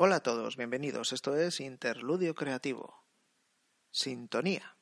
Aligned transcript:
Hola 0.00 0.14
a 0.14 0.22
todos, 0.22 0.56
bienvenidos. 0.56 1.12
Esto 1.12 1.34
es 1.34 1.58
Interludio 1.58 2.32
Creativo. 2.36 3.04
Sintonía. 3.90 4.77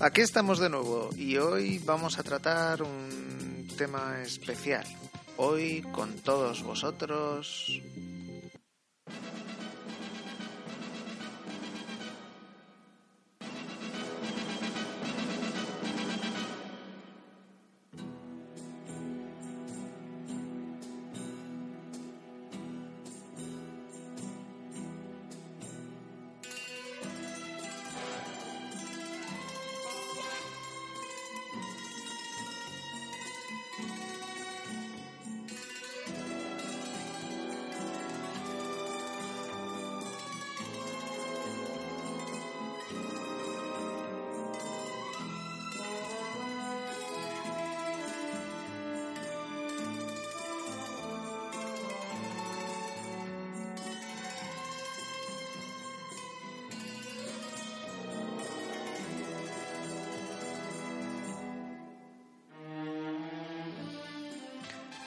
Aquí 0.00 0.22
estamos 0.22 0.58
de 0.58 0.70
nuevo 0.70 1.10
y 1.16 1.36
hoy 1.36 1.78
vamos 1.84 2.18
a 2.18 2.22
tratar 2.22 2.82
un 2.82 3.68
tema 3.76 4.22
especial. 4.22 4.84
Hoy 5.36 5.82
con 5.92 6.14
todos 6.16 6.62
vosotros 6.62 7.80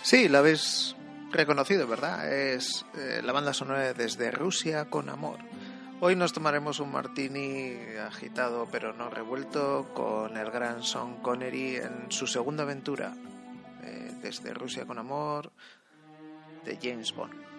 Sí, 0.04 0.28
la 0.28 0.40
habéis 0.40 0.98
reconocido, 1.32 1.88
¿verdad? 1.88 2.30
Es 2.30 2.86
eh, 2.98 3.22
la 3.24 3.32
banda 3.32 3.54
sonora 3.54 3.94
desde 3.94 4.32
Rusia 4.32 4.90
con 4.90 5.08
amor. 5.08 5.40
Hoy 6.02 6.18
nos 6.18 6.34
tomaremos 6.34 6.82
un 6.82 6.92
martini 6.92 7.78
agitado 8.06 8.68
pero 8.70 8.92
no 8.92 9.10
revuelto 9.10 9.94
con 9.94 10.36
el 10.36 10.52
gran 10.52 10.84
Sean 10.84 11.22
Connery 11.22 11.78
en 11.78 12.12
su 12.12 12.28
segunda 12.28 12.64
aventura 12.64 13.16
eh, 13.82 14.12
desde 14.22 14.54
Rusia 14.54 14.86
con 14.86 15.00
amor 15.00 15.54
de 16.66 16.78
James 16.82 17.16
Bond. 17.16 17.53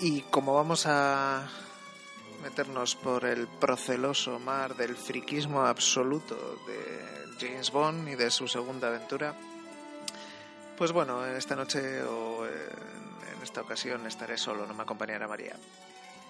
Y 0.00 0.22
como 0.22 0.54
vamos 0.54 0.86
a 0.86 1.48
meternos 2.42 2.94
por 2.94 3.24
el 3.24 3.48
proceloso 3.48 4.38
mar 4.38 4.76
del 4.76 4.96
friquismo 4.96 5.62
absoluto 5.62 6.36
de 6.66 7.26
James 7.40 7.70
Bond 7.72 8.08
y 8.08 8.14
de 8.14 8.30
su 8.30 8.46
segunda 8.46 8.88
aventura, 8.88 9.34
pues 10.76 10.92
bueno, 10.92 11.26
esta 11.26 11.56
noche 11.56 12.02
o 12.02 12.46
en 12.46 13.42
esta 13.42 13.62
ocasión 13.62 14.06
estaré 14.06 14.38
solo, 14.38 14.66
no 14.66 14.74
me 14.74 14.82
acompañará 14.82 15.26
María. 15.26 15.56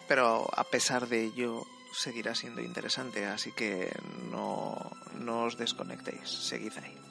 Pero 0.06 0.48
a 0.56 0.64
pesar 0.64 1.06
de 1.06 1.24
ello, 1.24 1.66
seguirá 1.92 2.34
siendo 2.34 2.62
interesante, 2.62 3.26
así 3.26 3.52
que 3.52 3.92
no, 4.30 4.90
no 5.18 5.44
os 5.44 5.58
desconectéis, 5.58 6.28
seguid 6.28 6.72
ahí. 6.82 7.07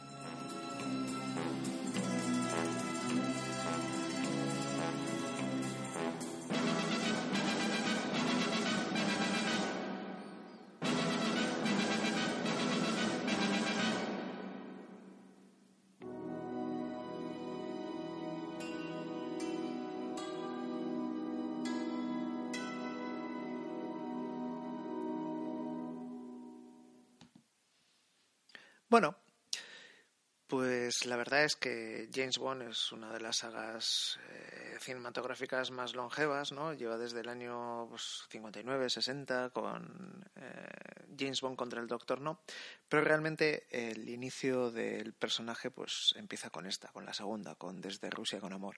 Es 31.47 31.55
que 31.55 32.09
James 32.13 32.37
Bond 32.37 32.61
es 32.63 32.91
una 32.91 33.11
de 33.11 33.21
las 33.21 33.37
sagas 33.37 34.19
eh, 34.29 34.77
cinematográficas 34.79 35.71
más 35.71 35.95
longevas, 35.95 36.51
¿no? 36.51 36.73
Lleva 36.73 36.97
desde 36.97 37.21
el 37.21 37.29
año 37.29 37.89
59, 38.29 38.79
pues, 38.79 38.93
60 38.93 39.49
con 39.51 40.29
eh, 40.35 41.15
James 41.17 41.39
Bond 41.41 41.55
contra 41.55 41.81
el 41.81 41.87
Doctor 41.87 42.19
No, 42.19 42.41
pero 42.89 43.03
realmente 43.03 43.65
el 43.71 44.07
inicio 44.09 44.71
del 44.71 45.13
personaje 45.13 45.71
pues 45.71 46.13
empieza 46.17 46.49
con 46.49 46.65
esta, 46.65 46.89
con 46.89 47.05
la 47.05 47.13
segunda, 47.13 47.55
con 47.55 47.79
Desde 47.81 48.09
Rusia 48.09 48.39
con 48.41 48.51
Amor. 48.51 48.77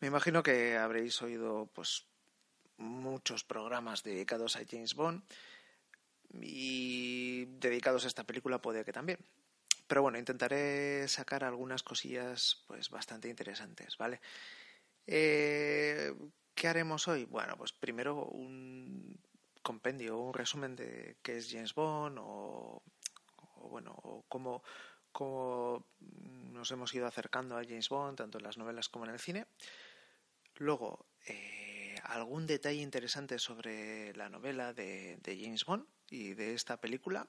Me 0.00 0.06
imagino 0.06 0.42
que 0.42 0.76
habréis 0.78 1.20
oído 1.20 1.68
pues 1.74 2.06
muchos 2.76 3.42
programas 3.42 4.04
dedicados 4.04 4.54
a 4.54 4.60
James 4.64 4.94
Bond 4.94 5.22
y 6.40 7.46
dedicados 7.58 8.04
a 8.04 8.08
esta 8.08 8.24
película 8.24 8.62
puede 8.62 8.84
que 8.84 8.92
también. 8.92 9.18
Pero 9.88 10.02
bueno, 10.02 10.18
intentaré 10.18 11.08
sacar 11.08 11.44
algunas 11.44 11.82
cosillas 11.82 12.62
pues 12.66 12.90
bastante 12.90 13.28
interesantes, 13.28 13.96
¿vale? 13.96 14.20
Eh, 15.06 16.14
¿Qué 16.54 16.68
haremos 16.68 17.08
hoy? 17.08 17.24
Bueno, 17.24 17.56
pues 17.56 17.72
primero 17.72 18.26
un 18.26 19.18
compendio, 19.62 20.18
un 20.18 20.34
resumen 20.34 20.76
de 20.76 21.16
qué 21.22 21.38
es 21.38 21.50
James 21.50 21.74
Bond 21.74 22.18
o, 22.20 22.82
bueno, 23.70 23.94
o 24.02 24.24
cómo, 24.28 24.62
nos 26.52 26.70
hemos 26.70 26.94
ido 26.94 27.06
acercando 27.06 27.56
a 27.56 27.64
James 27.64 27.88
Bond, 27.88 28.18
tanto 28.18 28.36
en 28.38 28.44
las 28.44 28.58
novelas 28.58 28.90
como 28.90 29.06
en 29.06 29.12
el 29.12 29.18
cine. 29.18 29.46
Luego, 30.56 31.06
eh, 31.26 31.96
algún 32.04 32.46
detalle 32.46 32.82
interesante 32.82 33.38
sobre 33.38 34.14
la 34.16 34.28
novela 34.28 34.74
de, 34.74 35.16
de 35.22 35.40
James 35.40 35.64
Bond 35.64 35.86
y 36.10 36.34
de 36.34 36.52
esta 36.52 36.78
película, 36.78 37.26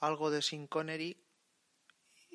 algo 0.00 0.30
de 0.30 0.42
Sin 0.42 0.66
Connery 0.66 1.25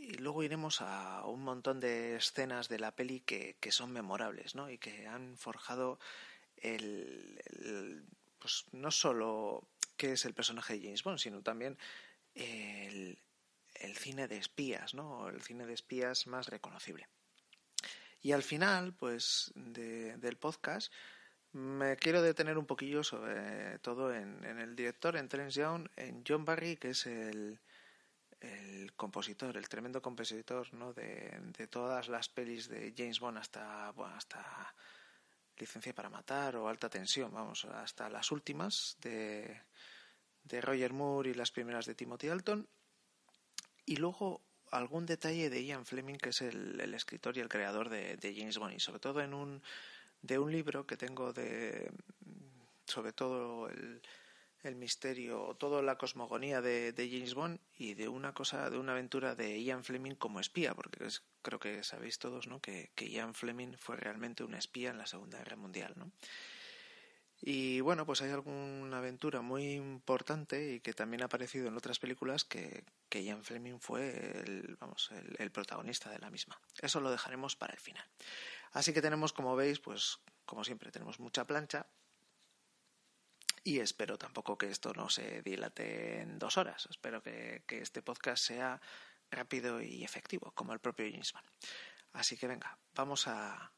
y 0.02 0.16
luego 0.16 0.44
iremos 0.44 0.82
a 0.82 1.24
un 1.26 1.44
montón 1.44 1.80
de 1.80 2.16
escenas 2.16 2.70
de 2.70 2.80
la 2.80 2.96
peli 2.96 3.20
que, 3.22 3.56
son 3.72 3.92
memorables 3.92 4.56
¿no? 4.56 4.70
y 4.70 4.80
que 4.80 5.06
han 5.08 5.38
forjado 5.38 6.00
el, 6.58 8.04
pues 8.40 8.66
no 8.72 8.90
solo 8.90 9.68
qué 9.98 10.14
es 10.14 10.26
el 10.26 10.34
personaje 10.34 10.74
de 10.74 10.82
James 10.82 11.04
Bond, 11.04 11.20
sino 11.20 11.44
también 11.44 11.78
el, 12.34 13.20
el 13.76 13.96
cine 13.96 14.28
de 14.28 14.38
espías, 14.38 14.96
¿no? 14.96 15.30
El 15.30 15.42
cine 15.42 15.66
de 15.68 15.74
espías 15.74 16.26
más 16.26 16.48
reconocible. 16.48 17.08
Y 18.24 18.32
al 18.32 18.44
final, 18.44 18.94
pues, 18.94 19.52
del 19.56 20.38
podcast, 20.38 20.92
me 21.54 21.98
quiero 21.98 22.22
detener 22.22 22.58
un 22.58 22.66
poquillo 22.66 23.04
sobre 23.04 23.80
todo 23.80 24.14
en, 24.14 24.44
el 24.46 24.76
director, 24.76 25.18
en 25.18 25.28
Terence 25.28 25.60
Young, 25.60 25.90
en 25.96 26.24
John 26.28 26.46
Barry, 26.46 26.78
que 26.78 26.92
es 26.92 27.06
el, 27.06 27.60
el 28.42 28.94
compositor, 28.94 29.56
el 29.56 29.70
tremendo 29.70 30.02
compositor 30.02 30.74
¿no? 30.74 30.94
de, 30.94 31.40
de, 31.58 31.68
todas 31.68 32.10
las 32.10 32.28
pelis 32.30 32.68
de 32.68 32.94
James 32.98 33.20
Bond 33.20 33.38
hasta, 33.38 33.92
bueno, 33.92 34.16
hasta 34.16 34.74
Licencia 35.58 35.94
para 35.94 36.10
Matar 36.10 36.56
o 36.56 36.68
Alta 36.68 36.90
Tensión, 36.90 37.32
vamos, 37.32 37.66
hasta 37.66 38.10
las 38.10 38.32
últimas 38.32 38.98
de, 39.00 39.62
de 40.44 40.62
Roger 40.62 40.92
Moore 40.92 41.30
y 41.30 41.34
las 41.36 41.52
primeras 41.52 41.86
de 41.86 41.94
Timothy 41.94 42.30
Alton. 42.30 42.68
Y 43.86 43.98
luego 43.98 44.42
algún 44.72 45.06
detalle 45.06 45.50
de 45.50 45.64
Ian 45.64 45.86
Fleming, 45.86 46.16
que 46.16 46.30
es 46.30 46.42
el, 46.42 46.80
el 46.80 46.94
escritor 46.94 47.38
y 47.38 47.42
el 47.42 47.50
creador 47.50 47.90
de, 47.90 48.18
de, 48.18 48.36
James 48.36 48.58
Bond, 48.58 48.74
y 48.74 48.80
sobre 48.80 49.00
todo 49.00 49.22
en 49.22 49.34
un, 49.34 49.62
de 50.22 50.40
un 50.40 50.52
libro 50.52 50.88
que 50.88 50.98
tengo 50.98 51.32
de 51.34 51.92
sobre 52.86 53.14
todo 53.14 53.70
el, 53.70 54.02
el 54.64 54.76
misterio, 54.76 55.56
toda 55.60 55.82
la 55.82 55.98
cosmogonía 55.98 56.62
de, 56.62 56.94
James 56.96 57.34
Bond 57.34 57.60
y 57.78 57.94
de 57.96 58.08
una 58.08 58.34
cosa, 58.34 58.70
de 58.70 58.78
una 58.78 58.92
aventura 58.94 59.36
de 59.36 59.62
Ian 59.64 59.84
Fleming 59.84 60.16
como 60.16 60.40
espía, 60.40 60.74
porque 60.76 61.08
creo 61.42 61.60
que 61.60 61.84
sabéis 61.84 62.20
todos, 62.20 62.48
¿no? 62.48 62.62
Que, 62.62 62.92
que, 62.96 63.10
Ian 63.10 63.34
Fleming 63.34 63.74
fue 63.78 63.98
realmente 63.98 64.44
un 64.44 64.54
espía 64.54 64.92
en 64.92 64.98
la 64.98 65.08
Segunda 65.08 65.40
Guerra 65.40 65.56
Mundial, 65.56 65.94
¿no? 65.96 66.12
Y 67.44 67.80
bueno, 67.82 68.06
pues 68.06 68.22
hay 68.22 68.30
alguna 68.30 69.00
aventura 69.00 69.42
muy 69.42 69.72
importante 69.72 70.74
y 70.74 70.80
que 70.80 70.94
también 70.94 71.24
ha 71.24 71.26
aparecido 71.26 71.68
en 71.68 71.76
otras 71.76 71.98
películas 71.98 72.44
que, 72.44 72.84
que 73.10 73.24
Ian 73.24 73.44
Fleming 73.44 73.80
fue 73.80 74.44
el, 74.46 74.78
vamos, 74.80 75.10
el 75.40 75.52
protagonista 75.52 76.12
de 76.12 76.20
la 76.20 76.30
misma. 76.30 76.62
Eso 76.80 77.02
lo 77.02 77.10
dejaremos 77.10 77.56
para 77.56 77.74
el 77.74 77.80
final. 77.80 78.06
Así 78.74 78.94
que 78.94 79.02
tenemos, 79.02 79.34
como 79.34 79.56
veis, 79.56 79.80
pues 79.80 80.20
como 80.46 80.64
siempre, 80.64 80.92
tenemos 80.92 81.20
mucha 81.20 81.48
plancha 81.48 81.88
y 83.64 83.80
espero 83.80 84.18
tampoco 84.18 84.58
que 84.58 84.70
esto 84.70 84.94
no 84.94 85.10
se 85.10 85.42
dilate 85.42 86.22
en 86.22 86.40
dos 86.40 86.58
horas. 86.58 86.88
Espero 86.90 87.22
que, 87.22 87.64
que 87.68 87.82
este 87.82 88.02
podcast 88.02 88.44
sea 88.44 88.82
rápido 89.30 89.82
y 89.82 90.04
efectivo, 90.04 90.52
como 90.54 90.74
el 90.74 90.80
propio 90.80 91.06
James 91.10 91.34
Bond. 91.34 91.46
Así 92.14 92.38
que 92.38 92.48
venga, 92.48 92.78
vamos 92.94 93.28
a, 93.28 93.72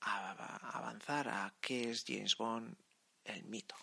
a 0.00 0.78
avanzar 0.78 1.28
a 1.28 1.54
qué 1.60 1.90
es 1.90 2.04
James 2.06 2.36
Bond, 2.36 2.76
el 3.24 3.44
mito. 3.44 3.74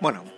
Bueno, 0.00 0.37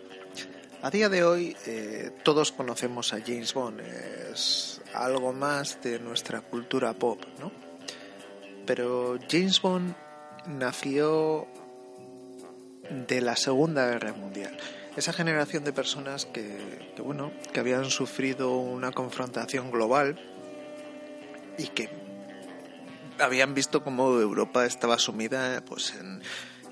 a 0.83 0.91
día 0.91 1.09
de 1.09 1.25
hoy 1.25 1.57
eh, 1.67 2.11
todos 2.23 2.53
conocemos 2.53 3.13
a 3.13 3.21
James 3.21 3.53
Bond, 3.53 3.81
es 3.81 4.81
algo 4.95 5.33
más 5.33 5.83
de 5.83 5.99
nuestra 5.99 6.41
cultura 6.41 6.95
pop, 6.95 7.23
¿no? 7.39 7.53
Pero 8.67 9.19
James 9.29 9.61
Bond 9.61 9.95
nació 10.47 11.47
de 12.89 13.21
la 13.21 13.37
Segunda 13.37 13.87
Guerra 13.87 14.13
Mundial. 14.13 14.57
Esa 14.97 15.13
generación 15.13 15.65
de 15.65 15.73
personas 15.73 16.27
que, 16.27 16.93
que, 16.97 17.03
bueno, 17.03 17.33
que 17.53 17.61
habían 17.61 17.91
sufrido 17.91 18.57
una 18.57 18.91
confrontación 18.91 19.71
global 19.71 20.19
y 21.59 21.69
que 21.69 21.91
habían 23.19 23.55
visto 23.55 23.85
cómo 23.85 24.19
Europa 24.19 24.65
estaba 24.65 24.99
sumida 24.99 25.63
pues 25.65 25.95
en 25.95 26.23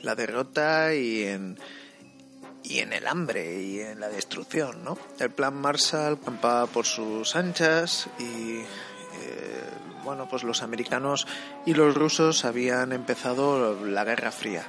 la 0.02 0.14
derrota 0.14 0.94
y 0.94 1.24
en 1.24 1.58
y 2.62 2.80
en 2.80 2.92
el 2.92 3.06
hambre 3.06 3.62
y 3.62 3.80
en 3.80 4.00
la 4.00 4.08
destrucción, 4.08 4.84
¿no? 4.84 4.98
El 5.18 5.30
plan 5.30 5.54
Marshall 5.54 6.18
campaba 6.20 6.66
por 6.66 6.86
sus 6.86 7.36
anchas 7.36 8.08
y 8.18 8.60
eh, 8.60 8.66
bueno, 10.04 10.28
pues 10.28 10.42
los 10.42 10.62
americanos 10.62 11.26
y 11.66 11.74
los 11.74 11.94
rusos 11.94 12.44
habían 12.44 12.92
empezado 12.92 13.84
la 13.84 14.04
Guerra 14.04 14.32
Fría. 14.32 14.66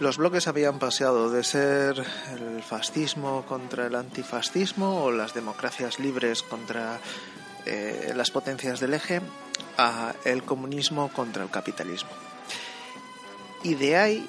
Los 0.00 0.16
bloques 0.16 0.48
habían 0.48 0.80
pasado 0.80 1.30
de 1.30 1.44
ser 1.44 2.04
el 2.32 2.62
fascismo 2.62 3.44
contra 3.46 3.86
el 3.86 3.94
antifascismo 3.94 5.04
o 5.04 5.12
las 5.12 5.34
democracias 5.34 6.00
libres 6.00 6.42
contra 6.42 6.98
eh, 7.64 8.12
las 8.16 8.32
potencias 8.32 8.80
del 8.80 8.94
eje 8.94 9.20
a 9.78 10.14
el 10.24 10.42
comunismo 10.42 11.12
contra 11.12 11.44
el 11.44 11.50
capitalismo. 11.50 12.10
Y 13.62 13.74
de 13.74 13.96
ahí 13.96 14.28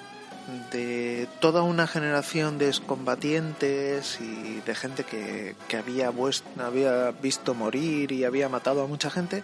de 0.71 1.27
toda 1.39 1.63
una 1.63 1.87
generación 1.87 2.57
de 2.57 2.67
excombatientes 2.67 4.19
y 4.21 4.61
de 4.61 4.75
gente 4.75 5.03
que, 5.03 5.55
que 5.67 5.77
había, 5.77 6.11
había 6.59 7.11
visto 7.11 7.53
morir 7.53 8.11
y 8.11 8.23
había 8.25 8.49
matado 8.49 8.83
a 8.83 8.87
mucha 8.87 9.09
gente, 9.09 9.43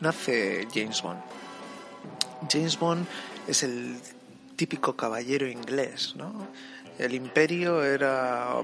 nace 0.00 0.66
James 0.74 1.02
Bond. 1.02 1.20
James 2.50 2.78
Bond 2.78 3.06
es 3.46 3.62
el 3.62 3.96
típico 4.56 4.96
caballero 4.96 5.46
inglés, 5.48 6.14
¿no? 6.16 6.48
El 6.98 7.14
imperio 7.14 7.82
era 7.82 8.56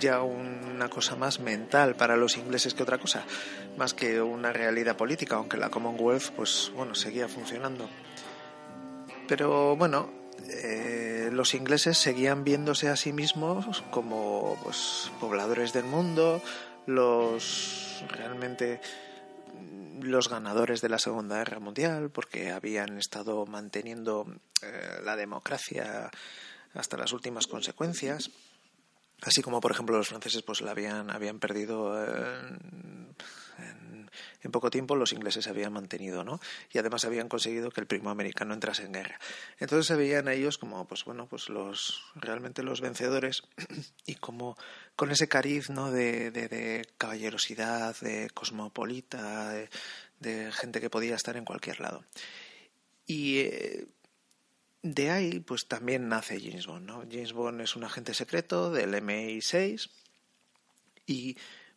ya 0.00 0.22
una 0.22 0.88
cosa 0.88 1.16
más 1.16 1.40
mental 1.40 1.96
para 1.96 2.16
los 2.16 2.36
ingleses 2.36 2.74
que 2.74 2.82
otra 2.82 2.98
cosa, 2.98 3.24
más 3.76 3.94
que 3.94 4.20
una 4.22 4.52
realidad 4.52 4.96
política, 4.96 5.36
aunque 5.36 5.56
la 5.56 5.70
Commonwealth, 5.70 6.30
pues 6.30 6.72
bueno, 6.74 6.94
seguía 6.94 7.28
funcionando. 7.28 7.88
Pero 9.28 9.76
bueno, 9.76 10.10
eh, 10.48 11.30
los 11.32 11.54
ingleses 11.54 11.98
seguían 11.98 12.44
viéndose 12.44 12.88
a 12.88 12.96
sí 12.96 13.12
mismos 13.12 13.82
como 13.90 14.58
pues, 14.62 15.10
pobladores 15.20 15.72
del 15.72 15.84
mundo, 15.84 16.42
los 16.86 18.04
realmente 18.08 18.80
los 20.00 20.28
ganadores 20.28 20.80
de 20.80 20.88
la 20.88 20.98
Segunda 20.98 21.38
Guerra 21.38 21.60
Mundial, 21.60 22.10
porque 22.10 22.50
habían 22.50 22.98
estado 22.98 23.46
manteniendo 23.46 24.26
eh, 24.62 25.00
la 25.02 25.16
democracia 25.16 26.10
hasta 26.74 26.96
las 26.96 27.12
últimas 27.12 27.46
consecuencias. 27.46 28.30
Así 29.22 29.40
como, 29.42 29.60
por 29.60 29.70
ejemplo, 29.70 29.96
los 29.96 30.08
franceses 30.08 30.42
pues 30.42 30.60
la 30.60 30.72
habían, 30.72 31.10
habían 31.10 31.38
perdido 31.38 32.02
en, 32.04 33.14
en 34.42 34.50
poco 34.50 34.70
tiempo 34.70 34.96
los 34.96 35.12
ingleses 35.12 35.44
se 35.44 35.50
habían 35.50 35.72
mantenido, 35.72 36.24
¿no? 36.24 36.40
Y 36.72 36.78
además 36.78 37.04
habían 37.04 37.28
conseguido 37.28 37.70
que 37.70 37.80
el 37.80 37.86
primo 37.86 38.10
americano 38.10 38.54
entrase 38.54 38.84
en 38.84 38.92
guerra. 38.92 39.18
Entonces 39.58 39.86
se 39.86 39.96
veían 39.96 40.28
a 40.28 40.32
ellos 40.32 40.58
como, 40.58 40.86
pues 40.86 41.04
bueno, 41.04 41.26
pues 41.26 41.48
los 41.48 42.04
realmente 42.14 42.62
los 42.62 42.80
vencedores 42.80 43.42
y 44.06 44.16
como 44.16 44.56
con 44.96 45.10
ese 45.10 45.28
cariz, 45.28 45.70
¿no? 45.70 45.90
De, 45.90 46.30
de, 46.30 46.86
caballerosidad, 46.98 47.96
de 48.00 48.30
cosmopolita, 48.30 49.50
de, 50.20 50.52
gente 50.52 50.80
que 50.80 50.90
podía 50.90 51.16
estar 51.16 51.36
en 51.36 51.44
cualquier 51.44 51.80
lado. 51.80 52.04
Y 53.06 53.40
eh, 53.40 53.86
de 54.82 55.10
ahí, 55.10 55.40
pues 55.40 55.66
también 55.66 56.08
nace 56.08 56.40
James 56.40 56.66
Bond, 56.66 56.86
¿no? 56.86 57.04
James 57.10 57.32
Bond 57.32 57.60
es 57.60 57.76
un 57.76 57.84
agente 57.84 58.14
secreto 58.14 58.70
del 58.70 58.94
MI6 58.94 59.90
y 61.06 61.36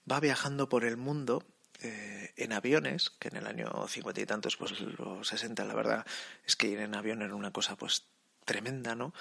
va 0.09 0.19
viajando 0.19 0.69
por 0.69 0.85
el 0.85 0.97
mundo 0.97 1.43
eh, 1.81 2.33
en 2.37 2.53
aviones, 2.53 3.11
que 3.19 3.27
en 3.27 3.37
el 3.37 3.47
año 3.47 3.87
cincuenta 3.87 4.21
y 4.21 4.25
tantos, 4.25 4.57
pues 4.57 4.79
los 4.79 5.27
sesenta, 5.27 5.63
la 5.65 5.75
verdad 5.75 6.05
es 6.45 6.55
que 6.55 6.67
ir 6.67 6.79
en 6.79 6.95
avión 6.95 7.21
era 7.21 7.35
una 7.35 7.51
cosa 7.51 7.75
pues 7.75 8.05
tremenda, 8.45 8.95
¿no? 8.95 9.13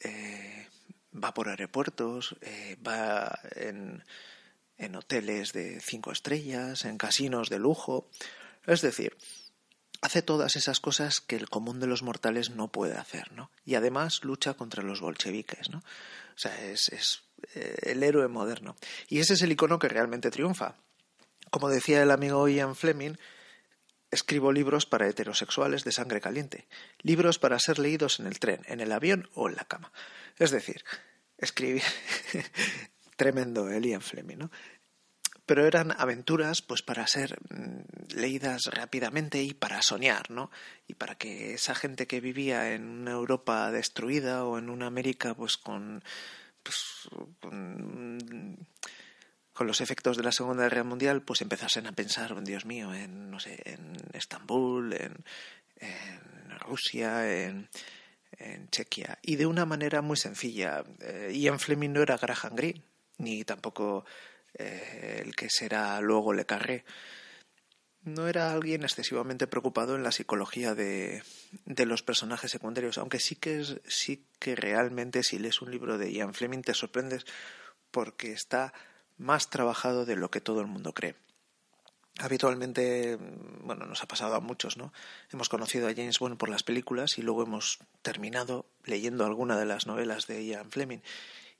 Eh, 0.00 0.68
va 1.12 1.34
por 1.34 1.48
aeropuertos, 1.48 2.36
eh, 2.40 2.76
va 2.86 3.40
en, 3.56 4.04
en 4.76 4.94
hoteles 4.94 5.52
de 5.52 5.80
cinco 5.80 6.12
estrellas, 6.12 6.84
en 6.84 6.98
casinos 6.98 7.48
de 7.48 7.58
lujo, 7.58 8.08
es 8.66 8.80
decir, 8.80 9.16
hace 10.00 10.22
todas 10.22 10.54
esas 10.54 10.78
cosas 10.78 11.20
que 11.20 11.34
el 11.34 11.48
común 11.48 11.80
de 11.80 11.88
los 11.88 12.02
mortales 12.02 12.50
no 12.50 12.68
puede 12.68 12.96
hacer, 12.96 13.32
¿no? 13.32 13.50
Y 13.64 13.74
además 13.74 14.22
lucha 14.22 14.54
contra 14.54 14.84
los 14.84 15.00
bolcheviques, 15.00 15.70
¿no? 15.70 15.78
O 15.78 16.38
sea, 16.38 16.64
es, 16.66 16.90
es 16.90 17.22
el 17.82 18.02
héroe 18.02 18.28
moderno. 18.28 18.76
Y 19.08 19.18
ese 19.18 19.34
es 19.34 19.42
el 19.42 19.50
icono 19.50 19.80
que 19.80 19.88
realmente 19.88 20.30
triunfa. 20.30 20.76
Como 21.50 21.68
decía 21.68 22.02
el 22.02 22.10
amigo 22.10 22.48
Ian 22.48 22.76
Fleming, 22.76 23.14
escribo 24.10 24.52
libros 24.52 24.86
para 24.86 25.08
heterosexuales 25.08 25.84
de 25.84 25.92
sangre 25.92 26.20
caliente, 26.20 26.66
libros 27.02 27.38
para 27.38 27.58
ser 27.58 27.78
leídos 27.78 28.20
en 28.20 28.26
el 28.26 28.38
tren, 28.38 28.62
en 28.66 28.80
el 28.80 28.92
avión 28.92 29.28
o 29.34 29.48
en 29.48 29.56
la 29.56 29.64
cama. 29.64 29.92
Es 30.38 30.50
decir, 30.50 30.84
escribí 31.36 31.82
tremendo 33.16 33.70
el 33.70 33.84
Ian 33.84 34.00
Fleming, 34.00 34.38
¿no? 34.38 34.50
Pero 35.46 35.66
eran 35.66 35.92
aventuras 35.92 36.60
pues 36.60 36.82
para 36.82 37.06
ser 37.06 37.38
mm, 37.48 38.16
leídas 38.16 38.66
rápidamente 38.66 39.42
y 39.42 39.54
para 39.54 39.80
soñar, 39.80 40.30
¿no? 40.30 40.50
Y 40.86 40.94
para 40.94 41.16
que 41.16 41.54
esa 41.54 41.74
gente 41.74 42.06
que 42.06 42.20
vivía 42.20 42.74
en 42.74 42.86
una 42.86 43.12
Europa 43.12 43.70
destruida 43.70 44.44
o 44.44 44.58
en 44.58 44.68
una 44.68 44.86
América 44.86 45.34
pues 45.34 45.56
con 45.56 46.04
pues 46.62 47.08
con 47.40 48.58
con 49.58 49.66
los 49.66 49.80
efectos 49.80 50.16
de 50.16 50.22
la 50.22 50.30
Segunda 50.30 50.62
Guerra 50.62 50.84
Mundial, 50.84 51.20
pues 51.22 51.42
empezasen 51.42 51.88
a 51.88 51.92
pensar, 51.92 52.44
Dios 52.44 52.64
mío, 52.64 52.94
en, 52.94 53.28
no 53.28 53.40
sé, 53.40 53.60
en 53.64 53.96
Estambul, 54.12 54.92
en, 54.92 55.24
Rusia, 56.60 57.28
en, 57.28 57.68
Chequia. 58.70 59.18
Y 59.20 59.34
de 59.34 59.46
una 59.46 59.66
manera 59.66 60.00
muy 60.00 60.16
sencilla. 60.16 60.84
Eh, 61.00 61.32
Ian 61.34 61.58
Fleming 61.58 61.90
no 61.90 62.02
era 62.02 62.16
Graham 62.18 62.54
Greene, 62.54 62.84
ni 63.16 63.42
tampoco 63.42 64.04
eh, 64.54 65.22
el 65.24 65.34
que 65.34 65.50
será 65.50 66.00
luego 66.00 66.32
Le 66.32 66.46
Carré. 66.46 66.84
No 68.04 68.28
era 68.28 68.52
alguien 68.52 68.84
excesivamente 68.84 69.48
preocupado 69.48 69.96
en 69.96 70.04
la 70.04 70.12
psicología 70.12 70.76
de, 70.76 71.24
los 71.66 72.04
personajes 72.04 72.52
secundarios, 72.52 72.96
aunque 72.96 73.18
sí 73.18 73.34
que, 73.34 73.64
sí 73.88 74.24
que 74.38 74.54
realmente 74.54 75.24
si 75.24 75.40
lees 75.40 75.60
un 75.62 75.72
libro 75.72 75.98
de 75.98 76.12
Ian 76.12 76.32
Fleming 76.32 76.62
te 76.62 76.74
sorprendes 76.74 77.26
porque 77.90 78.30
está 78.30 78.72
más 79.18 79.50
trabajado 79.50 80.04
de 80.06 80.16
lo 80.16 80.30
que 80.30 80.40
todo 80.40 80.60
el 80.60 80.66
mundo 80.66 80.92
cree 80.94 81.14
habitualmente, 82.18 83.16
bueno, 83.62 83.86
nos 83.86 84.02
ha 84.02 84.08
pasado 84.08 84.34
a 84.34 84.40
muchos, 84.40 84.76
¿no? 84.76 84.92
Hemos 85.32 85.48
conocido 85.48 85.88
a 85.88 85.94
James 85.94 86.18
Bond 86.18 86.36
por 86.36 86.48
las 86.48 86.62
películas 86.62 87.16
y 87.16 87.22
luego 87.22 87.42
hemos 87.42 87.78
terminado 88.02 88.66
leyendo 88.84 89.24
alguna 89.24 89.56
de 89.56 89.66
las 89.66 89.86
novelas 89.86 90.26
de 90.26 90.44
Ian 90.44 90.70
Fleming. 90.70 90.98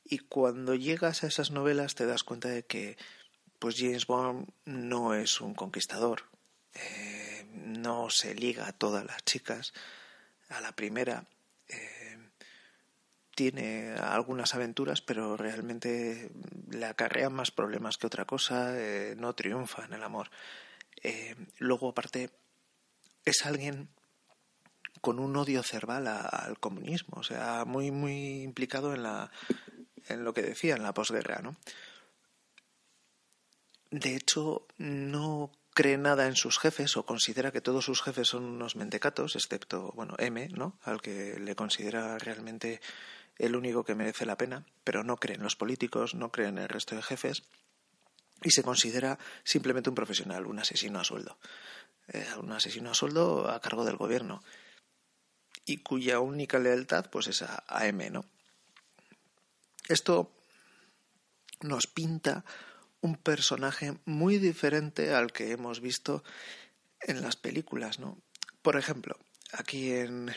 Y 0.05 0.19
cuando 0.19 0.75
llegas 0.75 1.23
a 1.23 1.29
esas 1.29 1.51
novelas 1.51 1.95
te 1.95 2.07
das 2.07 2.25
cuenta 2.25 2.49
de 2.49 2.65
que, 2.65 2.97
pues 3.59 3.77
James 3.79 4.07
Bond 4.07 4.49
no 4.65 5.15
es 5.15 5.41
un 5.41 5.55
conquistador, 5.55 6.25
eh, 6.75 7.47
no 7.55 8.11
se 8.11 8.35
liga 8.35 8.67
a 8.67 8.73
todas 8.73 9.05
las 9.05 9.25
chicas 9.25 9.73
a 10.49 10.61
la 10.61 10.73
primera. 10.73 11.25
Tiene 13.39 13.95
algunas 13.95 14.57
aventuras, 14.57 15.01
pero 15.01 15.37
realmente 15.37 16.33
le 16.73 16.87
acarrea 16.87 17.31
más 17.31 17.53
problemas 17.53 17.97
que 17.97 18.09
otra 18.09 18.25
cosa, 18.25 18.77
eh, 18.77 19.15
no 19.17 19.33
triunfa 19.33 19.85
en 19.85 19.93
el 19.93 20.03
amor. 20.03 20.29
Eh, 21.05 21.37
luego, 21.59 21.91
aparte, 21.91 22.31
es 23.25 23.47
alguien 23.47 23.91
con 25.01 25.21
un 25.21 25.37
odio 25.37 25.63
cerval 25.63 26.09
al 26.09 26.59
comunismo, 26.59 27.21
o 27.21 27.23
sea, 27.23 27.65
muy, 27.65 27.93
muy 27.93 28.43
implicado 28.43 28.93
en, 28.93 29.05
la, 29.05 29.31
en 30.09 30.25
lo 30.25 30.35
que 30.35 30.43
decía 30.43 30.75
en 30.75 30.83
la 30.83 30.93
posguerra, 30.93 31.39
¿no? 31.41 31.57
De 33.93 34.17
hecho, 34.17 34.67
no 34.79 35.53
cree 35.75 35.97
nada 35.97 36.27
en 36.27 36.35
sus 36.35 36.59
jefes 36.59 36.97
o 36.97 37.07
considera 37.07 37.53
que 37.53 37.61
todos 37.61 37.85
sus 37.85 38.03
jefes 38.03 38.27
son 38.27 38.43
unos 38.43 38.75
mentecatos, 38.75 39.37
excepto, 39.37 39.93
bueno, 39.95 40.17
M, 40.19 40.49
¿no? 40.49 40.77
Al 40.83 41.01
que 41.01 41.39
le 41.39 41.55
considera 41.55 42.19
realmente 42.19 42.81
el 43.39 43.57
único 43.57 43.85
que 43.85 43.95
merece 43.95 44.27
la 44.27 44.37
pena, 44.37 44.67
pero 44.85 45.05
no 45.05 45.17
cree 45.17 45.37
en 45.37 45.43
los 45.43 45.57
políticos, 45.57 46.15
no 46.15 46.31
cree 46.31 46.49
en 46.49 46.59
el 46.59 46.69
resto 46.69 46.97
de 46.97 47.03
jefes 47.03 47.45
y 48.43 48.51
se 48.51 48.63
considera 48.63 49.19
simplemente 49.45 49.91
un 49.91 49.97
profesional, 49.97 50.47
un 50.47 50.59
asesino 50.59 51.01
a 51.01 51.05
sueldo. 51.05 51.39
Eh, 52.09 52.27
un 52.41 52.53
asesino 52.53 52.91
a 52.91 52.95
sueldo 52.95 53.51
a 53.51 53.61
cargo 53.61 53.85
del 53.85 53.97
gobierno 53.97 54.43
y 55.65 55.79
cuya 55.79 56.21
única 56.21 56.59
lealtad 56.59 57.11
pues 57.11 57.27
es 57.29 57.43
a, 57.43 57.65
a 57.67 57.87
M, 57.87 58.11
¿no? 58.11 58.25
Esto 59.89 60.33
nos 61.61 61.87
pinta 61.87 62.45
un 63.01 63.17
personaje 63.17 63.99
muy 64.05 64.39
diferente 64.39 65.15
al 65.15 65.33
que 65.33 65.53
hemos 65.53 65.81
visto 65.81 66.25
en 67.01 67.21
las 67.23 67.37
películas, 67.37 67.99
¿no? 67.99 68.19
Por 68.63 68.77
ejemplo, 68.77 69.19
aquí 69.53 69.93
en 69.93 70.35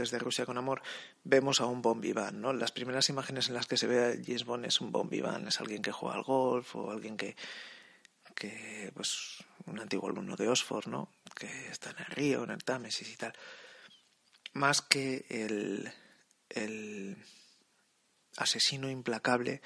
desde 0.00 0.18
Rusia 0.18 0.46
con 0.46 0.58
Amor, 0.58 0.82
vemos 1.24 1.60
a 1.60 1.66
un 1.66 1.82
Bon 1.82 2.00
Vivant, 2.00 2.36
¿no? 2.36 2.52
Las 2.52 2.72
primeras 2.72 3.08
imágenes 3.08 3.48
en 3.48 3.54
las 3.54 3.66
que 3.66 3.76
se 3.76 3.86
ve 3.86 4.04
a 4.04 4.24
James 4.24 4.44
Bond 4.44 4.64
es 4.66 4.80
un 4.80 4.90
Bon 4.92 5.08
Vivant, 5.08 5.46
es 5.46 5.60
alguien 5.60 5.82
que 5.82 5.92
juega 5.92 6.16
al 6.16 6.22
golf 6.22 6.74
o 6.76 6.90
alguien 6.90 7.16
que, 7.16 7.36
que 8.34 8.90
pues, 8.94 9.44
un 9.66 9.78
antiguo 9.78 10.08
alumno 10.08 10.36
de 10.36 10.48
Oxford, 10.48 10.88
¿no? 10.88 11.12
Que 11.34 11.68
está 11.68 11.90
en 11.90 11.98
el 11.98 12.06
río, 12.06 12.44
en 12.44 12.50
el 12.50 12.64
Támesis 12.64 13.08
y 13.10 13.16
tal. 13.16 13.32
Más 14.52 14.82
que 14.82 15.26
el, 15.28 15.92
el 16.48 17.16
asesino 18.36 18.90
implacable 18.90 19.62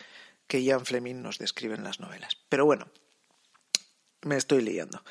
que 0.47 0.63
Ian 0.63 0.85
Fleming 0.85 1.23
nos 1.23 1.39
describe 1.39 1.75
en 1.75 1.85
las 1.85 2.01
novelas. 2.01 2.37
Pero 2.49 2.67
bueno, 2.67 2.91
me 4.23 4.37
estoy 4.37 4.63
liando. 4.63 5.03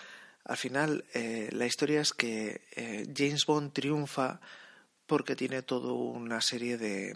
Al 0.46 0.58
final, 0.58 1.06
eh, 1.14 1.50
la 1.52 1.66
historia 1.66 2.02
es 2.02 2.14
que 2.14 2.62
eh, 2.76 3.08
James 3.16 3.46
Bond 3.46 3.72
triunfa 3.72 4.42
porque 5.14 5.36
tiene 5.36 5.62
todo 5.62 5.94
una 5.94 6.42
serie 6.42 6.76
de 6.76 7.16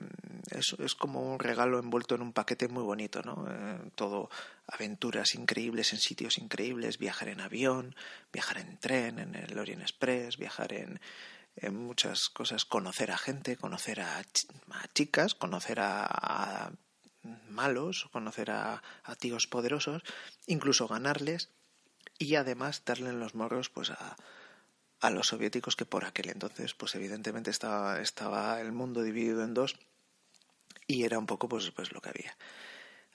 es, 0.51 0.75
es, 0.77 0.93
como 0.93 1.33
un 1.33 1.39
regalo 1.39 1.79
envuelto 1.79 2.13
en 2.13 2.21
un 2.21 2.31
paquete 2.31 2.67
muy 2.67 2.83
bonito 2.83 3.23
no 3.23 3.47
eh, 3.49 3.89
todo 3.95 4.29
aventuras 4.67 5.33
increíbles 5.33 5.93
en 5.93 5.99
sitios 5.99 6.37
increíbles 6.37 6.99
viajar 6.99 7.29
en 7.29 7.41
avión 7.41 7.95
viajar 8.31 8.59
en 8.59 8.77
tren 8.77 9.17
en 9.17 9.33
el 9.33 9.57
Orient 9.57 9.81
Express 9.81 10.37
viajar 10.37 10.73
en, 10.73 10.99
en 11.55 11.75
muchas 11.75 12.29
cosas 12.29 12.65
conocer 12.65 13.09
a 13.09 13.17
gente 13.17 13.57
conocer 13.57 14.01
a, 14.01 14.21
chicas 14.93 15.33
conocer 15.33 15.79
a, 15.79 16.05
a 16.05 16.71
malos 17.49 18.07
conocer 18.11 18.51
a, 18.51 18.83
a 19.05 19.15
tíos 19.15 19.47
poderosos 19.47 20.03
incluso 20.45 20.87
ganarles 20.87 21.49
y 22.19 22.35
además 22.35 22.83
darle 22.85 23.09
en 23.09 23.19
los 23.19 23.33
morros 23.33 23.71
pues 23.71 23.89
a 23.89 24.15
a 24.99 25.09
los 25.09 25.27
soviéticos 25.27 25.75
que 25.75 25.85
por 25.85 26.05
aquel 26.05 26.29
entonces 26.29 26.73
pues 26.73 26.95
evidentemente 26.95 27.51
estaba, 27.51 28.01
estaba 28.01 28.59
el 28.61 28.71
mundo 28.71 29.03
dividido 29.03 29.43
en 29.43 29.53
dos 29.53 29.77
y 30.87 31.03
era 31.03 31.19
un 31.19 31.25
poco 31.25 31.47
pues, 31.47 31.69
pues 31.71 31.91
lo 31.91 32.01
que 32.01 32.09
había. 32.09 32.37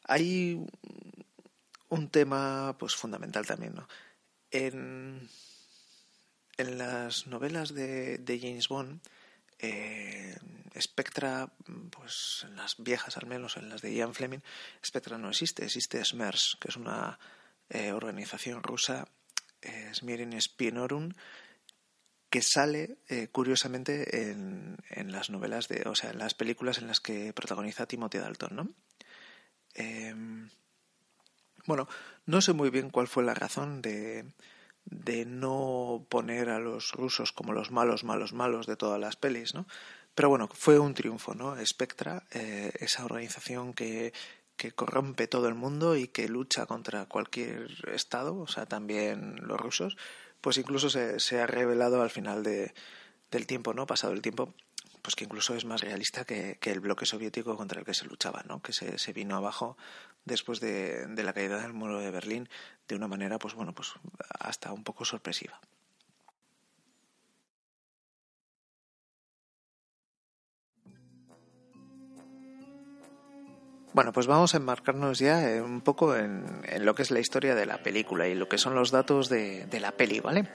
Hay 0.05 0.65
un 1.89 2.09
tema 2.09 2.77
pues 2.79 2.95
fundamental 2.95 3.47
también, 3.47 3.75
¿no? 3.75 3.89
En, 4.51 5.29
en 6.57 6.79
las 6.79 7.27
novelas 7.27 7.75
de, 7.75 8.39
James 8.41 8.69
Bond, 8.69 9.01
eh, 9.59 10.37
Spectra, 10.79 11.53
pues 11.91 12.45
en 12.45 12.57
las 12.57 12.77
viejas 12.79 13.17
al 13.17 13.27
menos, 13.27 13.57
en 13.57 13.69
las 13.69 13.83
de 13.83 13.95
Ian 13.95 14.15
Fleming, 14.15 14.41
Spectra 14.85 15.19
no 15.19 15.31
existe, 15.31 15.65
existe 15.65 16.05
SMERS, 16.05 16.59
que 16.61 16.69
es 16.69 16.77
una 16.77 17.19
eh, 17.69 17.93
organización 17.93 18.63
rusa, 18.63 19.07
eh, 19.63 19.91
Smirin 19.95 20.41
Spinorum, 20.41 21.13
que 22.33 22.41
sale 22.41 22.97
eh, 23.11 23.29
curiosamente 23.31 24.31
en, 24.31 24.79
en, 24.89 25.13
las 25.13 25.29
novelas 25.29 25.69
de, 25.69 25.83
o 25.87 25.95
sea, 25.95 26.13
en 26.13 26.19
las 26.19 26.33
películas 26.33 26.79
en 26.79 26.87
las 26.87 26.99
que 26.99 27.35
protagoniza 27.35 27.85
Timothy 27.85 28.17
Dalton, 28.17 28.57
¿no? 28.57 28.69
Eh, 29.75 30.15
bueno, 31.67 31.89
no 32.25 32.41
sé 32.41 32.55
muy 32.55 32.71
bien 32.71 32.89
cuál 32.89 33.07
fue 33.07 33.23
la 33.23 33.35
razón 33.35 33.83
de, 33.83 34.33
de 34.87 35.27
no 35.27 36.07
poner 36.09 36.49
a 36.49 36.59
los 36.59 36.93
rusos 36.93 37.33
como 37.33 37.53
los 37.53 37.71
malos, 37.71 38.03
malos, 38.03 38.33
malos 38.33 38.67
de 38.67 38.77
todas 38.77 38.99
las 38.99 39.17
pelis, 39.17 39.53
¿no? 39.53 39.67
Pero 40.15 40.31
bueno, 40.31 40.49
fue 40.55 40.79
un 40.79 40.95
triunfo, 40.95 41.35
¿no? 41.35 41.55
Spectra, 41.67 42.25
eh, 42.31 42.73
esa 42.81 43.05
organización 43.05 43.75
que, 43.75 44.15
que 44.57 44.73
corrompe 44.73 45.29
todo 45.29 45.49
el 45.49 45.55
mundo 45.55 45.97
y 45.97 46.09
que 46.09 46.29
lucha 46.29 46.65
contra 46.65 47.05
cualquier 47.05 47.91
estado, 47.93 48.39
o 48.39 48.47
sea, 48.47 48.65
también 48.65 49.37
los 49.47 49.61
rusos, 49.61 49.99
pues 50.43 50.59
incluso 50.59 50.91
se, 50.91 51.19
se 51.21 51.41
ha 51.41 51.47
revelado 51.47 52.03
al 52.03 52.11
final 52.11 52.43
de, 52.43 52.75
del 53.31 53.47
tiempo, 53.47 53.73
¿no? 53.73 53.87
Pasado 53.87 54.13
el 54.13 54.21
tiempo, 54.21 54.53
pues 55.01 55.17
que 55.17 55.25
incluso 55.25 55.55
es 55.55 55.65
más 55.65 55.81
realista 55.81 56.25
que, 56.25 56.59
que, 56.61 56.71
el 56.71 56.81
bloque 56.81 57.07
soviético 57.07 57.57
contra 57.57 57.81
el 57.81 57.87
que 57.87 57.95
se 57.95 58.05
luchaba, 58.05 58.43
¿no? 58.47 58.61
Que 58.61 58.75
se, 58.75 58.99
se 58.99 59.13
vino 59.15 59.37
abajo 59.37 59.79
después 60.27 60.61
de, 60.61 61.07
de, 61.07 61.23
la 61.23 61.33
caída 61.33 61.61
del 61.61 61.73
muro 61.73 62.01
de 62.01 62.11
Berlín 62.11 62.49
de 62.89 62.97
una 62.97 63.09
manera, 63.09 63.39
pues 63.39 63.55
bueno, 63.55 63.73
pues 63.73 63.95
hasta 64.39 64.73
un 64.73 64.85
poco 64.85 65.05
sorpresiva. 65.05 65.61
Bueno, 73.95 74.13
pues 74.13 74.27
vamos 74.27 74.55
a 74.55 74.57
enmarcarnos 74.57 75.19
ya 75.19 75.51
eh, 75.51 75.61
un 75.61 75.83
poco 75.83 76.17
en, 76.17 76.45
lo 76.79 76.95
que 76.95 77.03
es 77.03 77.11
la 77.11 77.21
historia 77.21 77.55
de 77.55 77.67
la 77.67 77.83
película 77.83 78.27
y 78.27 78.35
lo 78.35 78.49
que 78.49 78.57
son 78.57 78.75
los 78.75 78.91
datos 78.91 79.29
de, 79.29 79.67
de 79.67 79.81
la 79.81 79.93
peli, 79.93 80.21
¿vale? 80.21 80.49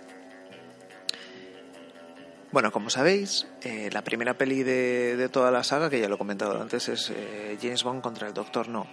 Bueno, 2.51 2.71
como 2.71 2.89
sabéis, 2.89 3.47
eh, 3.61 3.89
la 3.91 4.03
primera 4.03 4.35
peli 4.35 4.63
de, 4.63 5.15
de, 5.17 5.29
toda 5.29 5.51
la 5.51 5.63
saga, 5.63 5.89
que 5.89 5.99
ya 5.99 6.09
lo 6.09 6.15
he 6.15 6.17
comentado 6.17 6.59
antes, 6.59 6.89
es 6.89 7.11
eh, 7.11 7.57
James 7.61 7.83
Bond 7.83 8.01
contra 8.01 8.27
el 8.27 8.33
Doctor 8.33 8.69
No. 8.69 8.87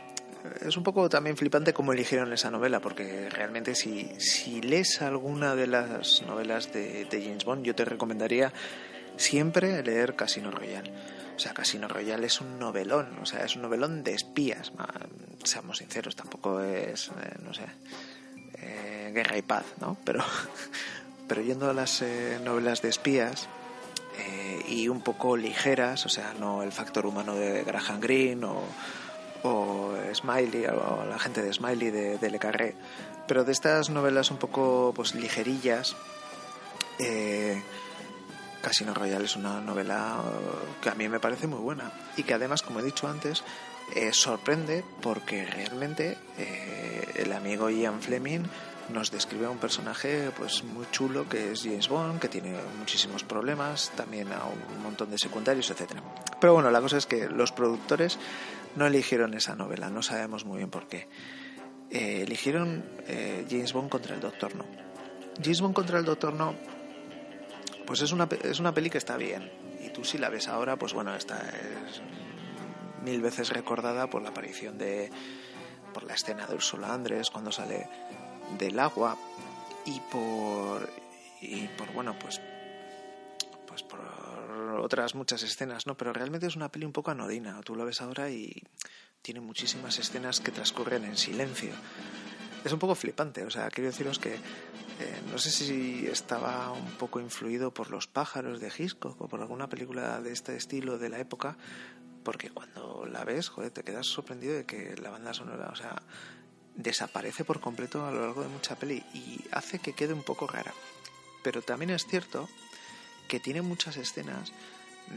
Es 0.60 0.76
un 0.76 0.82
poco 0.82 1.08
también 1.08 1.38
flipante 1.38 1.72
cómo 1.72 1.94
eligieron 1.94 2.30
esa 2.34 2.50
novela, 2.50 2.80
porque 2.80 3.30
realmente 3.30 3.74
si, 3.74 4.10
si 4.18 4.60
lees 4.60 5.00
alguna 5.00 5.54
de 5.54 5.68
las 5.68 6.20
novelas 6.26 6.70
de, 6.70 7.06
de 7.06 7.22
James 7.22 7.46
Bond, 7.46 7.64
yo 7.64 7.74
te 7.74 7.86
recomendaría 7.86 8.52
siempre 9.16 9.82
leer 9.82 10.16
Casino 10.16 10.50
Royale 10.50 10.92
o 11.36 11.38
sea, 11.38 11.52
Casino 11.52 11.88
Royale 11.88 12.26
es 12.26 12.40
un 12.40 12.58
novelón, 12.58 13.08
o 13.20 13.26
sea, 13.26 13.44
es 13.44 13.56
un 13.56 13.62
novelón 13.62 14.04
de 14.04 14.14
espías. 14.14 14.72
Seamos 15.42 15.78
sinceros, 15.78 16.14
tampoco 16.14 16.60
es, 16.60 17.08
eh, 17.08 17.34
no 17.42 17.52
sé, 17.52 17.64
eh, 18.54 19.10
guerra 19.12 19.36
y 19.36 19.42
paz, 19.42 19.64
¿no? 19.80 19.96
Pero, 20.04 20.24
pero 21.28 21.42
yendo 21.42 21.68
a 21.68 21.74
las 21.74 22.02
eh, 22.02 22.38
novelas 22.42 22.82
de 22.82 22.88
espías 22.88 23.48
y 24.68 24.88
un 24.88 25.02
poco 25.02 25.36
ligeras, 25.36 26.06
o 26.06 26.08
sea, 26.08 26.32
no 26.38 26.62
el 26.62 26.70
factor 26.70 27.04
humano 27.04 27.34
de 27.34 27.64
Graham 27.64 28.00
Greene 28.00 28.46
o, 28.46 28.62
o 29.42 29.92
Smiley 30.14 30.66
o 30.66 31.04
la 31.04 31.18
gente 31.18 31.42
de 31.42 31.52
Smiley 31.52 31.90
de, 31.90 32.30
Le 32.30 32.38
Carré, 32.38 32.76
pero 33.26 33.44
de 33.44 33.50
estas 33.50 33.90
novelas 33.90 34.30
un 34.30 34.38
poco 34.38 34.92
pues 34.94 35.16
ligerillas. 35.16 35.96
Casino 38.64 38.94
Royale 38.94 39.26
es 39.26 39.36
una 39.36 39.60
novela 39.60 40.22
que 40.80 40.88
a 40.88 40.94
mí 40.94 41.06
me 41.06 41.20
parece 41.20 41.46
muy 41.46 41.58
buena 41.58 41.92
y 42.16 42.22
que 42.22 42.32
además, 42.32 42.62
como 42.62 42.80
he 42.80 42.82
dicho 42.82 43.06
antes, 43.06 43.44
eh, 43.94 44.10
sorprende 44.14 44.82
porque 45.02 45.44
realmente 45.44 46.16
eh, 46.38 47.04
el 47.16 47.30
amigo 47.34 47.68
Ian 47.68 48.00
Fleming 48.00 48.44
nos 48.88 49.10
describe 49.10 49.44
a 49.44 49.50
un 49.50 49.58
personaje 49.58 50.30
pues 50.34 50.64
muy 50.64 50.86
chulo 50.90 51.28
que 51.28 51.52
es 51.52 51.62
James 51.62 51.88
Bond, 51.88 52.18
que 52.18 52.28
tiene 52.28 52.54
muchísimos 52.78 53.22
problemas, 53.22 53.92
también 53.96 54.32
a 54.32 54.44
un 54.46 54.82
montón 54.82 55.10
de 55.10 55.18
secundarios, 55.18 55.70
etcétera. 55.70 56.02
Pero 56.40 56.54
bueno, 56.54 56.70
la 56.70 56.80
cosa 56.80 56.96
es 56.96 57.04
que 57.04 57.28
los 57.28 57.52
productores 57.52 58.18
no 58.76 58.86
eligieron 58.86 59.34
esa 59.34 59.54
novela, 59.54 59.90
no 59.90 60.02
sabemos 60.02 60.46
muy 60.46 60.56
bien 60.56 60.70
por 60.70 60.88
qué. 60.88 61.06
Eh, 61.90 62.22
eligieron 62.22 62.82
James 63.50 63.74
Bond 63.74 63.90
contra 63.90 64.14
el 64.14 64.22
Doctor 64.22 64.54
No. 64.54 64.64
James 65.42 65.60
Bond 65.60 65.74
contra 65.74 65.98
el 65.98 66.06
Doctor 66.06 66.32
No 66.32 66.73
pues 67.86 68.00
es 68.02 68.12
una, 68.12 68.28
es 68.42 68.60
una 68.60 68.72
peli 68.72 68.90
que 68.90 68.98
está 68.98 69.16
bien. 69.16 69.50
Y 69.84 69.90
tú 69.90 70.04
si 70.04 70.18
la 70.18 70.30
ves 70.30 70.48
ahora, 70.48 70.76
pues 70.76 70.92
bueno, 70.92 71.14
está 71.14 71.40
es 71.88 72.02
mil 73.02 73.20
veces 73.20 73.50
recordada 73.50 74.08
por 74.08 74.22
la 74.22 74.30
aparición 74.30 74.78
de... 74.78 75.10
por 75.92 76.04
la 76.04 76.14
escena 76.14 76.46
de 76.46 76.54
Ursula 76.54 76.92
Andrés 76.92 77.30
cuando 77.30 77.52
sale 77.52 77.88
del 78.58 78.78
agua 78.78 79.16
y 79.84 80.00
por... 80.10 80.90
y 81.40 81.68
por, 81.68 81.92
bueno, 81.92 82.16
pues... 82.18 82.40
pues 83.66 83.82
por 83.82 84.00
otras 84.80 85.14
muchas 85.14 85.42
escenas, 85.42 85.86
¿no? 85.86 85.96
Pero 85.96 86.12
realmente 86.12 86.46
es 86.46 86.56
una 86.56 86.70
peli 86.70 86.86
un 86.86 86.92
poco 86.92 87.10
anodina. 87.10 87.60
Tú 87.62 87.74
lo 87.74 87.84
ves 87.84 88.00
ahora 88.00 88.30
y 88.30 88.62
tiene 89.22 89.40
muchísimas 89.40 89.98
escenas 89.98 90.40
que 90.40 90.50
transcurren 90.50 91.04
en 91.04 91.16
silencio 91.16 91.72
es 92.64 92.72
un 92.72 92.78
poco 92.78 92.94
flipante. 92.94 93.44
O 93.44 93.50
sea, 93.50 93.68
quiero 93.68 93.90
deciros 93.90 94.18
que 94.18 94.34
eh, 94.34 95.22
no 95.30 95.38
sé 95.38 95.50
si 95.50 96.06
estaba 96.06 96.72
un 96.72 96.92
poco 96.92 97.20
influido 97.20 97.72
por 97.72 97.90
Los 97.90 98.06
pájaros 98.06 98.60
de 98.60 98.72
Hitchcock 98.76 99.20
o 99.20 99.28
por 99.28 99.40
alguna 99.40 99.68
película 99.68 100.20
de 100.20 100.32
este 100.32 100.56
estilo 100.56 100.98
de 100.98 101.08
la 101.08 101.18
época, 101.18 101.56
porque 102.22 102.50
cuando 102.50 103.06
la 103.06 103.24
ves, 103.24 103.48
joder, 103.48 103.70
te 103.70 103.82
quedas 103.82 104.06
sorprendido 104.06 104.54
de 104.54 104.64
que 104.64 104.96
la 104.96 105.10
banda 105.10 105.34
sonora, 105.34 105.68
o 105.70 105.76
sea, 105.76 106.02
desaparece 106.76 107.44
por 107.44 107.60
completo 107.60 108.04
a 108.06 108.10
lo 108.10 108.20
largo 108.20 108.42
de 108.42 108.48
mucha 108.48 108.76
peli 108.76 109.04
y 109.12 109.44
hace 109.52 109.78
que 109.78 109.92
quede 109.92 110.12
un 110.12 110.22
poco 110.22 110.46
rara. 110.46 110.72
Pero 111.42 111.62
también 111.62 111.90
es 111.90 112.06
cierto 112.06 112.48
que 113.28 113.40
tiene 113.40 113.62
muchas 113.62 113.96
escenas 113.96 114.52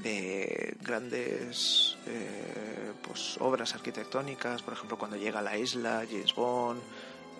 de 0.01 0.75
grandes 0.81 1.97
eh, 2.05 2.91
pues 3.01 3.37
obras 3.39 3.73
arquitectónicas, 3.73 4.61
por 4.61 4.73
ejemplo 4.73 4.97
cuando 4.97 5.17
llega 5.17 5.39
a 5.39 5.43
la 5.43 5.57
isla, 5.57 6.05
James 6.09 6.35
Bond, 6.35 6.81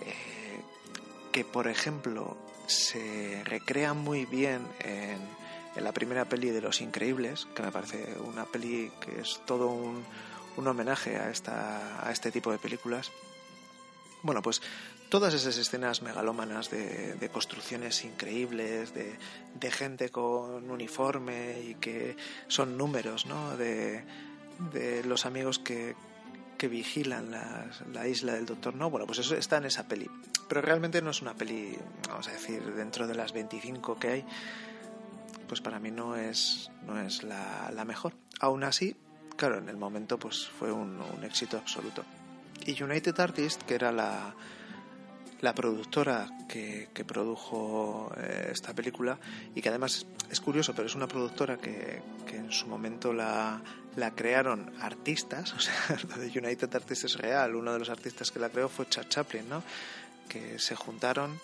eh, 0.02 0.62
que 1.32 1.46
por 1.46 1.68
ejemplo 1.68 2.38
se 2.68 3.44
recrea 3.46 3.94
muy 3.94 4.26
bien 4.26 4.62
en, 4.80 5.38
la 5.84 5.92
primera 5.92 6.26
peli 6.26 6.50
de 6.50 6.60
Los 6.60 6.82
Increíbles, 6.82 7.48
que 7.54 7.62
me 7.62 7.72
parece 7.72 8.16
una 8.26 8.46
peli 8.46 8.92
que 9.00 9.22
es 9.22 9.40
todo 9.46 9.68
un, 9.68 10.04
homenaje 10.58 11.18
a, 11.18 11.30
esta, 11.30 12.04
a 12.04 12.12
este 12.12 12.32
tipo 12.32 12.52
de 12.52 12.58
películas. 12.58 13.12
Bueno, 14.24 14.42
pues 14.42 14.60
todas 15.10 15.36
esas 15.36 15.56
escenas 15.58 16.02
megalómanas 16.02 16.72
de, 16.72 17.30
construcciones 17.32 18.04
increíbles, 18.04 18.96
de, 18.96 19.16
de, 19.54 19.72
gente 19.72 20.10
con 20.10 20.72
uniforme 20.72 21.62
y 21.62 21.76
que 21.76 22.18
son 22.48 22.76
números, 22.76 23.28
¿no? 23.28 23.56
De, 23.56 24.04
de 24.74 25.04
los 25.04 25.28
amigos 25.28 25.60
que, 25.60 25.96
que 26.58 26.68
vigilan 26.68 27.32
la, 27.32 28.08
isla 28.08 28.34
del 28.34 28.46
Doctor 28.46 28.76
No, 28.76 28.90
bueno, 28.90 29.06
pues 29.06 29.20
eso 29.20 29.36
está 29.36 29.58
en 29.58 29.66
esa 29.66 29.88
peli. 29.88 30.10
Pero 30.48 30.62
realmente 30.62 31.02
no 31.02 31.12
es 31.12 31.22
una 31.22 31.34
peli, 31.34 31.78
vamos 32.08 32.28
a 32.28 32.32
decir, 32.32 32.62
dentro 32.74 33.08
de 33.08 33.16
las 33.16 33.32
25 33.34 33.98
que 33.98 34.08
hay, 34.10 34.26
pues 35.48 35.62
para 35.62 35.80
mí 35.80 35.92
no 35.92 36.16
es, 36.16 36.72
no 36.86 37.00
es 37.00 37.24
la, 37.24 37.84
mejor. 37.86 38.14
Aún 38.40 38.64
así, 38.64 38.96
claro, 39.36 39.60
en 39.60 39.70
el 39.70 39.78
momento 39.78 40.18
pues 40.18 40.48
fue 40.48 40.72
un, 40.72 41.00
éxito 41.24 41.58
absoluto. 41.58 42.04
Y 42.66 42.82
United 42.82 43.18
Artists, 43.20 43.64
que 43.64 43.76
era 43.76 43.92
la, 43.92 44.34
la 45.42 45.54
productora 45.54 46.28
que, 46.50 46.90
que 46.94 47.06
produjo 47.06 48.12
eh, 48.18 48.50
esta 48.52 48.74
película 48.74 49.20
y 49.54 49.62
que 49.62 49.70
además 49.70 50.08
es 50.30 50.42
curioso, 50.42 50.74
pero 50.74 50.88
es 50.88 50.96
una 50.96 51.08
productora 51.08 51.58
que, 51.58 52.02
que 52.26 52.38
en 52.38 52.52
su 52.52 52.68
momento 52.68 53.14
la, 53.14 53.62
la 53.98 54.16
crearon 54.16 54.72
artistas, 54.80 55.54
o 55.58 55.60
sea, 55.60 55.98
lo 56.08 56.16
de 56.16 56.28
United 56.28 56.74
Artists 56.74 57.06
es 57.06 57.18
real, 57.18 57.56
uno 57.56 57.74
de 57.74 57.80
los 57.80 57.90
artistas 57.90 58.32
que 58.32 58.40
la 58.40 58.50
creó 58.50 58.70
fue 58.70 58.88
Charles 58.88 59.10
Chaplin, 59.10 59.50
¿no? 59.50 59.64
Que 60.30 60.60
se 60.60 60.76
juntaron, 60.76 61.38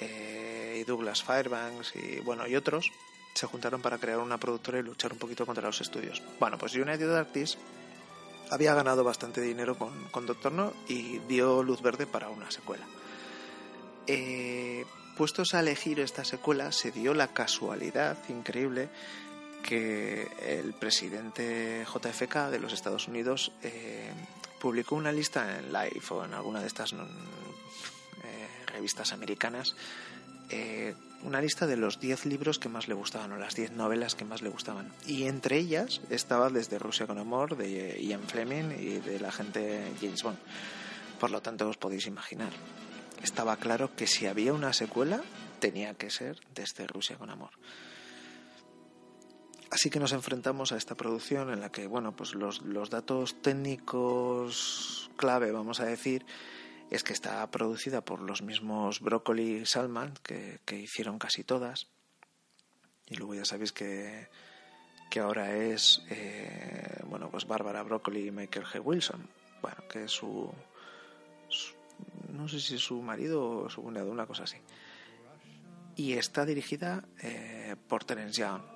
eh, 0.00 0.78
y 0.80 0.84
Douglas 0.84 1.22
Fairbanks 1.22 1.94
y, 1.96 2.20
bueno, 2.20 2.46
y 2.46 2.56
otros, 2.56 2.90
se 3.34 3.46
juntaron 3.46 3.82
para 3.82 3.98
crear 3.98 4.18
una 4.18 4.38
productora 4.38 4.78
y 4.78 4.82
luchar 4.82 5.12
un 5.12 5.18
poquito 5.18 5.44
contra 5.44 5.66
los 5.66 5.80
estudios. 5.80 6.22
Bueno, 6.38 6.56
pues 6.58 6.74
United 6.74 7.14
Artists 7.14 7.58
había 8.50 8.74
ganado 8.74 9.04
bastante 9.04 9.40
dinero 9.40 9.76
con, 9.76 10.08
con 10.10 10.26
Doctor 10.26 10.52
No 10.52 10.72
y 10.88 11.18
dio 11.28 11.62
luz 11.62 11.82
verde 11.82 12.06
para 12.06 12.30
una 12.30 12.50
secuela. 12.50 12.86
Eh, 14.06 14.84
puestos 15.16 15.54
a 15.54 15.60
elegir 15.60 16.00
esta 16.00 16.24
secuela, 16.24 16.72
se 16.72 16.90
dio 16.90 17.14
la 17.14 17.28
casualidad 17.28 18.16
increíble 18.28 18.88
que 19.62 20.28
el 20.42 20.72
presidente 20.74 21.84
JFK 21.84 22.50
de 22.50 22.58
los 22.58 22.72
Estados 22.72 23.08
Unidos 23.08 23.52
eh, 23.62 24.10
publicó 24.60 24.94
una 24.94 25.12
lista 25.12 25.58
en 25.58 25.72
Life 25.72 26.14
o 26.14 26.24
en 26.24 26.34
alguna 26.34 26.60
de 26.60 26.66
estas 26.66 26.92
eh, 26.92 26.96
revistas 28.66 29.12
americanas, 29.12 29.74
eh, 30.50 30.94
una 31.22 31.40
lista 31.40 31.66
de 31.66 31.76
los 31.76 32.00
10 32.00 32.26
libros 32.26 32.58
que 32.58 32.68
más 32.68 32.88
le 32.88 32.94
gustaban 32.94 33.32
o 33.32 33.36
las 33.36 33.54
10 33.54 33.72
novelas 33.72 34.14
que 34.14 34.24
más 34.24 34.42
le 34.42 34.48
gustaban. 34.48 34.92
Y 35.06 35.24
entre 35.24 35.58
ellas 35.58 36.00
estaba 36.10 36.50
Desde 36.50 36.78
Rusia 36.78 37.06
con 37.06 37.18
Amor 37.18 37.56
de 37.56 38.02
Ian 38.02 38.22
Fleming 38.22 38.72
y 38.78 39.00
de 39.00 39.20
la 39.20 39.30
gente 39.30 39.92
James 40.00 40.22
Bond. 40.22 40.38
Por 41.18 41.30
lo 41.30 41.42
tanto, 41.42 41.68
os 41.68 41.76
podéis 41.76 42.06
imaginar. 42.06 42.52
Estaba 43.22 43.56
claro 43.58 43.94
que 43.94 44.06
si 44.06 44.26
había 44.26 44.54
una 44.54 44.72
secuela, 44.72 45.20
tenía 45.60 45.94
que 45.94 46.10
ser 46.10 46.40
Desde 46.54 46.86
Rusia 46.86 47.16
con 47.16 47.28
Amor. 47.28 47.50
Así 49.70 49.88
que 49.88 50.00
nos 50.00 50.12
enfrentamos 50.12 50.72
a 50.72 50.76
esta 50.76 50.96
producción 50.96 51.52
en 51.52 51.60
la 51.60 51.70
que, 51.70 51.86
bueno, 51.86 52.14
pues 52.16 52.34
los, 52.34 52.90
datos 52.90 53.40
técnicos 53.40 55.10
clave, 55.16 55.52
vamos 55.52 55.78
a 55.78 55.84
decir, 55.84 56.26
es 56.90 57.04
que 57.04 57.12
está 57.12 57.48
producida 57.52 58.04
por 58.04 58.20
los 58.20 58.42
mismos 58.42 59.00
Broccoli 59.00 59.64
Salman, 59.64 60.14
que, 60.24 60.58
hicieron 60.72 61.20
casi 61.20 61.44
todas. 61.44 61.86
Y 63.06 63.14
luego 63.14 63.34
ya 63.34 63.44
sabéis 63.44 63.70
que, 63.72 64.28
que 65.08 65.20
ahora 65.20 65.54
es, 65.56 66.02
eh, 66.10 67.02
bueno, 67.06 67.30
pues 67.30 67.46
Bárbara 67.46 67.84
Broccoli 67.84 68.26
y 68.26 68.30
Michael 68.32 68.66
G. 68.66 68.80
Wilson. 68.82 69.28
Bueno, 69.62 69.86
que 69.88 70.04
es 70.04 70.10
su, 70.10 70.52
no 72.32 72.48
sé 72.48 72.58
si 72.58 72.74
es 72.74 72.80
su 72.80 73.00
marido 73.02 73.50
o 73.50 73.70
su 73.70 73.82
cuñado, 73.82 74.10
una 74.10 74.26
cosa 74.26 74.44
así. 74.44 74.56
Y 75.94 76.14
está 76.14 76.44
dirigida 76.44 77.04
eh, 77.22 77.76
por 77.88 78.02
Terence 78.02 78.40
Young 78.40 78.69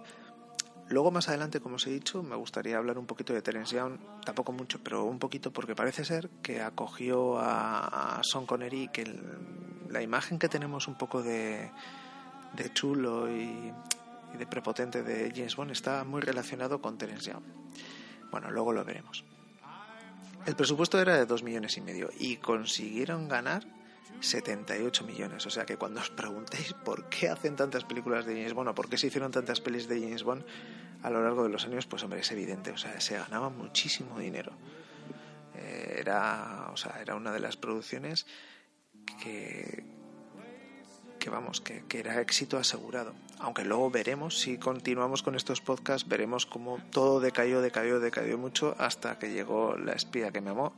Luego 0.88 1.10
más 1.10 1.28
adelante, 1.28 1.60
como 1.60 1.76
os 1.76 1.86
he 1.86 1.90
dicho, 1.90 2.22
me 2.22 2.36
gustaría 2.36 2.76
hablar 2.76 2.98
un 2.98 3.06
poquito 3.06 3.32
de 3.32 3.40
Terence 3.40 3.74
Young, 3.74 3.98
tampoco 4.24 4.52
mucho, 4.52 4.80
pero 4.82 5.04
un 5.04 5.18
poquito 5.18 5.50
porque 5.50 5.74
parece 5.74 6.04
ser 6.04 6.28
que 6.42 6.60
acogió 6.60 7.38
a, 7.38 8.20
Son 8.22 8.44
Connery 8.44 8.88
que 8.88 9.18
la 9.88 10.02
imagen 10.02 10.38
que 10.38 10.48
tenemos 10.48 10.86
un 10.86 10.96
poco 10.96 11.22
de, 11.22 11.70
chulo 12.74 13.30
y, 13.30 13.72
de 14.36 14.46
prepotente 14.46 15.02
de 15.02 15.32
James 15.34 15.56
Bond 15.56 15.70
está 15.70 16.04
muy 16.04 16.20
relacionado 16.20 16.82
con 16.82 16.98
Terence 16.98 17.30
Young. 17.30 17.44
Bueno, 18.30 18.50
luego 18.50 18.72
lo 18.72 18.84
veremos. 18.84 19.24
El 20.44 20.56
presupuesto 20.56 21.00
era 21.00 21.16
de 21.16 21.24
dos 21.24 21.42
millones 21.42 21.78
y 21.78 21.80
medio 21.80 22.10
y 22.18 22.36
consiguieron 22.36 23.28
ganar 23.28 23.64
78 24.20 25.04
millones. 25.04 25.46
O 25.46 25.50
sea 25.50 25.66
que 25.66 25.76
cuando 25.76 26.00
os 26.00 26.10
preguntéis 26.10 26.72
por 26.72 27.08
qué 27.08 27.28
hacen 27.28 27.56
tantas 27.56 27.84
películas 27.84 28.26
de 28.26 28.34
James 28.34 28.54
Bond 28.54 28.68
o 28.70 28.74
por 28.74 28.88
qué 28.88 28.98
se 28.98 29.08
hicieron 29.08 29.30
tantas 29.30 29.60
pelis 29.60 29.88
de 29.88 30.00
James 30.00 30.22
Bond 30.22 30.44
a 31.02 31.10
lo 31.10 31.22
largo 31.22 31.42
de 31.42 31.50
los 31.50 31.64
años, 31.66 31.86
pues 31.86 32.02
hombre, 32.02 32.20
es 32.20 32.30
evidente. 32.32 32.70
O 32.70 32.78
sea, 32.78 33.00
se 33.00 33.18
ganaba 33.18 33.50
muchísimo 33.50 34.18
dinero. 34.18 34.52
Eh, 35.54 35.96
era, 36.00 36.70
o 36.72 36.76
sea, 36.76 37.00
era 37.00 37.14
una 37.14 37.30
de 37.32 37.40
las 37.40 37.56
producciones 37.56 38.26
que, 39.22 39.84
que 41.18 41.30
vamos, 41.30 41.60
que, 41.60 41.84
era 41.92 42.20
éxito 42.20 42.58
asegurado. 42.58 43.14
Aunque 43.38 43.64
luego 43.64 43.90
veremos, 43.90 44.38
si 44.38 44.58
continuamos 44.58 45.22
con 45.22 45.34
estos 45.34 45.60
podcasts, 45.60 46.08
veremos 46.08 46.46
cómo 46.46 46.78
todo 46.90 47.20
decayó, 47.20 47.60
decayó, 47.60 48.00
decayó 48.00 48.38
mucho 48.38 48.74
hasta 48.78 49.18
que 49.18 49.32
llegó 49.32 49.76
La 49.76 49.92
espía 49.92 50.30
que 50.30 50.40
me 50.40 50.50
amó 50.50 50.74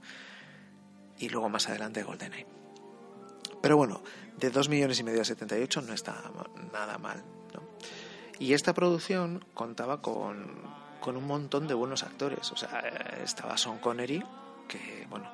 y 1.19 1.29
luego 1.29 1.49
más 1.49 1.69
adelante 1.69 2.03
GoldenEye. 2.03 2.47
Pero 3.61 3.77
bueno, 3.77 4.03
de 4.37 4.51
2 4.51 4.69
millones 4.69 5.01
y 5.01 5.05
medio 5.05 5.23
a 5.23 5.25
78 5.25 5.81
no 5.83 5.93
está 5.93 6.23
nada 6.73 6.99
mal. 6.99 7.25
¿no? 7.55 7.63
Y 8.39 8.53
esta 8.53 8.75
producción 8.75 9.45
contaba 9.55 10.03
con, 10.03 10.47
con, 11.01 11.17
un 11.17 11.27
montón 11.27 11.67
de 11.67 11.75
buenos 11.75 12.03
actores. 12.03 12.51
O 12.53 12.57
sea, 12.57 12.81
estaba 13.23 13.57
Sean 13.57 13.79
Connery, 13.79 14.23
que 14.69 15.07
bueno, 15.09 15.31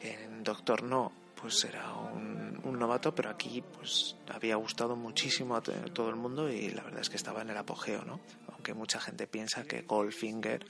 En 0.00 0.42
Doctor 0.42 0.82
No, 0.82 1.12
pues 1.40 1.64
era 1.64 1.92
un, 1.94 2.60
un, 2.64 2.78
novato, 2.78 3.14
pero 3.14 3.30
aquí 3.30 3.62
pues 3.62 4.16
había 4.32 4.56
gustado 4.56 4.96
muchísimo 4.96 5.56
a 5.56 5.62
todo 5.62 6.08
el 6.08 6.16
mundo 6.16 6.50
y 6.50 6.70
la 6.70 6.82
verdad 6.82 7.00
es 7.00 7.10
que 7.10 7.16
estaba 7.16 7.42
en 7.42 7.50
el 7.50 7.56
apogeo, 7.56 8.04
¿no? 8.04 8.20
Aunque 8.52 8.74
mucha 8.74 9.00
gente 9.00 9.26
piensa 9.26 9.64
que 9.64 9.82
Goldfinger 9.82 10.66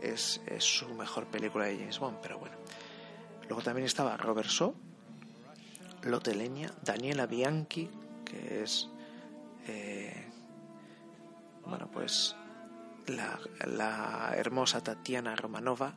es 0.00 0.40
su 0.58 0.88
mejor 0.94 1.26
película 1.26 1.66
de 1.66 1.78
James 1.78 1.98
Bond, 1.98 2.18
pero 2.22 2.38
bueno. 2.38 2.56
Luego 3.48 3.62
también 3.62 3.86
estaba 3.86 4.16
Robert 4.16 4.48
Shaw, 4.48 4.74
Lotte 6.04 6.34
Leña, 6.34 6.70
Daniela 6.82 7.26
Bianchi, 7.26 7.90
que 8.24 8.62
es 8.62 8.88
eh, 9.66 10.26
bueno 11.64 11.88
pues 11.90 12.36
la, 13.06 14.34
hermosa 14.36 14.82
Tatiana 14.82 15.34
Romanova, 15.36 15.94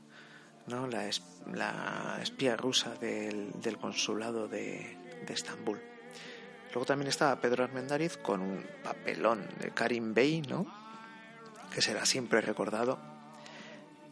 ¿no? 0.67 0.87
la, 0.87 1.09
la 1.53 2.19
espía 2.21 2.55
rusa 2.55 2.95
del, 2.95 3.51
del 3.61 3.77
consulado 3.77 4.47
de, 4.47 4.97
de, 5.25 5.33
Estambul. 5.33 5.79
Luego 6.73 6.85
también 6.85 7.09
estaba 7.09 7.39
Pedro 7.41 7.63
Armendáriz 7.63 8.17
con 8.17 8.41
un 8.41 8.65
papelón 8.83 9.45
de 9.59 9.71
Karim 9.71 10.13
Bey, 10.13 10.41
¿no? 10.41 10.65
que 11.73 11.81
será 11.81 12.05
siempre 12.05 12.41
recordado. 12.41 12.97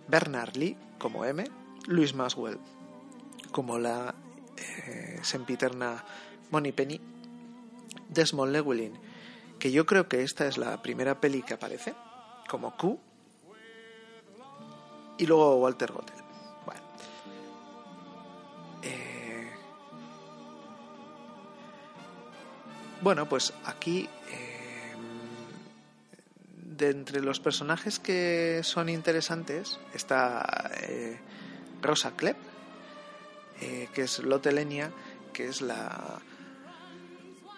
Bernard 0.07 0.55
Lee 0.55 0.77
como 0.97 1.25
M, 1.25 1.43
Luis 1.87 2.13
Maswell 2.13 2.59
como 3.51 3.79
la 3.79 4.13
eh, 4.57 5.19
sempiterna 5.21 6.03
Moni 6.51 6.71
Penny, 6.71 7.01
Desmond 8.09 8.53
Llewellyn, 8.53 8.93
que 9.59 9.71
yo 9.71 9.85
creo 9.85 10.07
que 10.07 10.23
esta 10.23 10.47
es 10.47 10.57
la 10.57 10.81
primera 10.81 11.19
peli 11.19 11.41
que 11.41 11.53
aparece, 11.53 11.93
como 12.47 12.75
Q, 12.77 12.99
y 15.17 15.25
luego 15.25 15.55
Walter 15.57 15.91
Gottel. 15.91 16.15
Bueno. 16.65 16.81
Eh, 18.83 19.49
bueno, 23.01 23.27
pues 23.27 23.53
aquí, 23.65 24.09
eh, 24.29 24.93
de 26.77 26.89
entre 26.89 27.21
los 27.21 27.39
personajes 27.39 27.99
que 27.99 28.61
son 28.63 28.89
interesantes, 28.89 29.79
está 29.93 30.69
eh, 30.81 31.17
Rosa 31.81 32.11
Klepp, 32.15 32.37
eh, 33.61 33.87
que 33.93 34.03
es 34.03 34.19
Lotelenia, 34.19 34.91
que 35.33 35.47
es 35.47 35.61
la 35.61 36.21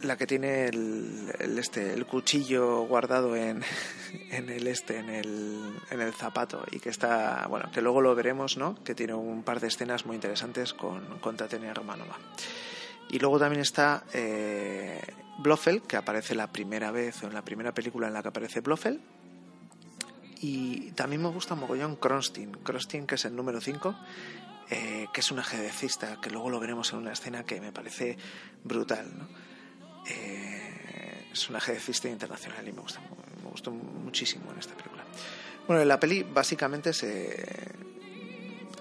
la 0.00 0.16
que 0.16 0.26
tiene 0.26 0.66
el, 0.66 1.32
este 1.58 1.94
el 1.94 2.06
cuchillo 2.06 2.82
guardado 2.82 3.34
en, 3.36 3.62
en 4.30 4.50
el 4.50 4.66
este 4.66 4.98
en 4.98 5.08
el, 5.08 5.74
en 5.90 6.00
el 6.00 6.12
zapato 6.12 6.64
y 6.70 6.80
que 6.80 6.90
está 6.90 7.46
bueno 7.48 7.70
que 7.72 7.80
luego 7.80 8.00
lo 8.00 8.14
veremos 8.14 8.56
no 8.56 8.82
que 8.84 8.94
tiene 8.94 9.14
un 9.14 9.42
par 9.42 9.60
de 9.60 9.68
escenas 9.68 10.06
muy 10.06 10.16
interesantes 10.16 10.74
con, 10.74 11.18
con 11.20 11.36
Tatiana 11.36 11.74
Romanova 11.74 12.18
y 13.08 13.18
luego 13.18 13.38
también 13.38 13.62
está 13.62 14.04
eh, 14.12 15.00
Blofeld 15.38 15.86
que 15.86 15.96
aparece 15.96 16.34
la 16.34 16.52
primera 16.52 16.90
vez 16.90 17.22
en 17.22 17.34
la 17.34 17.42
primera 17.42 17.72
película 17.72 18.08
en 18.08 18.14
la 18.14 18.22
que 18.22 18.28
aparece 18.28 18.60
Blofeld 18.60 19.00
y 20.46 20.90
también 20.90 21.22
me 21.22 21.28
gusta 21.28 21.54
mogollón 21.54 21.96
Kronstein, 21.96 22.52
Kronstein 22.62 23.06
que 23.06 23.14
es 23.14 23.24
el 23.24 23.34
número 23.34 23.62
5, 23.62 23.94
eh, 24.68 25.06
que 25.10 25.20
es 25.20 25.30
un 25.30 25.38
ajedrecista, 25.38 26.20
que 26.20 26.28
luego 26.28 26.50
lo 26.50 26.60
veremos 26.60 26.92
en 26.92 26.98
una 26.98 27.12
escena 27.12 27.44
que 27.44 27.62
me 27.62 27.72
parece 27.72 28.18
brutal. 28.62 29.10
¿no? 29.16 29.26
Eh, 30.06 31.28
es 31.32 31.48
un 31.48 31.56
ajedrecista 31.56 32.10
internacional 32.10 32.68
y 32.68 32.72
me 32.72 32.82
gusta, 32.82 33.00
me 33.42 33.50
gustó 33.50 33.70
muchísimo 33.70 34.52
en 34.52 34.58
esta 34.58 34.74
película. 34.74 35.02
Bueno, 35.66 35.80
en 35.80 35.88
la 35.88 35.98
peli 35.98 36.22
básicamente 36.22 36.92
se... 36.92 37.72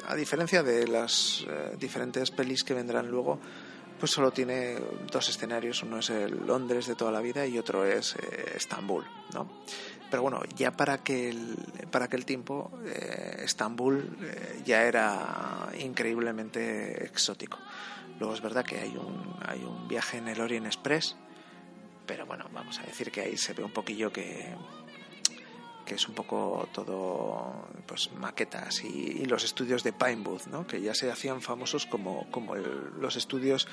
A 0.09 0.15
diferencia 0.15 0.63
de 0.63 0.85
las 0.85 1.45
eh, 1.47 1.77
diferentes 1.79 2.29
pelis 2.29 2.65
que 2.65 2.73
vendrán 2.73 3.07
luego, 3.07 3.39
pues 4.03 4.11
solo 4.11 4.31
tiene 4.31 4.75
dos 5.09 5.29
escenarios. 5.29 5.81
Uno 5.81 5.99
es 5.99 6.09
el 6.09 6.45
Londres 6.45 6.87
de 6.87 6.95
toda 6.95 7.09
la 7.09 7.21
vida 7.21 7.47
y 7.47 7.57
otro 7.57 7.85
es 7.85 8.17
eh, 8.17 8.51
Estambul, 8.57 9.05
¿no? 9.33 9.63
Pero 10.13 10.21
bueno, 10.21 10.43
ya 10.55 10.69
para 10.69 10.93
aquel, 10.93 11.57
para 11.89 12.05
aquel 12.05 12.23
tiempo 12.23 12.71
eh, 12.85 13.37
Estambul 13.45 14.15
eh, 14.21 14.61
ya 14.63 14.83
era 14.83 15.69
increíblemente 15.79 17.03
exótico. 17.03 17.57
Luego 18.19 18.35
es 18.35 18.41
verdad 18.41 18.63
que 18.63 18.77
hay 18.77 18.95
un, 18.95 19.35
hay 19.43 19.63
un 19.63 19.87
viaje 19.87 20.19
en 20.19 20.27
el 20.27 20.39
Orient 20.39 20.67
Express, 20.67 21.15
pero 22.05 22.27
bueno, 22.27 22.45
vamos 22.53 22.77
a 22.77 22.83
decir 22.83 23.11
que 23.11 23.21
ahí 23.21 23.37
se 23.37 23.53
ve 23.53 23.63
un 23.63 23.71
poquillo 23.71 24.13
que, 24.13 24.53
que 25.83 25.95
es 25.95 26.07
un 26.07 26.13
poco 26.13 26.69
todo 26.71 27.69
pues 27.87 28.11
maquetas 28.13 28.83
y, 28.83 29.25
los 29.25 29.43
estudios 29.43 29.83
de 29.83 29.93
Pinewood, 29.93 30.43
¿no? 30.51 30.67
que 30.67 30.79
ya 30.79 30.93
se 30.93 31.11
hacían 31.11 31.41
famosos 31.41 31.87
como, 31.87 32.29
como 32.29 32.55
los 32.55 33.15
estudios 33.15 33.67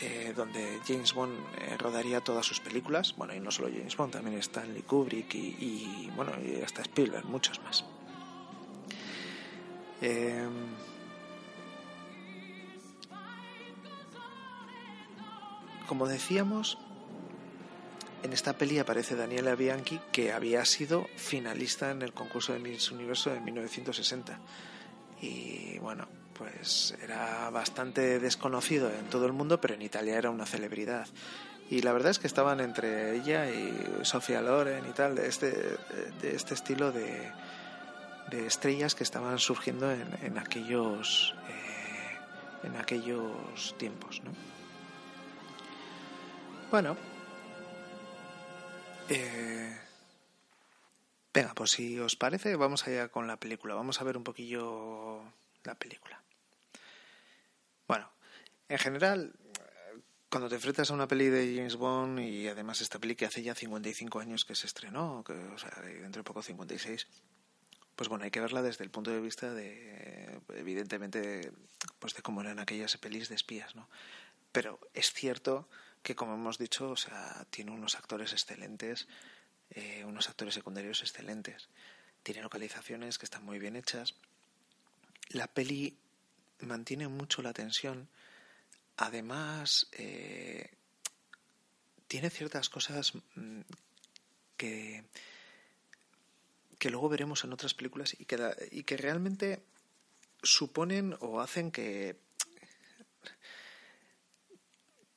eh, 0.00 0.34
donde 0.36 0.80
James 0.86 1.14
Bond 1.14 1.38
eh, 1.58 1.76
rodaría 1.78 2.20
todas 2.20 2.44
sus 2.44 2.60
películas. 2.60 3.14
Bueno, 3.16 3.34
y 3.34 3.40
no 3.40 3.50
solo 3.50 3.68
James 3.68 3.96
Bond, 3.96 4.12
también 4.12 4.36
Stanley 4.38 4.82
Kubrick 4.82 5.34
y, 5.34 6.10
bueno, 6.14 6.32
y 6.42 6.62
hasta 6.62 6.82
Spielberg, 6.82 7.24
muchos 7.24 7.60
más. 7.62 7.84
Em, 10.02 10.52
como 15.86 16.06
decíamos, 16.06 16.76
en 18.22 18.34
esta 18.34 18.58
peli 18.58 18.78
aparece 18.78 19.16
Daniela 19.16 19.54
Bianchi, 19.54 19.98
que 20.12 20.32
había 20.32 20.64
sido 20.66 21.06
finalista 21.16 21.90
en 21.90 22.02
el 22.02 22.12
concurso 22.12 22.52
de 22.52 22.58
Miss 22.58 22.90
Universo 22.90 23.30
de 23.30 23.40
1960. 23.40 24.38
Y 25.22 25.78
bueno, 25.78 26.06
pues 26.36 26.94
era 27.02 27.50
bastante 27.50 28.18
desconocido 28.18 28.90
en 28.90 29.06
todo 29.06 29.26
el 29.26 29.32
mundo, 29.32 29.60
pero 29.60 29.74
en 29.74 29.82
Italia 29.82 30.18
era 30.18 30.30
una 30.30 30.46
celebridad. 30.46 31.06
Y 31.70 31.82
la 31.82 31.92
verdad 31.92 32.10
es 32.10 32.18
que 32.18 32.26
estaban 32.26 32.60
entre 32.60 33.16
ella 33.16 33.50
y 33.50 33.74
Sofía 34.02 34.40
Loren 34.40 34.86
y 34.86 34.92
tal, 34.92 35.16
de 35.16 35.28
este, 35.28 35.50
de 35.50 36.36
este 36.36 36.54
estilo 36.54 36.92
de, 36.92 37.32
de 38.30 38.46
estrellas 38.46 38.94
que 38.94 39.02
estaban 39.02 39.38
surgiendo 39.38 39.90
en, 39.90 40.06
en 40.22 40.38
aquellos, 40.38 41.34
eh, 41.48 42.66
en 42.66 42.76
aquellos 42.76 43.74
tiempos. 43.78 44.22
¿no? 44.22 44.30
Bueno, 46.70 46.96
eh, 49.08 49.76
venga, 51.32 51.54
pues 51.54 51.70
si 51.70 51.98
os 51.98 52.16
parece, 52.16 52.56
vamos 52.56 52.86
allá 52.86 53.08
con 53.08 53.26
la 53.26 53.36
película. 53.36 53.74
Vamos 53.74 54.00
a 54.00 54.04
ver 54.04 54.16
un 54.16 54.24
poquillo 54.24 55.20
la 55.64 55.74
película. 55.74 56.20
En 58.68 58.78
general, 58.78 59.32
cuando 60.28 60.48
te 60.48 60.56
enfrentas 60.56 60.90
a 60.90 60.94
una 60.94 61.08
peli 61.08 61.26
de 61.26 61.54
James 61.56 61.76
Bond 61.76 62.20
y 62.20 62.48
además 62.48 62.80
esta 62.80 62.98
peli 62.98 63.14
que 63.14 63.26
hace 63.26 63.42
ya 63.42 63.54
55 63.54 64.18
años 64.20 64.44
que 64.44 64.54
se 64.54 64.66
estrenó, 64.66 65.24
o 65.26 65.58
sea, 65.58 65.70
dentro 65.82 66.20
de 66.20 66.24
poco 66.24 66.42
56, 66.42 67.06
pues 67.94 68.08
bueno, 68.08 68.24
hay 68.24 68.30
que 68.30 68.40
verla 68.40 68.62
desde 68.62 68.84
el 68.84 68.90
punto 68.90 69.10
de 69.10 69.20
vista 69.20 69.54
de, 69.54 70.40
evidentemente, 70.54 71.52
pues 71.98 72.14
de 72.14 72.22
cómo 72.22 72.42
eran 72.42 72.58
aquellas 72.58 72.96
pelis 72.98 73.28
de 73.28 73.36
espías, 73.36 73.74
¿no? 73.74 73.88
Pero 74.52 74.78
es 74.92 75.12
cierto 75.12 75.68
que, 76.02 76.14
como 76.14 76.34
hemos 76.34 76.58
dicho, 76.58 76.90
o 76.90 76.96
sea, 76.96 77.46
tiene 77.50 77.70
unos 77.70 77.94
actores 77.94 78.32
excelentes, 78.32 79.08
eh, 79.70 80.04
unos 80.04 80.28
actores 80.28 80.54
secundarios 80.54 81.00
excelentes, 81.00 81.68
tiene 82.22 82.42
localizaciones 82.42 83.18
que 83.18 83.24
están 83.24 83.44
muy 83.44 83.58
bien 83.58 83.76
hechas. 83.76 84.14
La 85.28 85.46
peli 85.46 85.96
mantiene 86.60 87.08
mucho 87.08 87.42
la 87.42 87.52
tensión. 87.52 88.08
Además, 88.96 89.88
eh, 89.92 90.70
tiene 92.08 92.30
ciertas 92.30 92.68
cosas 92.68 93.12
mm, 93.34 93.60
que, 94.56 95.04
que 96.78 96.90
luego 96.90 97.08
veremos 97.08 97.44
en 97.44 97.52
otras 97.52 97.74
películas 97.74 98.16
y 98.18 98.24
que, 98.24 98.68
y 98.70 98.84
que 98.84 98.96
realmente 98.96 99.62
suponen 100.42 101.16
o 101.20 101.40
hacen 101.40 101.70
que 101.70 102.16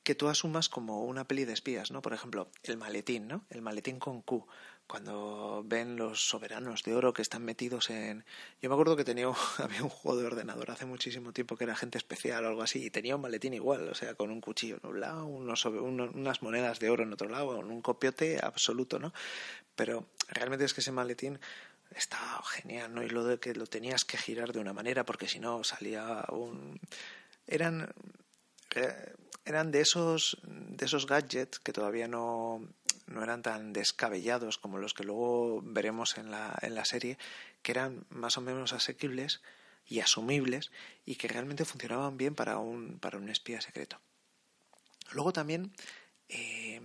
que 0.02 0.14
tú 0.16 0.28
asumas 0.28 0.68
como 0.68 1.04
una 1.04 1.24
peli 1.24 1.44
de 1.44 1.52
espías, 1.52 1.92
¿no? 1.92 2.02
Por 2.02 2.14
ejemplo, 2.14 2.50
el 2.64 2.76
maletín, 2.76 3.28
¿no? 3.28 3.44
El 3.50 3.62
maletín 3.62 4.00
con 4.00 4.22
Q 4.22 4.46
cuando 4.90 5.62
ven 5.64 5.94
los 5.94 6.26
soberanos 6.26 6.82
de 6.82 6.96
oro 6.96 7.12
que 7.12 7.22
están 7.22 7.44
metidos 7.44 7.90
en... 7.90 8.24
Yo 8.60 8.68
me 8.68 8.74
acuerdo 8.74 8.96
que 8.96 9.04
tenía 9.04 9.28
había 9.58 9.84
un 9.84 9.88
juego 9.88 10.18
de 10.18 10.26
ordenador 10.26 10.72
hace 10.72 10.84
muchísimo 10.84 11.32
tiempo 11.32 11.56
que 11.56 11.62
era 11.62 11.76
gente 11.76 11.96
especial 11.96 12.44
o 12.44 12.48
algo 12.48 12.62
así 12.62 12.84
y 12.84 12.90
tenía 12.90 13.14
un 13.14 13.22
maletín 13.22 13.54
igual, 13.54 13.88
o 13.88 13.94
sea, 13.94 14.14
con 14.14 14.32
un 14.32 14.40
cuchillo 14.40 14.80
en 14.82 14.90
un 14.90 15.00
lado, 15.00 15.26
unos, 15.26 15.64
unas 15.64 16.42
monedas 16.42 16.80
de 16.80 16.90
oro 16.90 17.04
en 17.04 17.12
otro 17.12 17.28
lado, 17.28 17.60
un 17.60 17.82
copiote 17.82 18.40
absoluto, 18.42 18.98
¿no? 18.98 19.12
Pero 19.76 20.08
realmente 20.26 20.64
es 20.64 20.74
que 20.74 20.80
ese 20.80 20.90
maletín 20.90 21.38
estaba 21.94 22.42
genial, 22.42 22.92
¿no? 22.92 23.04
Y 23.04 23.08
lo 23.10 23.24
de 23.24 23.38
que 23.38 23.54
lo 23.54 23.66
tenías 23.66 24.04
que 24.04 24.18
girar 24.18 24.52
de 24.52 24.58
una 24.58 24.72
manera 24.72 25.04
porque 25.04 25.28
si 25.28 25.38
no 25.38 25.62
salía 25.62 26.24
un... 26.30 26.80
Eran... 27.46 27.94
Eh, 28.74 29.14
eran 29.44 29.70
de 29.70 29.80
esos, 29.80 30.38
de 30.44 30.84
esos 30.84 31.06
gadgets 31.06 31.58
que 31.58 31.72
todavía 31.72 32.06
no, 32.06 32.62
no 33.10 33.22
eran 33.22 33.42
tan 33.42 33.72
descabellados 33.72 34.56
como 34.56 34.78
los 34.78 34.94
que 34.94 35.04
luego 35.04 35.60
veremos 35.62 36.16
en 36.16 36.30
la, 36.30 36.56
en 36.62 36.74
la 36.74 36.84
serie, 36.84 37.18
que 37.62 37.72
eran 37.72 38.06
más 38.08 38.38
o 38.38 38.40
menos 38.40 38.72
asequibles 38.72 39.42
y 39.86 40.00
asumibles 40.00 40.70
y 41.04 41.16
que 41.16 41.28
realmente 41.28 41.64
funcionaban 41.64 42.16
bien 42.16 42.34
para 42.34 42.58
un, 42.58 42.98
para 43.00 43.18
un 43.18 43.28
espía 43.28 43.60
secreto. 43.60 44.00
Luego 45.12 45.32
también 45.32 45.72
eh, 46.28 46.80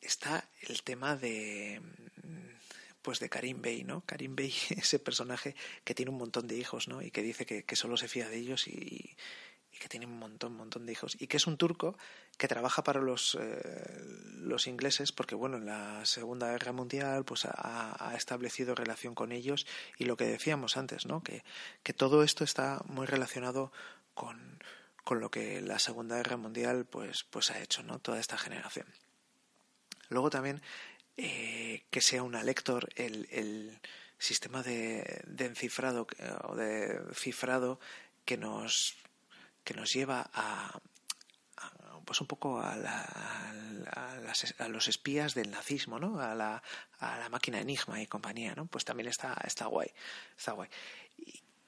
está 0.00 0.48
el 0.62 0.82
tema 0.82 1.16
de 1.16 1.80
pues 3.02 3.18
de 3.18 3.30
Karim 3.30 3.62
Bey, 3.62 3.84
¿no? 3.84 4.02
Karim 4.04 4.36
Bey, 4.36 4.52
ese 4.70 4.98
personaje 4.98 5.54
que 5.84 5.94
tiene 5.94 6.10
un 6.10 6.18
montón 6.18 6.46
de 6.46 6.56
hijos, 6.56 6.88
¿no? 6.88 7.00
Y 7.00 7.10
que 7.10 7.22
dice 7.22 7.46
que, 7.46 7.64
que 7.64 7.76
solo 7.76 7.96
se 7.96 8.08
fía 8.08 8.28
de 8.28 8.36
ellos 8.36 8.66
y, 8.68 9.16
que 9.80 9.88
tiene 9.88 10.04
un 10.04 10.18
montón, 10.18 10.52
montón 10.52 10.84
de 10.84 10.92
hijos. 10.92 11.16
Y 11.18 11.26
que 11.26 11.38
es 11.38 11.46
un 11.46 11.56
turco 11.56 11.96
que 12.36 12.46
trabaja 12.46 12.84
para 12.84 13.00
los, 13.00 13.36
eh, 13.40 14.04
los 14.36 14.66
ingleses 14.66 15.10
porque, 15.10 15.34
bueno, 15.34 15.56
en 15.56 15.64
la 15.64 16.04
Segunda 16.04 16.50
Guerra 16.50 16.72
Mundial 16.72 17.24
pues 17.24 17.46
ha, 17.46 18.12
establecido 18.14 18.74
relación 18.74 19.14
con 19.14 19.32
ellos 19.32 19.66
y 19.96 20.04
lo 20.04 20.18
que 20.18 20.26
decíamos 20.26 20.76
antes, 20.76 21.06
¿no? 21.06 21.22
Que, 21.22 21.42
que 21.82 21.94
todo 21.94 22.22
esto 22.22 22.44
está 22.44 22.82
muy 22.84 23.06
relacionado 23.06 23.72
con, 24.12 24.62
con 25.02 25.18
lo 25.18 25.30
que 25.30 25.62
la 25.62 25.78
Segunda 25.78 26.16
Guerra 26.16 26.36
Mundial 26.36 26.84
pues, 26.84 27.24
pues 27.24 27.50
ha 27.50 27.58
hecho, 27.60 27.82
¿no? 27.82 27.98
Toda 28.00 28.20
esta 28.20 28.36
generación. 28.36 28.86
Luego 30.10 30.28
también 30.28 30.60
eh, 31.16 31.84
que 31.90 32.02
sea 32.02 32.22
una 32.22 32.42
lector 32.42 32.90
el, 32.96 33.28
el 33.30 33.80
sistema 34.18 34.62
de, 34.62 35.22
de, 35.26 35.46
encifrado 35.46 36.06
o 36.44 36.54
de 36.54 37.00
cifrado 37.14 37.80
que 38.26 38.36
nos 38.36 38.99
que 39.70 39.78
nos 39.78 39.92
lleva 39.92 40.28
a, 40.34 40.80
pues 42.04 42.20
un 42.20 42.26
poco 42.26 42.58
a, 42.58 42.72
a, 42.72 44.68
los 44.68 44.88
espías 44.88 45.32
del 45.34 45.52
nazismo, 45.52 46.00
¿no? 46.00 46.18
A 46.18 46.34
la, 46.34 46.60
a 46.98 47.18
la 47.18 47.28
máquina 47.28 47.60
Enigma 47.60 48.02
y 48.02 48.08
compañía, 48.08 48.52
¿no? 48.56 48.66
Pues 48.66 48.84
también 48.84 49.08
está, 49.08 49.36
está 49.46 49.66
guay, 49.66 49.92
está 50.36 50.52
guay. 50.52 50.68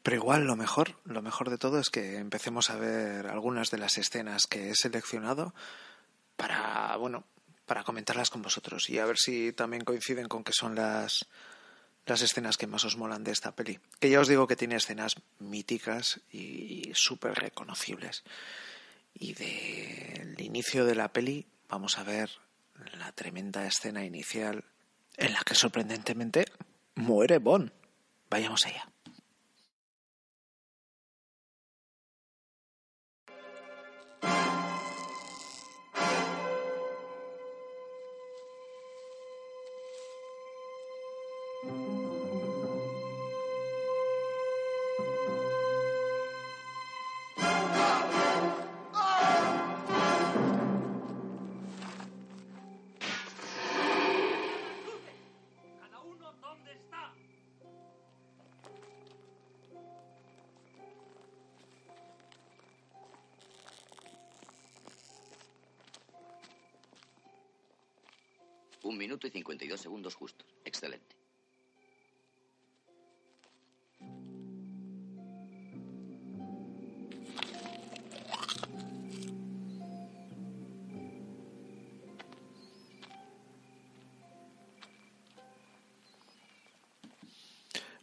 Pero 0.03 0.17
igual 0.17 0.49
lo 0.49 0.57
mejor, 0.57 0.99
lo 1.05 1.23
mejor 1.23 1.49
de 1.49 1.59
todo 1.59 1.79
es 1.79 1.91
que 1.91 2.17
empecemos 2.17 2.71
a 2.71 2.77
ver 2.77 3.29
algunas 3.29 3.71
de 3.71 3.79
las 3.79 3.97
escenas 3.99 4.49
que 4.49 4.71
he 4.71 4.75
seleccionado 4.75 5.55
para, 6.35 6.97
bueno, 6.97 7.23
para 7.67 7.85
comentarlas 7.85 8.31
con 8.31 8.43
vosotros 8.43 8.91
y 8.91 8.99
a 8.99 9.07
ver 9.07 9.17
si 9.17 9.53
también 9.53 9.85
coinciden 9.85 10.27
con 10.27 10.43
que 10.43 10.53
son 10.53 10.75
las 10.75 11.29
las 12.07 12.23
escenas 12.23 12.57
que 12.57 12.67
más 12.67 12.85
os 12.85 12.97
molan 12.97 13.25
de 13.25 13.33
esta 13.33 13.55
peli. 13.55 13.79
Que 14.01 14.11
ya 14.11 14.21
os 14.21 14.29
digo 14.29 14.47
que 14.47 14.57
tiene 14.57 14.77
escenas 14.77 15.17
míticas 15.39 16.21
y 16.31 16.91
súper 16.95 17.35
reconocibles. 17.35 18.25
Y 19.15 19.35
del 19.35 20.41
inicio 20.41 20.85
de 20.85 20.95
la 20.95 21.13
peli 21.13 21.47
vamos 21.69 21.99
a 21.99 22.05
ver 22.05 22.31
la 22.99 23.13
tremenda 23.13 23.67
escena 23.67 24.05
inicial 24.05 24.65
en 25.17 25.33
la 25.33 25.41
que 25.41 25.55
sorprendentemente 25.55 26.47
muere 26.95 27.39
Bond. 27.39 27.71
Vayamos 28.31 28.67
allá. 28.67 28.92
Un 68.93 68.99
minuto 68.99 69.27
y 69.27 69.31
52 69.31 69.81
segundos 69.81 70.15
justos. 70.15 70.47
Excelente. 70.67 71.22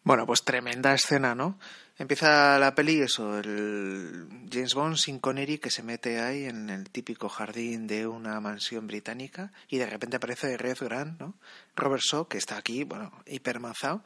Bueno, 0.10 0.26
pues 0.26 0.43
tremenda 0.43 0.91
escena, 0.95 1.36
¿no? 1.36 1.60
Empieza 2.00 2.58
la 2.58 2.74
peli, 2.74 3.00
eso, 3.00 3.38
el 3.38 4.28
James 4.52 4.74
Bond 4.74 4.95
sin 4.95 5.19
Connery 5.19 5.60
que 5.60 5.69
se 5.69 5.84
mete 5.84 6.19
ahí 6.19 6.45
en 6.45 6.72
el 6.72 6.89
típico 6.89 7.30
jardín 7.30 7.86
de 7.86 8.08
una 8.08 8.39
mansión 8.39 8.88
británica 8.88 9.52
y 9.67 9.78
de 9.78 9.86
repente 9.86 10.17
aparece 10.17 10.58
Red 10.58 10.80
Grant, 10.82 11.19
¿no? 11.19 11.36
Robert 11.76 12.02
Shaw, 12.02 12.28
que 12.28 12.39
está 12.39 12.58
aquí, 12.58 12.86
bueno, 12.86 13.12
hipermazado, 13.28 14.04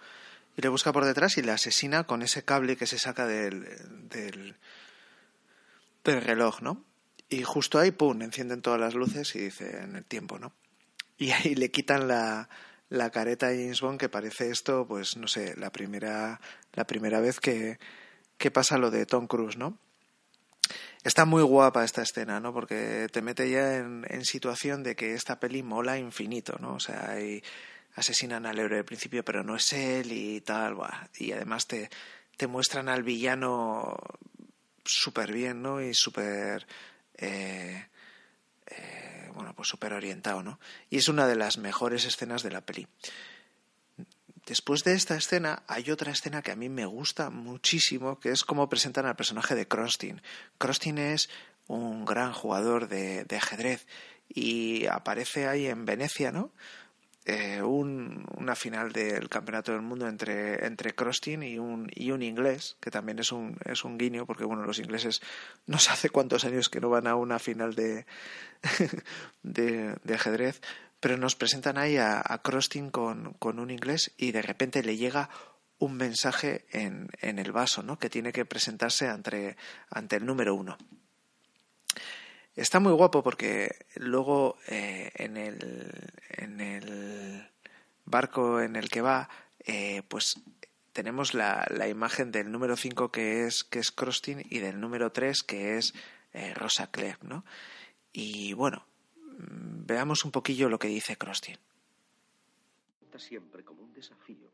y 0.57 0.61
le 0.61 0.67
busca 0.67 0.91
por 0.91 1.05
detrás 1.05 1.37
y 1.37 1.41
le 1.41 1.53
asesina 1.53 2.03
con 2.03 2.21
ese 2.21 2.43
cable 2.43 2.75
que 2.75 2.85
se 2.85 2.99
saca 2.99 3.25
del, 3.25 3.65
del, 4.09 4.57
del 6.03 6.21
reloj, 6.21 6.61
¿no? 6.61 6.83
Y 7.29 7.43
justo 7.43 7.79
ahí, 7.79 7.91
pum, 7.91 8.21
encienden 8.23 8.61
todas 8.61 8.77
las 8.81 8.93
luces 8.93 9.33
y 9.37 9.39
dice 9.39 9.83
en 9.83 9.95
el 9.95 10.03
tiempo, 10.03 10.37
¿no? 10.37 10.51
Y 11.17 11.31
ahí 11.31 11.55
le 11.55 11.71
quitan 11.71 12.09
la, 12.09 12.49
la 12.93 13.09
careta 13.09 13.47
de 13.47 13.63
James 13.63 13.81
Bond 13.81 13.99
que 13.99 14.07
parece 14.07 14.51
esto, 14.51 14.85
pues 14.87 15.17
no 15.17 15.27
sé, 15.27 15.55
la 15.57 15.71
primera, 15.71 16.39
la 16.73 16.85
primera 16.85 17.19
vez 17.19 17.39
que, 17.39 17.79
que 18.37 18.51
pasa 18.51 18.77
lo 18.77 18.91
de 18.91 19.07
Tom 19.07 19.25
Cruise, 19.25 19.57
¿no? 19.57 19.79
Está 21.03 21.25
muy 21.25 21.41
guapa 21.41 21.83
esta 21.83 22.03
escena, 22.03 22.39
¿no? 22.39 22.53
Porque 22.53 23.07
te 23.11 23.23
mete 23.23 23.49
ya 23.49 23.77
en, 23.77 24.25
situación 24.25 24.83
de 24.83 24.95
que 24.95 25.15
esta 25.15 25.39
peli 25.39 25.63
mola 25.63 25.97
infinito, 25.97 26.55
¿no? 26.59 26.75
O 26.75 26.79
sea, 26.79 27.15
asesinan 27.95 28.45
al 28.45 28.59
héroe 28.59 28.77
de 28.77 28.83
principio, 28.83 29.25
pero 29.25 29.43
no 29.43 29.55
es 29.55 29.73
él 29.73 30.11
y 30.11 30.41
tal, 30.41 30.77
y 31.17 31.31
además 31.31 31.65
te, 31.65 31.89
te 32.37 32.45
muestran 32.45 32.89
al 32.89 33.01
villano 33.01 33.97
súper 34.85 35.33
bien, 35.33 35.63
¿no? 35.63 35.81
Y 35.81 35.95
súper... 35.95 36.67
Eh, 37.17 37.87
eh, 38.67 39.02
bueno, 39.33 39.53
pues 39.55 39.67
súper 39.67 39.93
orientado, 39.93 40.43
¿no? 40.43 40.59
Y 40.89 40.97
es 40.97 41.07
una 41.07 41.27
de 41.27 41.35
las 41.35 41.57
mejores 41.57 42.05
escenas 42.05 42.43
de 42.43 42.51
la 42.51 42.61
peli. 42.61 42.87
Después 44.45 44.83
de 44.83 44.93
esta 44.93 45.15
escena 45.15 45.63
hay 45.67 45.89
otra 45.89 46.11
escena 46.11 46.41
que 46.41 46.51
a 46.51 46.55
mí 46.55 46.67
me 46.67 46.85
gusta 46.85 47.29
muchísimo, 47.29 48.19
que 48.19 48.31
es 48.31 48.43
cómo 48.43 48.67
presentan 48.67 49.05
al 49.05 49.15
personaje 49.15 49.55
de 49.55 49.67
Krostin. 49.67 50.21
Krostin 50.57 50.97
es 50.97 51.29
un 51.67 52.03
gran 52.03 52.33
jugador 52.33 52.89
de, 52.89 53.23
de 53.23 53.37
ajedrez 53.37 53.87
y 54.27 54.85
aparece 54.87 55.47
ahí 55.47 55.67
en 55.67 55.85
Venecia, 55.85 56.31
¿no? 56.31 56.51
Eh, 57.25 57.61
un, 57.61 58.25
una 58.35 58.53
final 58.53 58.91
del 58.91 59.29
campeonato 59.29 59.71
del 59.71 59.81
mundo 59.81 60.09
entre, 60.09 60.65
entre 60.65 60.93
y 61.41 61.57
un, 61.57 61.89
y 61.95 62.11
un 62.11 62.21
inglés, 62.21 62.75
que 62.81 62.91
también 62.91 63.19
es 63.19 63.31
un, 63.31 63.57
es 63.63 63.85
un 63.85 63.97
guiño, 63.97 64.25
porque 64.25 64.43
bueno, 64.43 64.65
los 64.65 64.79
ingleses 64.79 65.21
no 65.65 65.79
sé 65.79 65.91
hace 65.91 66.09
cuántos 66.09 66.43
años 66.43 66.67
que 66.67 66.81
no 66.81 66.89
van 66.89 67.07
a 67.07 67.15
una 67.15 67.39
final 67.39 67.75
de, 67.75 68.05
de, 69.43 70.13
ajedrez, 70.13 70.61
pero 70.99 71.15
nos 71.15 71.35
presentan 71.35 71.77
ahí 71.77 71.95
a, 71.95 72.19
a 72.19 72.41
con, 72.91 73.33
con 73.39 73.59
un 73.59 73.71
inglés 73.71 74.13
y 74.17 74.33
de 74.33 74.41
repente 74.41 74.83
le 74.83 74.97
llega 74.97 75.29
un 75.79 75.95
mensaje 75.95 76.65
en, 76.71 77.09
en 77.21 77.39
el 77.39 77.53
vaso, 77.53 77.83
¿no? 77.83 77.99
que 77.99 78.09
tiene 78.09 78.33
que 78.33 78.45
presentarse 78.45 79.07
ante, 79.07 79.55
ante 79.89 80.17
el 80.17 80.25
número 80.25 80.55
uno. 80.55 80.77
Está 82.55 82.79
muy 82.79 82.93
guapo 82.93 83.23
porque 83.23 83.75
luego 83.95 84.57
eh, 84.67 85.11
en, 85.15 85.37
el, 85.37 85.91
en 86.29 86.61
el 86.61 87.49
barco 88.05 88.61
en 88.61 88.75
el 88.75 88.89
que 88.89 89.01
va, 89.01 89.27
eh, 89.65 90.03
pues 90.07 90.39
tenemos 90.91 91.33
la, 91.33 91.65
la, 91.71 91.87
imagen 91.87 92.31
del 92.31 92.51
número 92.51 92.77
5 92.77 93.11
que 93.11 93.45
es, 93.45 93.63
que 93.63 93.79
es 93.79 93.91
Crostin 93.91 94.45
y 94.51 94.59
del 94.59 94.79
número 94.79 95.11
3 95.11 95.41
que 95.41 95.77
es 95.77 95.95
eh, 96.33 96.53
Rosa 96.53 96.91
Clegg, 96.91 97.23
¿no? 97.23 97.43
Y 98.11 98.53
bueno, 98.53 98.85
mm, 99.15 99.87
veamos 99.87 100.23
un 100.23 100.31
poquillo 100.31 100.69
lo 100.69 100.77
que 100.77 100.87
dice 100.87 101.17
Crostin. 101.17 101.57
Siempre 103.17 103.63
como 103.63 103.83
un 103.83 103.93
desafío. 103.93 104.51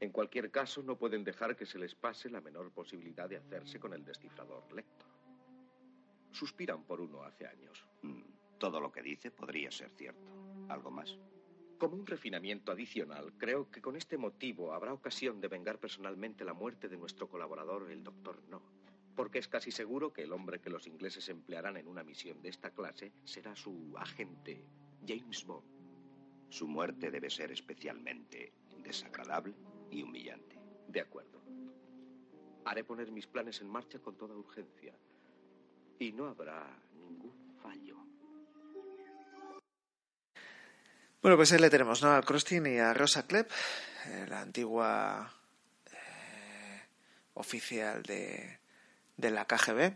En 0.00 0.10
cualquier 0.10 0.50
caso, 0.52 0.82
no 0.82 0.96
pueden 0.96 1.24
dejar 1.24 1.56
que 1.56 1.66
se 1.66 1.78
les 1.78 1.94
pase 1.94 2.30
la 2.30 2.40
menor 2.40 2.70
posibilidad 2.70 3.28
de 3.28 3.36
hacerse 3.36 3.80
con 3.80 3.92
el 3.92 4.04
descifrador 4.04 4.62
lector 4.72 5.17
suspiran 6.38 6.84
por 6.84 7.00
uno 7.00 7.24
hace 7.24 7.46
años. 7.46 7.84
Mm, 8.02 8.22
todo 8.58 8.80
lo 8.80 8.92
que 8.92 9.02
dice 9.02 9.30
podría 9.32 9.70
ser 9.72 9.90
cierto. 9.90 10.32
¿Algo 10.68 10.90
más? 10.90 11.18
Como 11.78 11.96
un 11.96 12.06
refinamiento 12.06 12.70
adicional, 12.70 13.32
creo 13.36 13.70
que 13.70 13.80
con 13.80 13.96
este 13.96 14.16
motivo 14.18 14.72
habrá 14.72 14.92
ocasión 14.92 15.40
de 15.40 15.48
vengar 15.48 15.78
personalmente 15.78 16.44
la 16.44 16.54
muerte 16.54 16.88
de 16.88 16.96
nuestro 16.96 17.28
colaborador, 17.28 17.90
el 17.90 18.04
doctor 18.04 18.42
No. 18.48 18.62
Porque 19.16 19.40
es 19.40 19.48
casi 19.48 19.72
seguro 19.72 20.12
que 20.12 20.22
el 20.22 20.32
hombre 20.32 20.60
que 20.60 20.70
los 20.70 20.86
ingleses 20.86 21.28
emplearán 21.28 21.76
en 21.76 21.88
una 21.88 22.04
misión 22.04 22.40
de 22.40 22.50
esta 22.50 22.70
clase 22.70 23.12
será 23.24 23.56
su 23.56 23.94
agente, 23.96 24.64
James 25.06 25.44
Bond. 25.44 25.66
Su 26.50 26.68
muerte 26.68 27.10
debe 27.10 27.30
ser 27.30 27.50
especialmente 27.50 28.52
desagradable 28.78 29.54
y 29.90 30.02
humillante. 30.02 30.58
De 30.86 31.00
acuerdo. 31.00 31.42
Haré 32.64 32.84
poner 32.84 33.10
mis 33.10 33.26
planes 33.26 33.60
en 33.60 33.68
marcha 33.68 33.98
con 33.98 34.16
toda 34.16 34.36
urgencia. 34.36 34.94
Y 35.98 36.12
no 36.12 36.28
habrá 36.28 36.64
ningún 36.94 37.56
fallo. 37.62 37.96
Bueno, 41.20 41.36
pues 41.36 41.52
ahí 41.52 41.58
le 41.58 41.70
tenemos, 41.70 42.02
¿no? 42.02 42.12
Al 42.12 42.24
Crostin 42.24 42.66
y 42.66 42.78
a 42.78 42.94
Rosa 42.94 43.26
Klepp, 43.26 43.50
eh, 44.06 44.26
la 44.28 44.40
antigua 44.40 45.32
eh, 45.90 46.82
oficial 47.34 48.02
de, 48.04 48.60
de 49.16 49.30
la 49.30 49.44
KGB. 49.44 49.92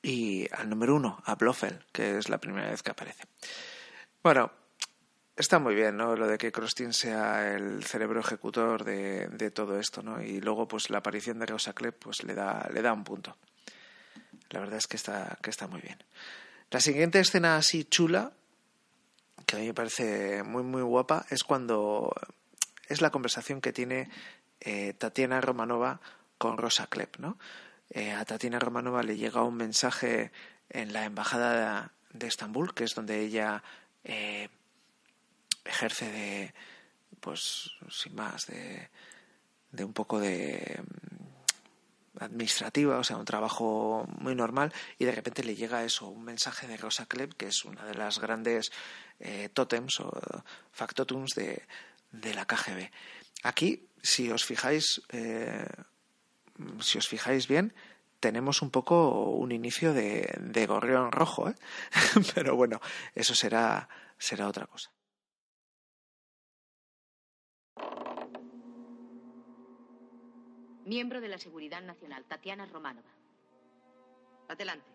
Y 0.00 0.48
al 0.52 0.70
número 0.70 0.94
uno, 0.94 1.20
a 1.24 1.34
Blofeld, 1.34 1.84
que 1.92 2.16
es 2.16 2.30
la 2.30 2.38
primera 2.38 2.70
vez 2.70 2.82
que 2.82 2.92
aparece. 2.92 3.24
Bueno, 4.22 4.50
está 5.36 5.58
muy 5.58 5.74
bien, 5.74 5.96
¿no? 5.96 6.16
Lo 6.16 6.26
de 6.26 6.38
que 6.38 6.52
Crostin 6.52 6.94
sea 6.94 7.54
el 7.54 7.84
cerebro 7.84 8.20
ejecutor 8.20 8.84
de, 8.84 9.28
de, 9.28 9.50
todo 9.50 9.78
esto, 9.78 10.02
¿no? 10.02 10.22
Y 10.22 10.40
luego, 10.40 10.66
pues 10.66 10.88
la 10.88 10.98
aparición 10.98 11.38
de 11.38 11.46
Rosa 11.46 11.74
Klepp, 11.74 12.02
pues 12.02 12.22
le 12.24 12.34
da, 12.34 12.66
le 12.72 12.80
da 12.80 12.94
un 12.94 13.04
punto. 13.04 13.36
La 14.50 14.60
verdad 14.60 14.78
es 14.78 14.86
que 14.86 14.96
está, 14.96 15.38
que 15.42 15.50
está 15.50 15.66
muy 15.66 15.80
bien. 15.80 15.98
La 16.70 16.80
siguiente 16.80 17.20
escena 17.20 17.56
así 17.56 17.84
chula, 17.84 18.32
que 19.46 19.56
a 19.56 19.58
mí 19.58 19.66
me 19.66 19.74
parece 19.74 20.42
muy, 20.42 20.62
muy 20.62 20.82
guapa, 20.82 21.24
es 21.30 21.44
cuando 21.44 22.14
es 22.88 23.00
la 23.00 23.10
conversación 23.10 23.60
que 23.60 23.72
tiene 23.72 24.10
eh, 24.60 24.94
Tatiana 24.94 25.40
Romanova 25.40 26.00
con 26.36 26.56
Rosa 26.56 26.86
Klepp, 26.86 27.18
¿no? 27.18 27.38
Eh, 27.90 28.12
a 28.12 28.24
Tatiana 28.24 28.58
Romanova 28.58 29.02
le 29.02 29.16
llega 29.16 29.42
un 29.42 29.56
mensaje 29.56 30.30
en 30.68 30.92
la 30.92 31.04
embajada 31.04 31.92
de, 32.12 32.26
Estambul, 32.26 32.74
que 32.74 32.84
es 32.84 32.94
donde 32.94 33.20
ella 33.20 33.62
eh, 34.04 34.48
ejerce 35.64 36.10
de, 36.10 36.54
pues, 37.20 37.70
sin 37.90 38.14
más, 38.14 38.46
de, 38.46 38.90
de 39.72 39.84
un 39.84 39.92
poco 39.92 40.20
de 40.20 40.82
administrativa, 42.20 42.98
o 42.98 43.04
sea, 43.04 43.16
un 43.16 43.24
trabajo 43.24 44.06
muy 44.18 44.34
normal, 44.34 44.72
y 44.98 45.04
de 45.04 45.12
repente 45.12 45.44
le 45.44 45.54
llega 45.54 45.84
eso, 45.84 46.08
un 46.08 46.24
mensaje 46.24 46.66
de 46.66 46.76
Rosa 46.76 47.06
Klepp, 47.06 47.34
que 47.34 47.46
es 47.48 47.64
una 47.64 47.84
de 47.84 47.94
las 47.94 48.18
grandes 48.18 48.70
eh, 49.20 49.48
tótems 49.52 50.00
o 50.00 50.10
factotums 50.72 51.34
de, 51.34 51.66
de, 52.12 52.34
la 52.34 52.46
KGB. 52.46 52.90
Aquí, 53.42 53.88
si 54.02 54.30
os 54.30 54.44
fijáis, 54.44 55.02
eh, 55.10 55.66
si 56.80 56.98
os 56.98 57.08
fijáis 57.08 57.48
bien, 57.48 57.74
tenemos 58.20 58.62
un 58.62 58.70
poco 58.70 59.30
un 59.30 59.52
inicio 59.52 59.94
de, 59.94 60.34
de 60.40 60.66
gorrión 60.66 61.12
rojo, 61.12 61.48
¿eh? 61.48 61.54
pero 62.34 62.56
bueno, 62.56 62.80
eso 63.14 63.34
será, 63.34 63.88
será 64.18 64.48
otra 64.48 64.66
cosa. 64.66 64.90
Miembro 70.88 71.20
de 71.20 71.28
la 71.28 71.36
Seguridad 71.36 71.82
Nacional, 71.82 72.24
Tatiana 72.24 72.64
Romanova. 72.64 73.10
Adelante. 74.48 74.86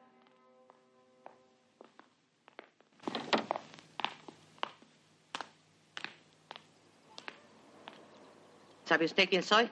¿Sabe 8.86 9.06
usted 9.06 9.30
quién 9.30 9.44
soy? 9.44 9.70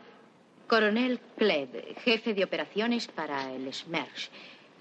Coronel 0.67 1.19
Kleb, 1.37 1.97
jefe 1.97 2.35
de 2.35 2.43
operaciones 2.43 3.07
para 3.07 3.51
el 3.51 3.73
SMERSH. 3.73 4.29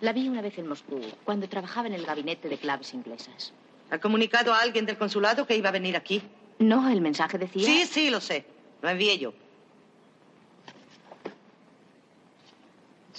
La 0.02 0.12
vi 0.12 0.28
una 0.28 0.42
vez 0.42 0.58
en 0.58 0.66
Moscú, 0.66 1.00
cuando 1.24 1.48
trabajaba 1.48 1.86
en 1.86 1.94
el 1.94 2.04
gabinete 2.04 2.50
de 2.50 2.58
claves 2.58 2.92
inglesas. 2.92 3.54
¿Ha 3.90 3.98
comunicado 3.98 4.52
a 4.52 4.60
alguien 4.60 4.84
del 4.84 4.98
consulado 4.98 5.46
que 5.46 5.56
iba 5.56 5.70
a 5.70 5.72
venir 5.72 5.96
aquí? 5.96 6.22
No, 6.58 6.90
el 6.90 7.00
mensaje 7.00 7.38
decía. 7.38 7.64
Sí, 7.64 7.86
sí, 7.86 8.10
lo 8.10 8.20
sé. 8.20 8.44
Lo 8.82 8.90
envié 8.90 9.18
yo. 9.18 9.32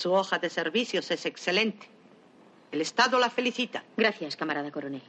Su 0.01 0.13
hoja 0.13 0.39
de 0.39 0.49
servicios 0.49 1.11
es 1.11 1.27
excelente. 1.27 1.87
El 2.71 2.81
Estado 2.81 3.19
la 3.19 3.29
felicita. 3.29 3.83
Gracias, 3.95 4.35
camarada 4.35 4.71
coronel. 4.71 5.03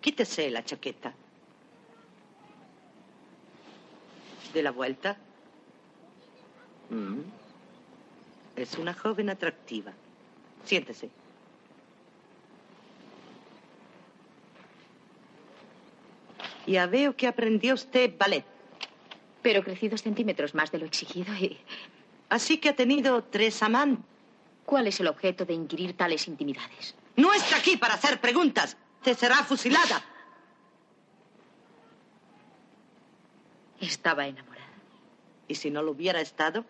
Quítese 0.00 0.50
la 0.50 0.64
chaqueta. 0.64 1.14
De 4.52 4.62
la 4.64 4.72
vuelta. 4.72 5.16
Mm. 6.90 7.20
Es 8.56 8.76
una 8.78 8.94
joven 8.94 9.30
atractiva. 9.30 9.92
Siéntese. 10.64 11.08
Ya 16.66 16.88
veo 16.88 17.14
que 17.14 17.28
aprendió 17.28 17.74
usted 17.74 18.12
ballet. 18.18 18.44
Pero 19.40 19.62
crecí 19.62 19.86
dos 19.86 20.02
centímetros 20.02 20.52
más 20.52 20.72
de 20.72 20.78
lo 20.78 20.86
exigido 20.86 21.32
y... 21.34 21.60
Así 22.32 22.56
que 22.56 22.70
ha 22.70 22.74
tenido 22.74 23.24
tres 23.24 23.62
amantes. 23.62 24.06
¿Cuál 24.64 24.86
es 24.86 24.98
el 25.00 25.08
objeto 25.08 25.44
de 25.44 25.52
inquirir 25.52 25.94
tales 25.94 26.26
intimidades? 26.28 26.94
No 27.14 27.34
está 27.34 27.56
aquí 27.56 27.76
para 27.76 27.92
hacer 27.92 28.22
preguntas. 28.22 28.78
Te 29.02 29.12
será 29.14 29.44
fusilada. 29.44 30.02
Estaba 33.80 34.26
enamorada. 34.26 34.64
¿Y 35.46 35.56
si 35.56 35.70
no 35.70 35.82
lo 35.82 35.90
hubiera 35.90 36.22
estado? 36.22 36.64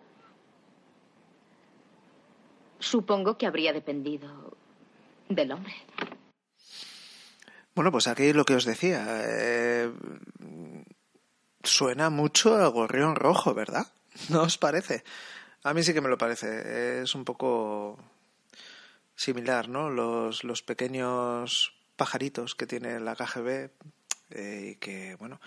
Supongo 2.80 3.38
que 3.38 3.46
habría 3.46 3.72
dependido 3.72 4.56
del 5.28 5.52
hombre. 5.52 5.74
Bueno, 7.76 7.92
pues 7.92 8.08
aquí 8.08 8.32
lo 8.32 8.44
que 8.44 8.56
os 8.56 8.64
decía. 8.64 9.06
Eh, 9.28 9.92
suena 11.62 12.10
mucho 12.10 12.56
a 12.56 12.66
gorrión 12.66 13.14
rojo, 13.14 13.54
¿verdad? 13.54 13.86
¿No 14.28 14.42
os 14.42 14.58
parece? 14.58 15.04
A 15.64 15.74
mí 15.74 15.82
sí 15.82 15.94
que 15.94 16.00
me 16.00 16.08
lo 16.08 16.18
parece. 16.18 17.02
Es 17.02 17.14
un 17.14 17.24
poco 17.24 17.98
similar, 19.14 19.68
¿no? 19.68 19.90
Los, 19.90 20.44
los 20.44 20.62
pequeños 20.62 21.74
pajaritos 21.96 22.54
que 22.54 22.66
tiene 22.66 22.98
la 22.98 23.14
KGB 23.14 23.70
eh, 24.30 24.70
y 24.72 24.76
que, 24.76 25.14
bueno, 25.16 25.40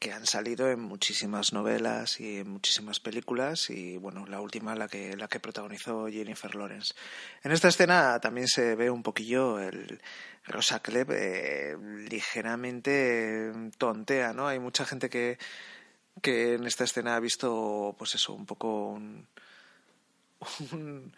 que 0.00 0.12
han 0.12 0.26
salido 0.26 0.70
en 0.70 0.80
muchísimas 0.80 1.52
novelas 1.52 2.20
y 2.20 2.38
en 2.38 2.48
muchísimas 2.48 3.00
películas 3.00 3.68
y 3.68 3.98
bueno 3.98 4.26
la 4.26 4.40
última 4.40 4.74
la 4.74 4.88
que 4.88 5.14
la 5.14 5.28
que 5.28 5.40
protagonizó 5.40 6.08
Jennifer 6.08 6.54
Lawrence 6.54 6.94
en 7.42 7.52
esta 7.52 7.68
escena 7.68 8.18
también 8.18 8.48
se 8.48 8.76
ve 8.76 8.88
un 8.88 9.02
poquillo 9.02 9.60
el 9.60 10.00
Rosa 10.46 10.80
Klepp 10.80 11.10
eh, 11.12 11.76
ligeramente 12.08 13.52
tontea 13.76 14.32
no 14.32 14.48
hay 14.48 14.58
mucha 14.58 14.86
gente 14.86 15.10
que 15.10 15.38
que 16.20 16.54
en 16.54 16.66
esta 16.66 16.84
escena 16.84 17.16
ha 17.16 17.20
visto 17.20 17.94
pues 17.98 18.14
eso 18.14 18.32
un 18.32 18.46
poco 18.46 18.88
un, 18.88 19.26
un 20.72 21.12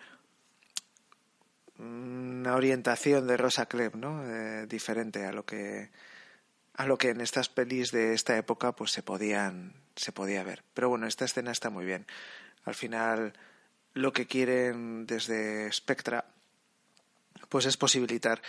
una 1.83 2.55
orientación 2.55 3.27
de 3.27 3.37
Rosa 3.37 3.67
Klepp 3.67 3.95
no 3.97 4.25
eh, 4.25 4.67
diferente 4.67 5.25
a 5.27 5.33
lo 5.33 5.45
que 5.45 5.91
a 6.75 6.87
lo 6.87 6.97
que 6.97 7.11
en 7.11 7.21
estas 7.21 7.49
pelis 7.49 7.91
de 7.93 8.15
esta 8.15 8.37
época 8.37 8.73
pues 8.73 8.93
se 8.93 9.03
podían 9.03 9.75
se 9.97 10.13
podía 10.13 10.43
ver. 10.43 10.65
Pero 10.75 10.89
bueno 10.89 11.07
esta 11.07 11.25
escena 11.25 11.51
está 11.51 11.71
muy 11.71 11.85
bien. 11.85 12.07
Al 12.65 12.75
final 12.75 13.33
lo 13.95 14.13
que 14.13 14.27
quieren 14.27 15.07
desde 15.07 15.71
Spectra 15.73 16.25
pues 17.49 17.67
es 17.67 17.77
posibilitar 17.77 18.41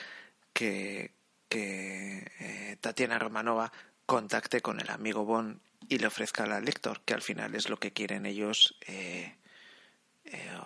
que, 0.53 1.11
que 1.49 2.31
eh, 2.39 2.77
Tatiana 2.79 3.19
Romanova 3.19 3.71
contacte 4.05 4.61
con 4.61 4.79
el 4.79 4.89
amigo 4.89 5.25
Bond 5.25 5.59
y 5.89 5.97
le 5.97 6.07
ofrezca 6.07 6.43
al 6.43 6.65
lector 6.65 7.01
que 7.01 7.13
al 7.13 7.21
final 7.21 7.55
es 7.55 7.69
lo 7.69 7.77
que 7.77 7.93
quieren 7.93 8.25
ellos 8.25 8.77
eh, 8.87 9.35
eh, 10.25 10.59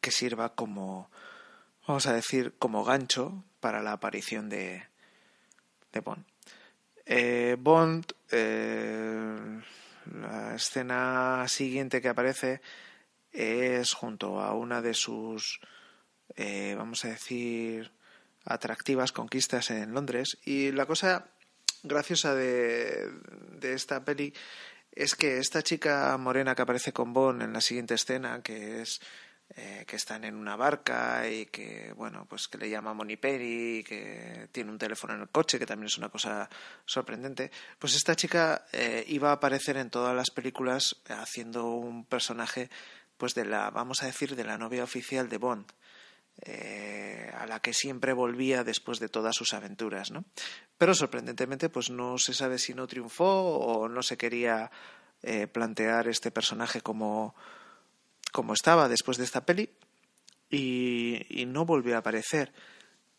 que 0.00 0.10
sirva 0.10 0.54
como 0.54 1.10
vamos 1.86 2.06
a 2.06 2.12
decir 2.12 2.54
como 2.58 2.84
gancho 2.84 3.44
para 3.60 3.82
la 3.82 3.92
aparición 3.92 4.48
de 4.48 4.90
de 5.92 6.00
Bond. 6.00 6.24
Eh, 7.06 7.56
Bond, 7.58 8.12
eh, 8.30 9.60
la 10.12 10.54
escena 10.54 11.44
siguiente 11.48 12.00
que 12.00 12.08
aparece 12.08 12.60
es 13.32 13.94
junto 13.94 14.40
a 14.40 14.54
una 14.54 14.82
de 14.82 14.94
sus, 14.94 15.60
eh, 16.36 16.74
vamos 16.76 17.04
a 17.04 17.08
decir, 17.08 17.92
atractivas 18.44 19.12
conquistas 19.12 19.70
en 19.70 19.92
Londres. 19.92 20.38
Y 20.44 20.72
la 20.72 20.86
cosa 20.86 21.26
graciosa 21.82 22.34
de, 22.34 23.10
de 23.58 23.74
esta 23.74 24.04
peli 24.04 24.32
es 24.92 25.14
que 25.14 25.38
esta 25.38 25.62
chica 25.62 26.16
morena 26.18 26.54
que 26.54 26.62
aparece 26.62 26.92
con 26.92 27.12
Bond 27.12 27.42
en 27.42 27.52
la 27.52 27.60
siguiente 27.60 27.94
escena, 27.94 28.42
que 28.42 28.82
es 28.82 29.00
eh, 29.56 29.84
que 29.84 29.96
están 29.96 30.22
en 30.22 30.36
una 30.36 30.54
barca 30.54 31.28
y 31.28 31.46
que, 31.46 31.92
bueno, 31.96 32.24
pues 32.28 32.46
que 32.46 32.56
le 32.56 32.70
llama 32.70 32.94
Moniperi 32.94 33.78
y 33.78 33.84
que 33.84 34.48
tiene 34.52 34.70
un 34.70 34.78
teléfono 34.78 35.14
en 35.14 35.22
el 35.22 35.28
coche, 35.28 35.58
que 35.58 35.66
también 35.66 35.86
es 35.86 35.98
una 35.98 36.08
cosa 36.08 36.48
sorprendente. 36.84 37.50
Pues 37.78 37.96
esta 37.96 38.14
chica 38.14 38.64
eh, 38.72 39.04
iba 39.08 39.30
a 39.30 39.34
aparecer 39.34 39.76
en 39.76 39.90
todas 39.90 40.14
las 40.14 40.30
películas 40.30 41.02
haciendo 41.08 41.66
un 41.66 42.04
personaje, 42.04 42.70
pues 43.16 43.34
de 43.34 43.44
la, 43.44 43.70
vamos 43.70 44.04
a 44.04 44.06
decir, 44.06 44.36
de 44.36 44.44
la 44.44 44.56
novia 44.56 44.84
oficial 44.84 45.28
de 45.28 45.38
Bond. 45.38 45.66
Eh, 46.42 47.30
a 47.36 47.46
la 47.46 47.60
que 47.60 47.74
siempre 47.74 48.14
volvía 48.14 48.64
después 48.64 48.98
de 48.98 49.10
todas 49.10 49.36
sus 49.36 49.52
aventuras, 49.52 50.10
¿no? 50.10 50.24
Pero 50.78 50.94
sorprendentemente, 50.94 51.68
pues 51.68 51.90
no 51.90 52.16
se 52.16 52.32
sabe 52.32 52.58
si 52.58 52.72
no 52.72 52.86
triunfó 52.86 53.58
o 53.58 53.88
no 53.88 54.02
se 54.02 54.16
quería 54.16 54.70
eh, 55.22 55.46
plantear 55.46 56.08
este 56.08 56.30
personaje 56.30 56.80
como, 56.80 57.34
como 58.32 58.54
estaba 58.54 58.88
después 58.88 59.18
de 59.18 59.24
esta 59.24 59.44
peli 59.44 59.68
y, 60.48 61.26
y 61.28 61.44
no 61.44 61.66
volvió 61.66 61.96
a 61.96 61.98
aparecer. 61.98 62.54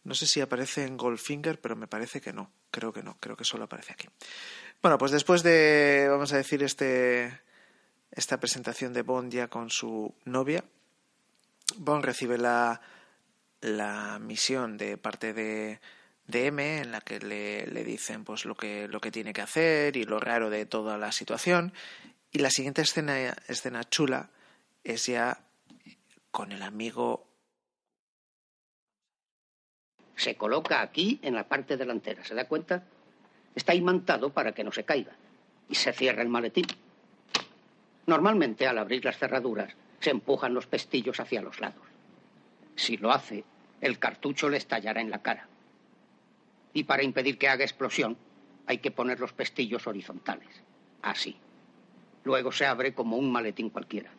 No 0.04 0.16
sé 0.16 0.26
si 0.26 0.42
aparece 0.42 0.86
en 0.86 0.98
Goldfinger, 0.98 1.62
pero 1.62 1.76
me 1.76 1.86
parece 1.86 2.22
que 2.22 2.34
no. 2.34 2.52
Creo 2.72 2.92
que 2.92 3.04
no, 3.04 3.18
creo 3.20 3.38
que 3.38 3.46
solo 3.46 3.66
aparece 3.66 3.94
aquí. 3.94 4.08
Bueno, 4.82 4.98
pues 4.98 5.12
después 5.12 5.44
de, 5.44 6.08
vamos 6.10 6.34
a 6.34 6.38
decir, 6.38 6.64
este, 6.64 7.40
esta 8.10 8.40
presentación 8.40 8.94
de 8.94 9.04
Bond 9.04 9.32
ya 9.32 9.48
con 9.48 9.70
su 9.70 10.16
novia, 10.26 10.64
Bond 11.78 12.04
recibe 12.04 12.40
la, 12.40 12.82
la 13.62 14.20
misión 14.20 14.78
de 14.78 14.98
parte 14.98 15.34
de, 15.34 15.80
de 16.28 16.48
M 16.48 16.80
en 16.80 16.92
la 16.92 17.02
que 17.02 17.20
le, 17.20 17.68
le, 17.68 17.84
dicen 17.84 18.24
pues 18.24 18.46
lo 18.46 18.56
que, 18.56 18.88
lo 18.88 19.00
que 19.00 19.12
tiene 19.12 19.34
que 19.34 19.42
hacer 19.42 19.96
y 19.98 20.04
lo 20.04 20.20
raro 20.20 20.50
de 20.50 20.66
toda 20.66 20.98
la 20.98 21.12
situación. 21.12 21.74
Y 22.32 22.40
la 22.40 22.50
siguiente 22.50 22.82
escena, 22.82 23.36
escena 23.48 23.84
chula 23.84 24.30
es 24.84 25.06
ya 25.06 25.44
con 26.32 26.52
el 26.52 26.64
amigo 26.64 27.28
se 30.22 30.36
coloca 30.36 30.82
aquí 30.82 31.20
en 31.24 31.34
la 31.34 31.48
parte 31.48 31.78
delantera, 31.78 32.24
¿se 32.24 32.36
da 32.36 32.48
cuenta? 32.48 32.84
Está 33.56 33.74
imantado 33.74 34.32
para 34.32 34.52
que 34.54 34.64
no 34.64 34.72
se 34.72 34.84
caiga 34.84 35.14
y 35.68 35.74
se 35.74 35.94
cierra 35.94 36.22
el 36.22 36.30
maletín. 36.30 36.68
Normalmente 38.06 38.68
al 38.68 38.78
abrir 38.78 39.04
las 39.04 39.18
cerraduras 39.18 39.74
se 40.00 40.12
empujan 40.12 40.54
los 40.54 40.68
pestillos 40.68 41.20
hacia 41.20 41.42
los 41.42 41.60
lados. 41.60 41.84
Si 42.76 42.98
lo 42.98 43.12
hace, 43.12 43.44
el 43.82 44.00
cartucho 44.00 44.50
le 44.50 44.58
estallará 44.58 45.02
en 45.02 45.10
la 45.10 45.22
cara. 45.22 45.48
Y 46.74 46.84
para 46.86 47.04
impedir 47.04 47.38
que 47.38 47.50
haga 47.50 47.64
explosión, 47.64 48.18
hay 48.68 48.78
que 48.78 48.92
poner 48.92 49.20
los 49.20 49.34
pestillos 49.34 49.88
horizontales. 49.88 50.50
Así. 51.02 51.36
Luego 52.24 52.52
se 52.52 52.66
abre 52.66 52.94
como 52.94 53.18
un 53.18 53.32
maletín 53.32 53.70
cualquiera. 53.70 54.12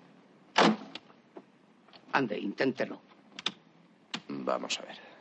Ande, 2.12 2.38
inténtelo. 2.38 3.00
Vamos 4.28 4.78
a 4.78 4.82
ver 4.82 5.12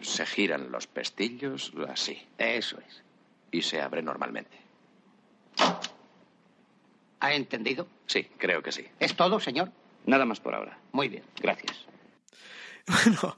se 0.00 0.26
giran 0.26 0.70
los 0.70 0.86
pestillos 0.86 1.72
así. 1.88 2.20
Eso 2.38 2.78
es. 2.86 3.02
Y 3.50 3.62
se 3.62 3.80
abre 3.80 4.02
normalmente. 4.02 4.56
¿Ha 7.20 7.34
entendido? 7.34 7.86
Sí, 8.06 8.24
creo 8.38 8.62
que 8.62 8.72
sí. 8.72 8.86
¿Es 8.98 9.14
todo, 9.14 9.40
señor? 9.40 9.70
Nada 10.06 10.24
más 10.24 10.40
por 10.40 10.54
ahora. 10.54 10.78
Muy 10.92 11.08
bien. 11.08 11.22
Gracias. 11.40 11.84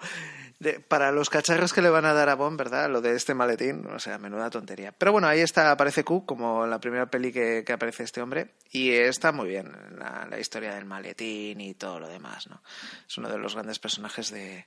Bueno, 0.62 0.78
para 0.88 1.10
los 1.10 1.28
cacharros 1.28 1.72
que 1.72 1.82
le 1.82 1.90
van 1.90 2.04
a 2.04 2.12
dar 2.12 2.28
a 2.28 2.34
Bond, 2.34 2.56
¿verdad? 2.56 2.88
Lo 2.88 3.00
de 3.00 3.16
este 3.16 3.34
maletín, 3.34 3.86
o 3.86 3.98
sea, 3.98 4.18
menuda 4.18 4.50
tontería. 4.50 4.92
Pero 4.92 5.12
bueno, 5.12 5.26
ahí 5.26 5.40
está, 5.40 5.70
aparece 5.70 6.04
Q, 6.04 6.24
como 6.24 6.66
la 6.66 6.78
primera 6.78 7.06
peli 7.06 7.32
que, 7.32 7.64
que 7.66 7.72
aparece 7.72 8.04
este 8.04 8.22
hombre, 8.22 8.52
y 8.70 8.90
está 8.90 9.32
muy 9.32 9.48
bien 9.48 9.72
la, 9.98 10.26
la, 10.30 10.38
historia 10.38 10.74
del 10.74 10.84
maletín 10.84 11.60
y 11.60 11.74
todo 11.74 11.98
lo 11.98 12.08
demás, 12.08 12.46
¿no? 12.48 12.62
Es 13.08 13.18
uno 13.18 13.28
de 13.28 13.38
los 13.38 13.54
grandes 13.54 13.78
personajes 13.78 14.30
de, 14.30 14.66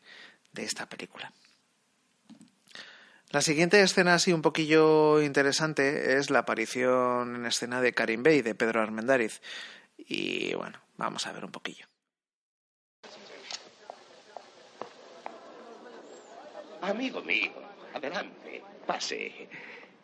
de 0.51 0.63
esta 0.63 0.87
película. 0.87 1.31
La 3.31 3.41
siguiente 3.41 3.81
escena 3.81 4.13
así 4.13 4.31
un 4.31 4.41
poquillo 4.41 5.21
interesante 5.21 6.17
es 6.17 6.29
la 6.29 6.39
aparición 6.39 7.35
en 7.35 7.45
escena 7.45 7.81
de 7.81 7.93
Karim 7.93 8.23
Bey, 8.23 8.41
de 8.41 8.55
Pedro 8.55 8.81
Armendáriz. 8.81 9.41
Y 9.97 10.53
bueno, 10.53 10.79
vamos 10.97 11.25
a 11.27 11.33
ver 11.33 11.43
un 11.43 11.51
poquillo. 11.51 11.87
Amigo 16.85 17.19
mío, 17.23 17.51
adelante, 17.95 18.61
pase. 18.85 19.49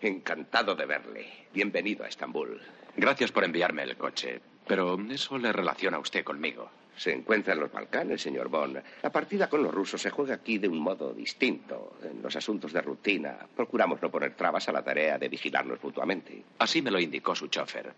Encantado 0.01 0.73
de 0.73 0.87
verle. 0.87 1.27
Bienvenido 1.53 2.03
a 2.03 2.07
Estambul. 2.07 2.59
Gracias 2.97 3.31
por 3.31 3.43
enviarme 3.43 3.83
el 3.83 3.95
coche, 3.95 4.41
pero 4.65 4.97
eso 5.11 5.37
le 5.37 5.53
relaciona 5.53 5.97
a 5.97 5.99
usted 5.99 6.23
conmigo. 6.23 6.71
Se 6.97 7.13
encuentra 7.13 7.53
en 7.53 7.59
los 7.59 7.71
Balcanes, 7.71 8.23
señor 8.23 8.49
Bond. 8.49 8.81
La 9.03 9.11
partida 9.11 9.47
con 9.47 9.61
los 9.61 9.71
rusos 9.71 10.01
se 10.01 10.09
juega 10.09 10.33
aquí 10.33 10.57
de 10.57 10.69
un 10.69 10.79
modo 10.79 11.13
distinto. 11.13 11.97
En 12.01 12.19
los 12.23 12.35
asuntos 12.35 12.73
de 12.73 12.81
rutina 12.81 13.37
procuramos 13.55 14.01
no 14.01 14.09
poner 14.09 14.33
trabas 14.33 14.67
a 14.67 14.71
la 14.71 14.83
tarea 14.83 15.19
de 15.19 15.29
vigilarnos 15.29 15.83
mutuamente. 15.83 16.43
Así 16.57 16.81
me 16.81 16.89
lo 16.89 16.99
indicó 16.99 17.35
su 17.35 17.47
chofer. 17.47 17.93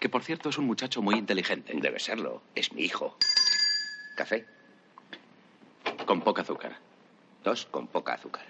Que 0.00 0.08
por 0.08 0.24
cierto 0.24 0.48
es 0.48 0.58
un 0.58 0.66
muchacho 0.66 1.02
muy 1.02 1.14
inteligente. 1.14 1.72
Debe 1.76 2.00
serlo. 2.00 2.42
Es 2.52 2.72
mi 2.72 2.82
hijo. 2.82 3.16
¿Café? 4.16 4.44
Con 6.04 6.20
poca 6.20 6.42
azúcar. 6.42 6.85
Con 7.70 7.86
poca 7.86 8.14
azúcar. 8.14 8.44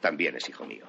También 0.00 0.36
es 0.36 0.48
hijo 0.48 0.64
mío. 0.64 0.86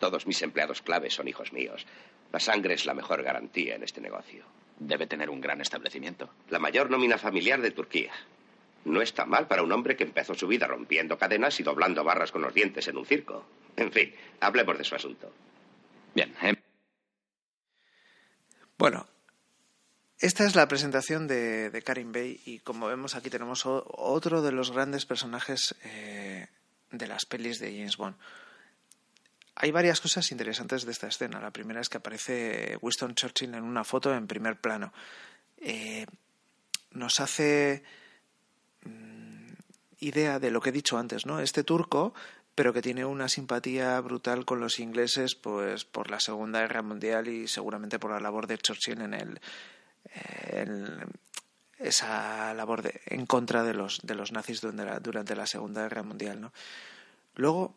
Todos 0.00 0.26
mis 0.26 0.40
empleados 0.40 0.80
claves 0.80 1.12
son 1.12 1.28
hijos 1.28 1.52
míos. 1.52 1.86
La 2.32 2.40
sangre 2.40 2.72
es 2.74 2.86
la 2.86 2.94
mejor 2.94 3.22
garantía 3.22 3.74
en 3.74 3.82
este 3.82 4.00
negocio. 4.00 4.44
Debe 4.78 5.06
tener 5.06 5.28
un 5.28 5.40
gran 5.40 5.60
establecimiento. 5.60 6.30
La 6.48 6.58
mayor 6.58 6.90
nómina 6.90 7.18
familiar 7.18 7.60
de 7.60 7.72
Turquía. 7.72 8.12
No 8.86 9.02
está 9.02 9.26
mal 9.26 9.48
para 9.48 9.62
un 9.62 9.72
hombre 9.72 9.96
que 9.96 10.04
empezó 10.04 10.34
su 10.34 10.46
vida 10.46 10.66
rompiendo 10.66 11.18
cadenas 11.18 11.60
y 11.60 11.62
doblando 11.62 12.04
barras 12.04 12.32
con 12.32 12.40
los 12.40 12.54
dientes 12.54 12.88
en 12.88 12.96
un 12.96 13.04
circo. 13.04 13.44
En 13.76 13.92
fin, 13.92 14.14
hablemos 14.40 14.78
de 14.78 14.84
su 14.84 14.94
asunto. 14.94 15.30
Bien. 16.14 16.34
Eh. 16.40 16.54
Bueno, 18.78 19.06
esta 20.18 20.44
es 20.44 20.54
la 20.54 20.66
presentación 20.68 21.26
de, 21.26 21.70
de, 21.70 21.82
Karim 21.82 22.12
Bey 22.12 22.40
y 22.46 22.60
como 22.60 22.86
vemos 22.86 23.14
aquí 23.14 23.28
tenemos 23.28 23.64
otro 23.66 24.42
de 24.42 24.52
los 24.52 24.70
grandes 24.70 25.04
personajes 25.04 25.74
eh, 25.84 26.48
de 26.90 27.06
las 27.06 27.26
pelis 27.26 27.58
de 27.58 27.76
James 27.76 27.96
Bond. 27.96 28.16
Hay 29.56 29.70
varias 29.70 30.00
cosas 30.00 30.30
interesantes 30.32 30.84
de 30.84 30.92
esta 30.92 31.08
escena. 31.08 31.40
La 31.40 31.50
primera 31.50 31.80
es 31.80 31.88
que 31.88 31.98
aparece 31.98 32.78
Winston 32.80 33.14
Churchill 33.14 33.54
en 33.54 33.64
una 33.64 33.84
foto 33.84 34.14
en 34.14 34.26
primer 34.26 34.60
plano. 34.60 34.92
Eh, 35.58 36.06
nos 36.90 37.20
hace 37.20 37.82
mmm, 38.84 39.52
idea 40.00 40.38
de 40.38 40.50
lo 40.50 40.60
que 40.60 40.70
he 40.70 40.72
dicho 40.72 40.98
antes, 40.98 41.24
¿no? 41.24 41.40
Este 41.40 41.64
turco, 41.64 42.14
pero 42.54 42.72
que 42.72 42.82
tiene 42.82 43.04
una 43.04 43.28
simpatía 43.28 43.98
brutal 44.00 44.44
con 44.44 44.60
los 44.60 44.78
ingleses, 44.78 45.34
pues 45.34 45.84
por 45.84 46.10
la 46.10 46.20
Segunda 46.20 46.60
Guerra 46.60 46.82
Mundial 46.82 47.28
y 47.28 47.48
seguramente 47.48 47.98
por 47.98 48.10
la 48.10 48.20
labor 48.20 48.46
de 48.46 48.58
Churchill 48.58 49.00
en 49.00 49.14
el, 49.14 49.40
esa 51.78 52.54
labor 52.54 52.90
en 53.06 53.26
contra 53.26 53.62
de 53.62 53.74
los 53.74 54.00
de 54.02 54.14
los 54.14 54.32
nazis 54.32 54.60
durante 54.60 54.84
la, 54.84 55.00
durante 55.00 55.36
la 55.36 55.46
Segunda 55.46 55.82
Guerra 55.82 56.02
Mundial, 56.02 56.40
¿no? 56.40 56.52
Luego 57.34 57.74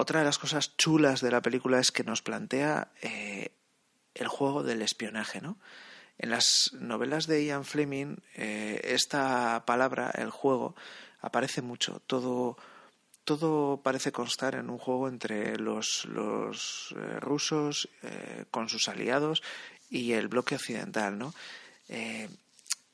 otra 0.00 0.20
de 0.20 0.24
las 0.24 0.38
cosas 0.38 0.76
chulas 0.78 1.20
de 1.20 1.30
la 1.30 1.42
película 1.42 1.78
es 1.78 1.92
que 1.92 2.04
nos 2.04 2.22
plantea 2.22 2.88
eh, 3.02 3.50
el 4.14 4.28
juego 4.28 4.62
del 4.62 4.80
espionaje, 4.80 5.42
¿no? 5.42 5.58
En 6.16 6.30
las 6.30 6.72
novelas 6.72 7.26
de 7.26 7.44
Ian 7.44 7.66
Fleming, 7.66 8.16
eh, 8.34 8.80
esta 8.84 9.62
palabra, 9.66 10.10
el 10.16 10.30
juego, 10.30 10.74
aparece 11.20 11.60
mucho. 11.60 12.00
Todo, 12.06 12.56
todo 13.24 13.82
parece 13.82 14.10
constar 14.10 14.54
en 14.54 14.70
un 14.70 14.78
juego 14.78 15.06
entre 15.06 15.58
los, 15.58 16.06
los 16.06 16.94
eh, 16.96 17.20
rusos 17.20 17.90
con 18.50 18.70
sus 18.70 18.88
aliados 18.88 19.42
y 19.90 20.12
el 20.12 20.28
bloque 20.28 20.54
occidental, 20.54 21.18
¿no? 21.18 21.34
Eh, 21.92 22.28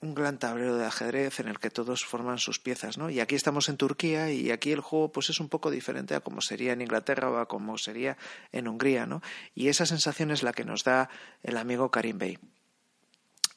un 0.00 0.14
gran 0.14 0.38
tablero 0.38 0.76
de 0.76 0.86
ajedrez 0.86 1.40
en 1.40 1.48
el 1.48 1.58
que 1.58 1.70
todos 1.70 2.04
forman 2.04 2.38
sus 2.38 2.58
piezas, 2.58 2.96
¿no? 2.96 3.10
Y 3.10 3.20
aquí 3.20 3.34
estamos 3.34 3.68
en 3.68 3.76
Turquía 3.76 4.30
y 4.30 4.50
aquí 4.50 4.72
el 4.72 4.80
juego 4.80 5.12
pues 5.12 5.28
es 5.30 5.38
un 5.38 5.48
poco 5.48 5.70
diferente 5.70 6.14
a 6.14 6.20
como 6.20 6.40
sería 6.40 6.72
en 6.72 6.80
Inglaterra 6.80 7.30
o 7.30 7.36
a 7.36 7.46
como 7.46 7.76
sería 7.76 8.16
en 8.52 8.68
Hungría, 8.68 9.06
¿no? 9.06 9.22
Y 9.54 9.68
esa 9.68 9.84
sensación 9.84 10.30
es 10.30 10.42
la 10.42 10.52
que 10.52 10.64
nos 10.64 10.82
da 10.82 11.10
el 11.42 11.56
amigo 11.56 11.90
Karim 11.90 12.18
Bey. 12.18 12.38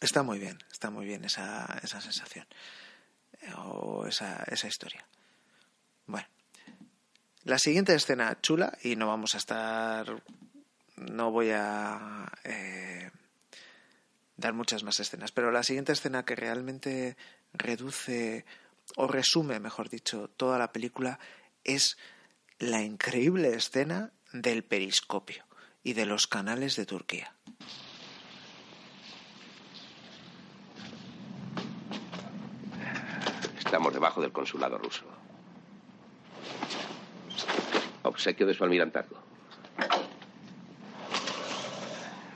Está 0.01 0.23
muy 0.23 0.39
bien, 0.39 0.59
está 0.71 0.89
muy 0.89 1.05
bien 1.05 1.23
esa, 1.23 1.79
esa 1.83 2.01
sensación 2.01 2.45
o 3.57 4.05
esa, 4.05 4.43
esa 4.47 4.67
historia. 4.67 5.05
Bueno, 6.05 6.27
la 7.43 7.59
siguiente 7.59 7.93
escena 7.95 8.39
chula 8.41 8.77
y 8.83 8.95
no 8.95 9.07
vamos 9.07 9.35
a 9.35 9.37
estar, 9.37 10.21
no 10.97 11.31
voy 11.31 11.51
a 11.53 12.29
eh, 12.43 13.09
dar 14.39 14.53
muchas 14.53 14.83
más 14.83 14.99
escenas. 14.99 15.31
Pero 15.31 15.51
la 15.51 15.63
siguiente 15.63 15.91
escena 15.91 16.25
que 16.25 16.35
realmente 16.35 17.17
reduce 17.53 18.45
o 18.95 19.07
resume, 19.07 19.59
mejor 19.59 19.89
dicho, 19.89 20.29
toda 20.29 20.57
la 20.57 20.71
película 20.71 21.19
es 21.63 21.97
la 22.57 22.81
increíble 22.81 23.55
escena 23.55 24.11
del 24.33 24.63
periscopio 24.63 25.45
y 25.83 25.93
de 25.93 26.05
los 26.05 26.27
canales 26.27 26.75
de 26.75 26.85
Turquía. 26.85 27.33
Estamos 33.57 33.93
debajo 33.93 34.21
del 34.21 34.31
consulado 34.31 34.77
ruso. 34.77 35.05
Obsequio 38.01 38.47
de 38.47 38.53
su 38.53 38.63
almirantazgo. 38.63 39.28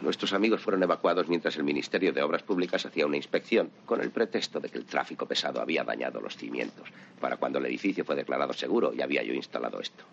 Nuestros 0.03 0.33
amigos 0.33 0.59
fueron 0.59 0.83
evacuados 0.83 1.29
mientras 1.29 1.55
el 1.55 1.63
Ministerio 1.63 2.11
de 2.11 2.21
Obras 2.21 2.43
Públicas 2.43 2.85
hacía 2.85 3.05
una 3.05 3.15
inspección, 3.15 3.71
con 3.85 4.01
el 4.01 4.11
pretexto 4.11 4.59
de 4.59 4.67
que 4.67 4.77
el 4.77 4.83
tráfico 4.83 5.25
pesado 5.25 5.61
había 5.61 5.85
dañado 5.85 6.19
los 6.19 6.35
cimientos. 6.35 6.89
Para 7.21 7.37
cuando 7.37 7.59
el 7.59 7.67
edificio 7.67 8.03
fue 8.03 8.17
declarado 8.17 8.51
seguro, 8.51 8.91
ya 8.91 9.05
había 9.05 9.23
yo 9.23 9.33
instalado 9.33 9.79
esto. 9.79 10.03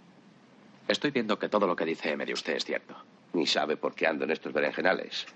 Estoy 0.86 1.10
viendo 1.10 1.40
que 1.40 1.48
todo 1.48 1.66
lo 1.66 1.74
que 1.74 1.84
dice 1.84 2.12
M 2.12 2.24
de 2.24 2.32
usted 2.32 2.54
es 2.54 2.64
cierto. 2.64 2.94
Ni 3.32 3.48
sabe 3.48 3.76
por 3.76 3.96
qué 3.96 4.06
ando 4.06 4.22
en 4.22 4.30
estos 4.30 4.52
berenjenales. 4.52 5.26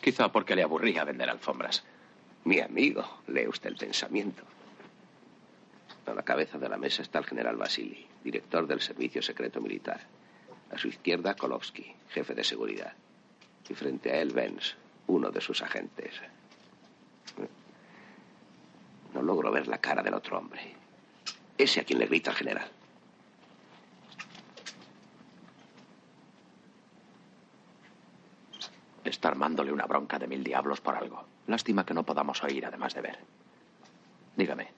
Quizá 0.00 0.32
porque 0.32 0.56
le 0.56 0.62
aburría 0.62 1.04
vender 1.04 1.28
alfombras. 1.28 1.84
Mi 2.44 2.58
amigo, 2.60 3.04
lee 3.26 3.48
usted 3.48 3.68
el 3.68 3.76
pensamiento. 3.76 4.42
A 6.06 6.14
la 6.14 6.22
cabeza 6.22 6.56
de 6.56 6.70
la 6.70 6.78
mesa 6.78 7.02
está 7.02 7.18
el 7.18 7.26
general 7.26 7.58
Basili, 7.58 8.06
director 8.24 8.66
del 8.66 8.80
Servicio 8.80 9.20
Secreto 9.20 9.60
Militar. 9.60 10.00
A 10.72 10.78
su 10.78 10.88
izquierda, 10.88 11.34
Kolovsky, 11.34 11.94
jefe 12.08 12.34
de 12.34 12.44
seguridad. 12.44 12.94
Y 13.70 13.74
frente 13.74 14.10
a 14.10 14.16
él, 14.16 14.32
Benz, 14.32 14.74
uno 15.06 15.30
de 15.30 15.40
sus 15.40 15.62
agentes. 15.62 16.20
No 19.14 19.22
logro 19.22 19.52
ver 19.52 19.68
la 19.68 19.78
cara 19.78 20.02
del 20.02 20.14
otro 20.14 20.38
hombre. 20.38 20.74
Ese 21.56 21.80
a 21.80 21.84
quien 21.84 22.00
le 22.00 22.06
grita 22.06 22.30
el 22.30 22.36
general. 22.36 22.68
Está 29.04 29.28
armándole 29.28 29.72
una 29.72 29.86
bronca 29.86 30.18
de 30.18 30.26
mil 30.26 30.42
diablos 30.42 30.80
por 30.80 30.96
algo. 30.96 31.24
Lástima 31.46 31.86
que 31.86 31.94
no 31.94 32.04
podamos 32.04 32.42
oír 32.42 32.66
además 32.66 32.92
de 32.94 33.02
ver. 33.02 33.18
Dígame, 34.36 34.68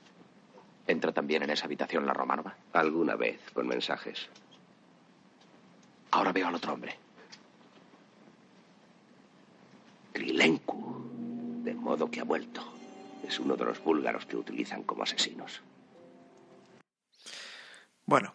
¿entra 0.86 1.12
también 1.12 1.42
en 1.42 1.50
esa 1.50 1.64
habitación 1.64 2.04
la 2.04 2.12
Romanova? 2.12 2.54
Alguna 2.74 3.16
vez, 3.16 3.40
con 3.54 3.66
mensajes. 3.66 4.28
Ahora 6.10 6.32
veo 6.32 6.48
al 6.48 6.54
otro 6.56 6.74
hombre. 6.74 6.98
Krilenku. 10.12 11.62
De 11.64 11.74
modo 11.74 12.10
que 12.10 12.20
ha 12.20 12.24
vuelto. 12.24 12.62
Es 13.26 13.38
uno 13.38 13.56
de 13.56 13.64
los 13.64 13.82
búlgaros 13.82 14.26
que 14.26 14.36
utilizan 14.36 14.82
como 14.82 15.04
asesinos. 15.04 15.62
Bueno, 18.04 18.34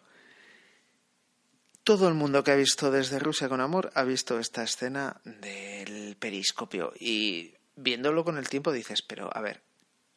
todo 1.84 2.08
el 2.08 2.16
mundo 2.16 2.44
que 2.44 2.52
ha 2.52 2.56
visto 2.56 2.92
desde 2.92 3.20
Rusia 3.20 3.48
con 3.48 3.62
amor 3.62 3.92
ha 3.96 4.04
visto 4.04 4.40
esta 4.40 4.64
escena 4.64 5.22
del 5.24 6.18
periscopio 6.18 6.92
y 7.00 7.54
viéndolo 7.78 8.26
con 8.26 8.38
el 8.38 8.50
tiempo 8.50 8.74
dices, 8.74 9.02
pero 9.02 9.30
a 9.36 9.40
ver, 9.40 9.62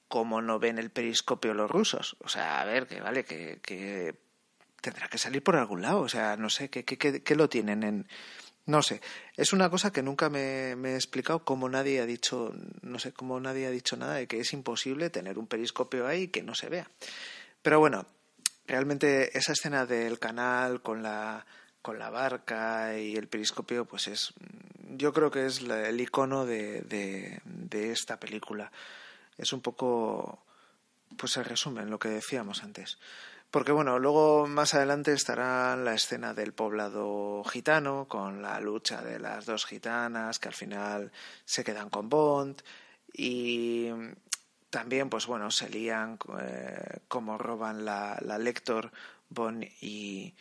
¿cómo 0.08 0.42
no 0.42 0.58
ven 0.58 0.78
el 0.78 0.90
periscopio 0.90 1.54
los 1.54 1.70
rusos? 1.70 2.16
O 2.24 2.28
sea, 2.28 2.60
a 2.60 2.64
ver, 2.64 2.88
que 2.88 3.00
vale, 3.00 3.24
que, 3.24 4.16
tendrá 4.80 5.06
que 5.08 5.18
salir 5.18 5.44
por 5.44 5.54
algún 5.54 5.82
lado, 5.82 6.00
o 6.00 6.08
sea, 6.08 6.36
no 6.36 6.50
sé, 6.50 6.70
¿qué, 6.70 6.84
qué, 6.84 7.36
lo 7.36 7.48
tienen 7.48 7.84
en...? 7.84 8.08
No 8.66 8.82
sé, 8.82 9.00
es 9.36 9.52
una 9.52 9.70
cosa 9.70 9.92
que 9.92 10.02
nunca 10.02 10.28
me, 10.28 10.76
me, 10.76 10.92
he 10.92 10.94
explicado 10.94 11.44
cómo 11.44 11.68
nadie 11.68 12.00
ha 12.00 12.06
dicho, 12.06 12.54
no 12.82 12.98
sé, 12.98 13.12
cómo 13.12 13.40
nadie 13.40 13.66
ha 13.66 13.70
dicho 13.70 13.96
nada 13.96 14.14
de 14.14 14.26
que 14.26 14.40
es 14.40 14.52
imposible 14.52 15.10
tener 15.10 15.38
un 15.38 15.46
periscopio 15.46 16.06
ahí 16.06 16.28
que 16.28 16.42
no 16.42 16.54
se 16.54 16.68
vea. 16.68 16.88
Pero 17.62 17.80
bueno, 17.80 18.06
realmente 18.66 19.36
esa 19.36 19.52
escena 19.52 19.86
del 19.86 20.18
canal 20.18 20.82
con 20.82 21.02
la 21.02 21.46
con 21.82 21.98
la 21.98 22.10
barca 22.10 22.98
y 22.98 23.16
el 23.16 23.28
periscopio, 23.28 23.86
pues 23.86 24.08
es, 24.08 24.34
yo 24.96 25.12
creo 25.12 25.30
que 25.30 25.46
es 25.46 25.60
el 25.60 26.00
icono 26.00 26.44
de, 26.44 26.82
de, 26.82 27.92
esta 27.92 28.20
película. 28.20 28.70
Es 29.38 29.52
un 29.52 29.60
poco, 29.60 30.44
pues 31.16 31.36
el 31.36 31.44
resumen, 31.44 31.90
lo 31.90 31.98
que 31.98 32.08
decíamos 32.08 32.62
antes. 32.62 32.98
Porque 33.50 33.72
bueno, 33.72 33.98
luego 33.98 34.46
más 34.46 34.74
adelante 34.74 35.12
estará 35.12 35.76
la 35.76 35.94
escena 35.94 36.34
del 36.34 36.52
poblado 36.52 37.42
gitano, 37.44 38.06
con 38.08 38.42
la 38.42 38.60
lucha 38.60 39.02
de 39.02 39.18
las 39.18 39.44
dos 39.46 39.66
gitanas 39.66 40.38
que 40.38 40.48
al 40.48 40.54
final 40.54 41.10
se 41.44 41.64
quedan 41.64 41.90
con 41.90 42.08
Bond 42.08 42.62
y 43.12 43.90
también, 44.70 45.10
pues 45.10 45.26
bueno, 45.26 45.50
se 45.50 45.68
lían 45.68 46.18
eh, 46.40 47.00
como 47.08 47.38
roban 47.38 47.84
la, 47.84 48.16
la 48.20 48.38
Lector, 48.38 48.92
Bon 49.28 49.62
y, 49.80 50.34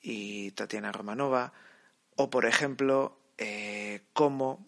y, 0.00 0.52
Tatiana 0.52 0.92
Romanova. 0.92 1.52
O, 2.16 2.30
por 2.30 2.46
ejemplo, 2.46 3.18
eh, 3.36 4.02
cómo 4.12 4.64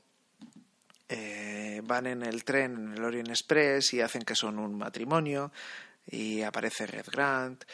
eh, 1.08 1.80
van 1.84 2.08
en 2.08 2.24
el 2.24 2.44
tren, 2.44 2.74
en 2.74 2.92
el 2.94 3.04
Orient 3.04 3.28
Express, 3.28 3.94
y 3.94 4.00
hacen 4.00 4.22
que 4.22 4.34
son 4.34 4.58
un 4.58 4.76
matrimonio, 4.76 5.52
y 6.06 6.42
aparece 6.42 6.86
Red 6.86 7.06
Grant. 7.10 7.64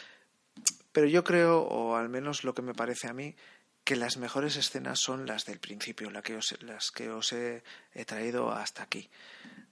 Pero 0.92 1.06
yo 1.06 1.24
creo, 1.24 1.62
o 1.62 1.96
al 1.96 2.08
menos 2.08 2.44
lo 2.44 2.54
que 2.54 2.62
me 2.62 2.74
parece 2.74 3.08
a 3.08 3.12
mí, 3.12 3.34
que 3.84 3.96
las 3.96 4.16
mejores 4.16 4.56
escenas 4.56 5.00
son 5.00 5.26
las 5.26 5.44
del 5.44 5.58
principio, 5.58 6.10
las 6.10 6.22
que 6.22 6.36
os, 6.36 6.62
las 6.62 6.90
que 6.90 7.10
os 7.10 7.32
he 7.32 7.62
traído 8.06 8.52
hasta 8.52 8.82
aquí. 8.82 9.10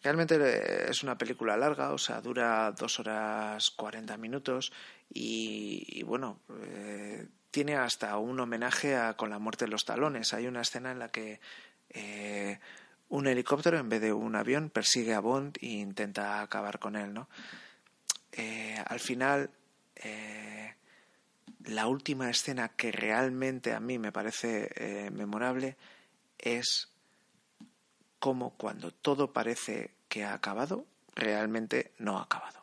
Realmente 0.02 0.36
eh, 0.36 0.86
es 0.88 1.02
una 1.02 1.16
película 1.18 1.56
larga, 1.56 1.92
o 1.92 1.98
sea, 1.98 2.20
dura 2.20 2.72
dos 2.72 2.98
horas 2.98 3.70
cuarenta 3.70 4.16
minutos 4.16 4.72
y, 5.12 6.02
bueno, 6.04 6.40
eh, 6.64 7.26
tiene 7.50 7.76
hasta 7.76 8.16
un 8.16 8.40
homenaje 8.40 8.96
a 8.96 9.14
Con 9.14 9.30
la 9.30 9.38
muerte 9.38 9.66
de 9.66 9.70
los 9.70 9.84
talones. 9.84 10.32
Hay 10.32 10.46
una 10.46 10.62
escena 10.62 10.90
en 10.90 10.98
la 10.98 11.10
que 11.10 11.40
eh, 11.90 12.58
un 13.08 13.26
helicóptero 13.26 13.78
en 13.78 13.88
vez 13.88 14.00
de 14.00 14.12
un 14.12 14.34
avión 14.36 14.70
persigue 14.70 15.14
a 15.14 15.20
Bond 15.20 15.58
e 15.60 15.66
intenta 15.66 16.40
acabar 16.40 16.78
con 16.78 16.96
él, 16.96 17.12
¿no? 17.12 17.28
Al 18.86 19.00
final, 19.00 19.50
la 21.64 21.86
última 21.86 22.30
escena 22.30 22.68
que 22.68 22.92
realmente 22.92 23.72
a 23.72 23.80
mí 23.80 23.98
me 23.98 24.12
parece 24.12 25.10
memorable 25.12 25.76
es 26.38 26.88
como 28.18 28.50
cuando 28.50 28.92
todo 28.92 29.32
parece 29.32 29.90
que 30.08 30.24
ha 30.24 30.34
acabado, 30.34 30.84
realmente 31.14 31.92
no 31.98 32.18
ha 32.18 32.22
acabado. 32.22 32.60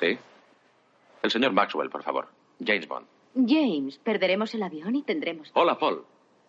Sí. 0.00 0.18
El 1.24 1.30
señor 1.30 1.52
Maxwell, 1.54 1.88
por 1.88 2.02
favor. 2.02 2.28
James 2.62 2.86
Bond. 2.86 3.06
James, 3.34 3.96
perderemos 3.96 4.52
el 4.52 4.62
avión 4.62 4.94
y 4.94 5.02
tendremos. 5.02 5.50
Hola, 5.54 5.78
Paul. 5.78 6.04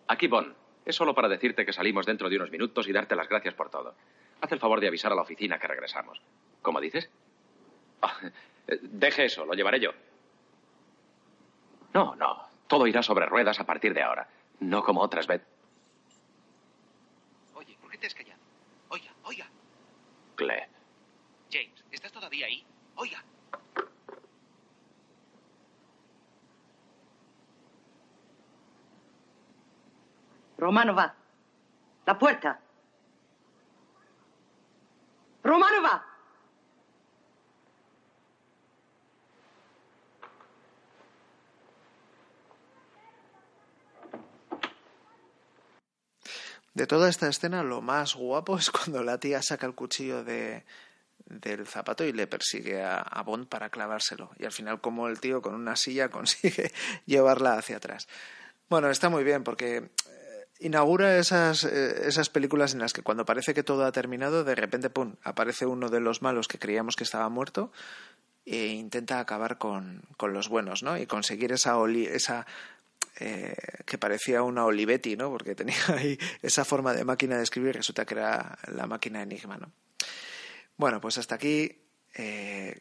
Aquí 0.06 0.26
Bond. 0.28 0.54
Es 0.84 0.94
solo 0.94 1.14
para 1.14 1.28
decirte 1.28 1.64
que 1.64 1.72
salimos 1.72 2.04
dentro 2.04 2.28
de 2.28 2.36
unos 2.36 2.50
minutos 2.50 2.86
y 2.86 2.92
darte 2.92 3.16
las 3.16 3.26
gracias 3.26 3.54
por 3.54 3.70
todo. 3.70 3.94
Haz 4.42 4.52
el 4.52 4.60
favor 4.60 4.78
de 4.80 4.88
avisar 4.88 5.10
a 5.10 5.14
la 5.14 5.22
oficina 5.22 5.58
que 5.58 5.66
regresamos. 5.66 6.20
¿Cómo 6.60 6.78
dices? 6.82 7.08
Ah, 8.02 8.18
eh, 8.68 8.78
deje 8.82 9.24
eso, 9.24 9.46
lo 9.46 9.54
llevaré 9.54 9.80
yo. 9.80 9.92
No, 11.94 12.14
no. 12.16 12.46
Todo 12.66 12.86
irá 12.86 13.02
sobre 13.02 13.24
ruedas 13.24 13.58
a 13.58 13.64
partir 13.64 13.94
de 13.94 14.02
ahora. 14.02 14.28
No 14.60 14.84
como 14.84 15.00
otras 15.00 15.26
veces. 15.26 15.46
Oye, 17.54 17.78
¿por 17.80 17.90
qué 17.90 17.96
te 17.96 18.08
has 18.08 18.14
callado? 18.14 18.40
Oiga, 18.90 19.10
oiga. 19.24 19.48
Cle. 20.36 20.68
James, 21.50 21.82
¿estás 21.90 22.12
todavía 22.12 22.44
ahí? 22.44 22.62
Oiga. 22.96 23.24
Romanova. 30.58 31.14
La 32.06 32.18
puerta. 32.18 32.60
Romanova. 35.42 36.04
De 46.74 46.86
toda 46.86 47.08
esta 47.08 47.28
escena, 47.28 47.62
lo 47.62 47.80
más 47.80 48.14
guapo 48.14 48.58
es 48.58 48.70
cuando 48.70 49.02
la 49.02 49.18
tía 49.18 49.40
saca 49.42 49.66
el 49.66 49.74
cuchillo 49.74 50.24
de, 50.24 50.64
del 51.24 51.66
zapato 51.66 52.04
y 52.04 52.12
le 52.12 52.26
persigue 52.26 52.82
a, 52.82 52.98
a, 52.98 53.22
Bond 53.22 53.48
para 53.48 53.70
clavárselo. 53.70 54.30
Y 54.38 54.44
al 54.44 54.52
final, 54.52 54.80
como 54.80 55.08
el 55.08 55.18
tío 55.18 55.40
con 55.40 55.54
una 55.54 55.76
silla 55.76 56.08
consigue 56.10 56.72
llevarla 57.06 57.54
hacia 57.54 57.78
atrás. 57.78 58.08
Bueno, 58.68 58.90
está 58.90 59.08
muy 59.08 59.24
bien 59.24 59.42
porque 59.42 59.90
inaugura 60.60 61.18
esas, 61.18 61.64
eh, 61.64 62.06
esas 62.06 62.30
películas 62.30 62.74
en 62.74 62.80
las 62.80 62.92
que 62.92 63.02
cuando 63.02 63.24
parece 63.24 63.54
que 63.54 63.62
todo 63.62 63.84
ha 63.84 63.92
terminado, 63.92 64.44
de 64.44 64.54
repente, 64.54 64.90
¡pum!, 64.90 65.14
aparece 65.22 65.66
uno 65.66 65.88
de 65.88 66.00
los 66.00 66.22
malos 66.22 66.48
que 66.48 66.58
creíamos 66.58 66.96
que 66.96 67.04
estaba 67.04 67.28
muerto 67.28 67.72
e 68.44 68.66
intenta 68.68 69.18
acabar 69.18 69.58
con, 69.58 70.02
con 70.16 70.32
los 70.32 70.48
buenos, 70.48 70.82
¿no? 70.82 70.96
Y 70.96 71.06
conseguir 71.06 71.52
esa, 71.52 71.76
esa 72.12 72.46
eh, 73.18 73.56
que 73.84 73.98
parecía 73.98 74.42
una 74.42 74.64
Olivetti, 74.64 75.16
¿no? 75.16 75.30
Porque 75.30 75.54
tenía 75.54 75.76
ahí 75.88 76.18
esa 76.42 76.64
forma 76.64 76.92
de 76.94 77.04
máquina 77.04 77.36
de 77.36 77.42
escribir 77.42 77.74
resulta 77.74 78.04
que 78.04 78.14
era 78.14 78.58
la 78.68 78.86
máquina 78.86 79.22
Enigma, 79.22 79.56
¿no? 79.56 79.72
Bueno, 80.76 81.00
pues 81.00 81.18
hasta 81.18 81.34
aquí 81.34 81.78
eh, 82.14 82.78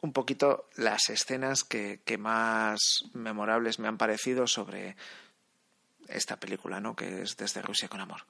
un 0.00 0.12
poquito 0.12 0.68
las 0.76 1.08
escenas 1.08 1.64
que, 1.64 2.00
que 2.04 2.18
más 2.18 3.04
memorables 3.14 3.78
me 3.78 3.88
han 3.88 3.96
parecido 3.96 4.46
sobre 4.46 4.96
esta 6.08 6.36
película, 6.36 6.80
¿no? 6.80 6.94
Que 6.96 7.22
es 7.22 7.36
Desde 7.36 7.62
Rusia 7.62 7.88
con 7.88 8.00
Amor. 8.00 8.22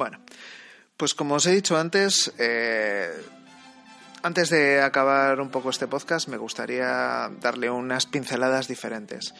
Bueno, 0.00 0.18
pues 0.96 1.12
como 1.12 1.34
os 1.34 1.44
he 1.44 1.50
dicho 1.50 1.76
antes, 1.76 2.32
eh, 2.38 3.12
antes 4.22 4.48
de 4.48 4.80
acabar 4.80 5.38
un 5.42 5.50
poco 5.50 5.68
este 5.68 5.88
podcast, 5.88 6.26
me 6.28 6.38
gustaría 6.38 7.30
darle 7.38 7.68
unas 7.68 8.06
pinceladas 8.06 8.66
diferentes. 8.66 9.34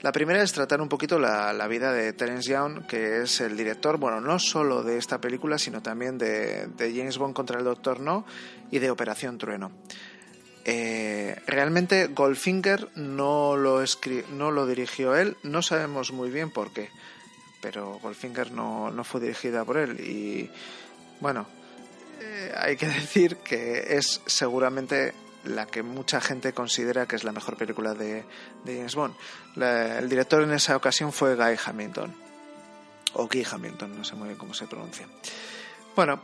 La 0.00 0.12
primera 0.12 0.42
es 0.42 0.54
tratar 0.54 0.80
un 0.80 0.88
poquito 0.88 1.18
la, 1.18 1.68
vida 1.68 1.92
de 1.92 2.14
Terence 2.14 2.50
Young, 2.50 2.86
que 2.86 3.24
es 3.24 3.42
el 3.42 3.58
director, 3.58 3.98
bueno, 3.98 4.22
no 4.22 4.38
solo 4.38 4.82
de 4.82 4.96
esta 4.96 5.20
película, 5.20 5.58
sino 5.58 5.82
también 5.82 6.16
de, 6.16 6.66
James 6.78 7.18
Bond 7.18 7.34
contra 7.34 7.58
el 7.58 7.64
Doctor 7.66 8.00
No 8.00 8.24
y 8.70 8.78
de 8.78 8.90
Operación 8.90 9.36
Trueno. 9.36 9.70
Eh, 10.64 11.36
realmente 11.46 12.06
Goldfinger 12.06 12.88
no 12.94 13.54
lo, 13.58 13.84
no 14.30 14.50
lo 14.50 14.66
dirigió 14.66 15.14
él, 15.14 15.36
no 15.42 15.60
sabemos 15.60 16.10
muy 16.10 16.30
bien 16.30 16.50
por 16.50 16.72
qué, 16.72 16.88
pero 17.66 17.98
Goldfinger 17.98 18.52
no, 18.52 18.92
no 18.92 19.02
fue 19.02 19.20
dirigida 19.20 19.64
por 19.64 19.76
él 19.76 19.98
y 19.98 20.48
bueno, 21.18 21.48
eh, 22.20 22.54
hay 22.56 22.76
que 22.76 22.86
decir 23.00 23.38
que 23.38 23.96
es 23.96 24.20
seguramente 24.24 25.12
la 25.42 25.66
que 25.66 25.82
mucha 25.82 26.20
gente 26.20 26.52
considera 26.52 27.06
que 27.06 27.16
es 27.16 27.24
la 27.24 27.32
mejor 27.32 27.56
película 27.56 27.92
de, 27.94 28.24
James 28.64 28.94
Bond. 28.94 29.16
el 29.56 30.08
director 30.08 30.44
en 30.44 30.52
esa 30.52 30.76
ocasión 30.76 31.12
fue 31.12 31.34
Guy 31.34 31.58
Hamilton, 31.64 32.14
o 33.14 33.26
Guy 33.26 33.44
Hamilton, 33.50 33.98
no 33.98 34.04
sé 34.04 34.14
muy 34.14 34.28
bien 34.28 34.38
cómo 34.38 34.54
se 34.54 34.68
pronuncia. 34.68 35.08
Bueno, 35.96 36.20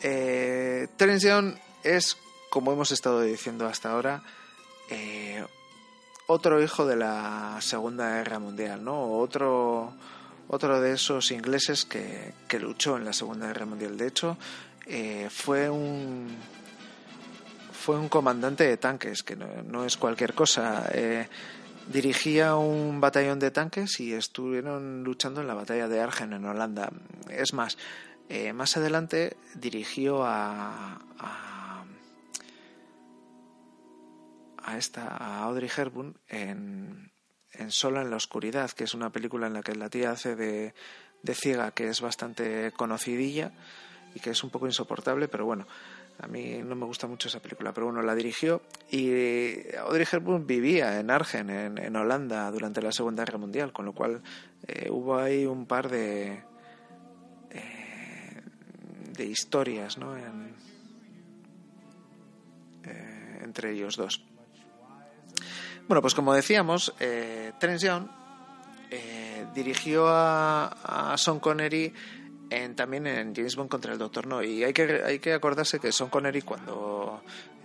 eh, 0.00 0.88
Terence 0.96 1.28
Young 1.28 1.56
es, 1.82 2.16
como 2.48 2.72
hemos 2.72 2.90
estado 2.90 3.20
diciendo 3.20 3.66
hasta 3.66 3.90
ahora, 3.90 4.22
eh, 4.88 5.44
otro 6.26 6.62
hijo 6.62 6.86
de 6.86 6.96
la 6.96 7.58
Segunda 7.60 8.16
Guerra 8.16 8.38
Mundial, 8.38 8.82
¿no? 8.82 9.18
Otro, 9.18 9.92
otro 10.48 10.80
de 10.80 10.92
esos 10.92 11.30
ingleses 11.30 11.84
que, 11.84 12.32
que 12.48 12.58
luchó 12.58 12.96
en 12.96 13.04
la 13.04 13.12
Segunda 13.12 13.46
Guerra 13.46 13.66
Mundial. 13.66 13.96
De 13.96 14.06
hecho, 14.06 14.36
eh, 14.86 15.28
fue 15.30 15.70
un 15.70 16.28
fue 17.72 17.98
un 17.98 18.08
comandante 18.08 18.64
de 18.66 18.78
tanques, 18.78 19.22
que 19.22 19.36
no, 19.36 19.84
es 19.84 19.98
cualquier 19.98 20.32
cosa. 20.32 20.88
Eh, 20.92 21.28
dirigía 21.92 22.56
un 22.56 22.98
batallón 22.98 23.38
de 23.38 23.50
tanques 23.50 24.00
y 24.00 24.14
estuvieron 24.14 25.04
luchando 25.04 25.42
en 25.42 25.46
la 25.46 25.52
batalla 25.52 25.86
de 25.86 26.00
Argen 26.00 26.32
en 26.32 26.46
Holanda. 26.46 26.90
Es 27.28 27.52
más, 27.52 27.76
eh, 28.30 28.54
más 28.54 28.78
adelante 28.78 29.36
dirigió 29.54 30.24
a, 30.24 30.98
a, 31.18 31.84
esta 34.78 35.08
a 35.08 35.44
Audrey 35.44 35.70
Hepburn 35.76 36.16
en, 36.28 37.12
en 37.58 37.70
Sola 37.70 38.02
en 38.02 38.10
la 38.10 38.16
oscuridad, 38.16 38.70
que 38.70 38.84
es 38.84 38.94
una 38.94 39.10
película 39.10 39.46
en 39.46 39.54
la 39.54 39.62
que 39.62 39.74
la 39.74 39.88
tía 39.88 40.10
hace 40.10 40.36
de, 40.36 40.74
de 41.22 41.34
ciega, 41.34 41.70
que 41.72 41.88
es 41.88 42.00
bastante 42.00 42.72
conocidilla 42.72 43.52
y 44.14 44.20
que 44.20 44.30
es 44.30 44.44
un 44.44 44.50
poco 44.50 44.66
insoportable, 44.66 45.28
pero 45.28 45.44
bueno, 45.44 45.66
a 46.20 46.26
mí 46.28 46.60
no 46.64 46.76
me 46.76 46.86
gusta 46.86 47.06
mucho 47.06 47.28
esa 47.28 47.40
película, 47.40 47.72
pero 47.72 47.86
bueno, 47.86 48.02
la 48.02 48.14
dirigió 48.14 48.62
y 48.90 49.74
Audrey 49.76 50.06
Hepburn 50.10 50.46
vivía 50.46 51.00
en 51.00 51.10
Argen, 51.10 51.50
en, 51.50 51.96
Holanda, 51.96 52.50
durante 52.50 52.80
la 52.80 52.92
Segunda 52.92 53.24
Guerra 53.24 53.38
Mundial, 53.38 53.72
con 53.72 53.84
lo 53.84 53.92
cual 53.92 54.22
eh, 54.66 54.88
hubo 54.90 55.18
ahí 55.18 55.44
un 55.44 55.66
par 55.66 55.90
de 55.90 56.42
eh, 57.50 58.42
de 59.16 59.24
historias, 59.24 59.98
¿no? 59.98 60.16
Eh, 60.16 60.22
entre 63.42 63.72
ellos 63.72 63.96
dos. 63.96 64.24
Bueno, 65.88 66.00
pues 66.00 66.14
como 66.14 66.34
decíamos, 66.34 66.94
eh, 67.00 67.52
Terence 67.58 67.86
Young 67.86 68.06
dirigió 69.54 70.08
a, 70.08 71.12
a 71.12 71.16
Sean 71.16 71.38
Connery 71.38 71.92
también 72.76 73.06
en 73.06 73.34
James 73.34 73.56
Bond 73.56 73.68
contra 73.68 73.92
el 73.92 73.98
Doctor 73.98 74.26
No. 74.26 74.42
Y 74.42 74.64
hay 74.64 74.72
que, 74.72 75.02
hay 75.04 75.18
que 75.18 75.32
acordarse 75.32 75.80
que 75.80 75.92
Sean 75.92 76.10
Connery 76.10 76.42
cuando 76.42 77.22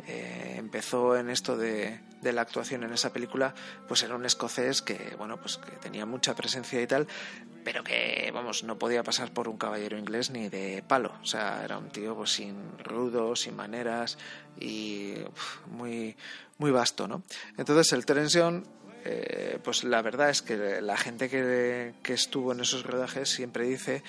eh, 0.07 0.59
empezó 0.70 1.17
en 1.17 1.32
esto 1.32 1.57
de, 1.57 1.99
de, 2.22 2.32
la 2.32 2.41
actuación 2.41 2.84
en 2.84 2.93
esa 2.93 3.11
película, 3.11 3.55
pues 3.88 4.03
era 4.03 4.15
un 4.15 4.24
escocés 4.24 4.84
que, 4.84 5.15
bueno, 5.17 5.38
pues 5.41 5.57
que 5.57 5.72
tenía 5.78 6.05
mucha 6.05 6.36
presencia 6.36 6.80
y 6.80 6.86
tal, 6.86 7.07
pero 7.63 7.84
que, 7.84 8.30
vamos, 8.32 8.63
no 8.63 8.78
podía 8.78 9.01
pasar 9.01 9.34
por 9.34 9.47
un 9.47 9.57
caballero 9.57 9.97
inglés 9.97 10.30
ni 10.30 10.47
de 10.47 10.84
palo. 10.88 11.11
O 11.24 11.26
sea, 11.26 11.63
era 11.65 11.80
un 11.80 11.89
tío 11.89 12.15
pues 12.15 12.34
sin 12.34 12.78
rudo, 12.78 13.36
sin 13.36 13.55
maneras 13.55 14.20
y 14.59 15.15
muy, 15.72 16.15
muy 16.59 16.70
vasto, 16.70 17.07
¿no? 17.07 17.24
Entonces 17.57 17.91
el 17.93 18.05
Terence 18.05 18.39
eh, 19.05 19.57
pues 19.63 19.84
la 19.84 20.03
verdad 20.03 20.30
es 20.30 20.43
que 20.43 20.82
la 20.82 20.97
gente 20.97 21.30
que, 21.30 21.95
que, 22.03 22.13
estuvo 22.13 22.51
en 22.51 22.59
esos 22.59 22.84
rodajes 22.84 23.28
siempre 23.30 23.65
dice 23.65 24.03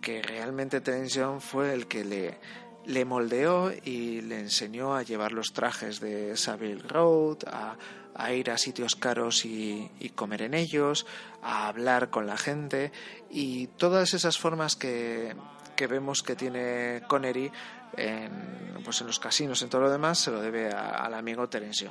que 0.00 0.22
realmente 0.22 0.80
Terence 0.80 1.20
fue 1.40 1.74
el 1.74 1.86
que 1.86 2.04
le, 2.04 2.38
le 2.86 3.04
moldeó 3.04 3.72
y 3.84 4.20
le 4.22 4.40
enseñó 4.40 4.94
a 4.94 5.02
llevar 5.02 5.32
los 5.32 5.52
trajes 5.52 6.00
de 6.00 6.36
Savile 6.36 6.82
Road, 6.82 7.38
a, 7.46 8.32
ir 8.32 8.50
a 8.50 8.58
sitios 8.58 8.96
caros 8.96 9.44
y, 9.44 9.90
comer 10.14 10.42
en 10.42 10.54
ellos, 10.54 11.06
a 11.42 11.68
hablar 11.68 12.10
con 12.10 12.26
la 12.26 12.36
gente. 12.36 12.92
Y 13.30 13.66
todas 13.66 14.14
esas 14.14 14.38
formas 14.38 14.76
que, 14.76 15.36
que 15.74 15.86
vemos 15.86 16.22
que 16.22 16.36
tiene 16.36 17.02
Connery 17.08 17.50
en, 17.96 18.82
pues 18.84 19.00
en 19.00 19.06
los 19.06 19.18
casinos, 19.18 19.62
en 19.62 19.68
todo 19.68 19.82
lo 19.82 19.90
demás, 19.90 20.18
se 20.18 20.30
lo 20.30 20.40
debe 20.40 20.70
al 20.70 21.14
amigo 21.14 21.48
Terence 21.48 21.88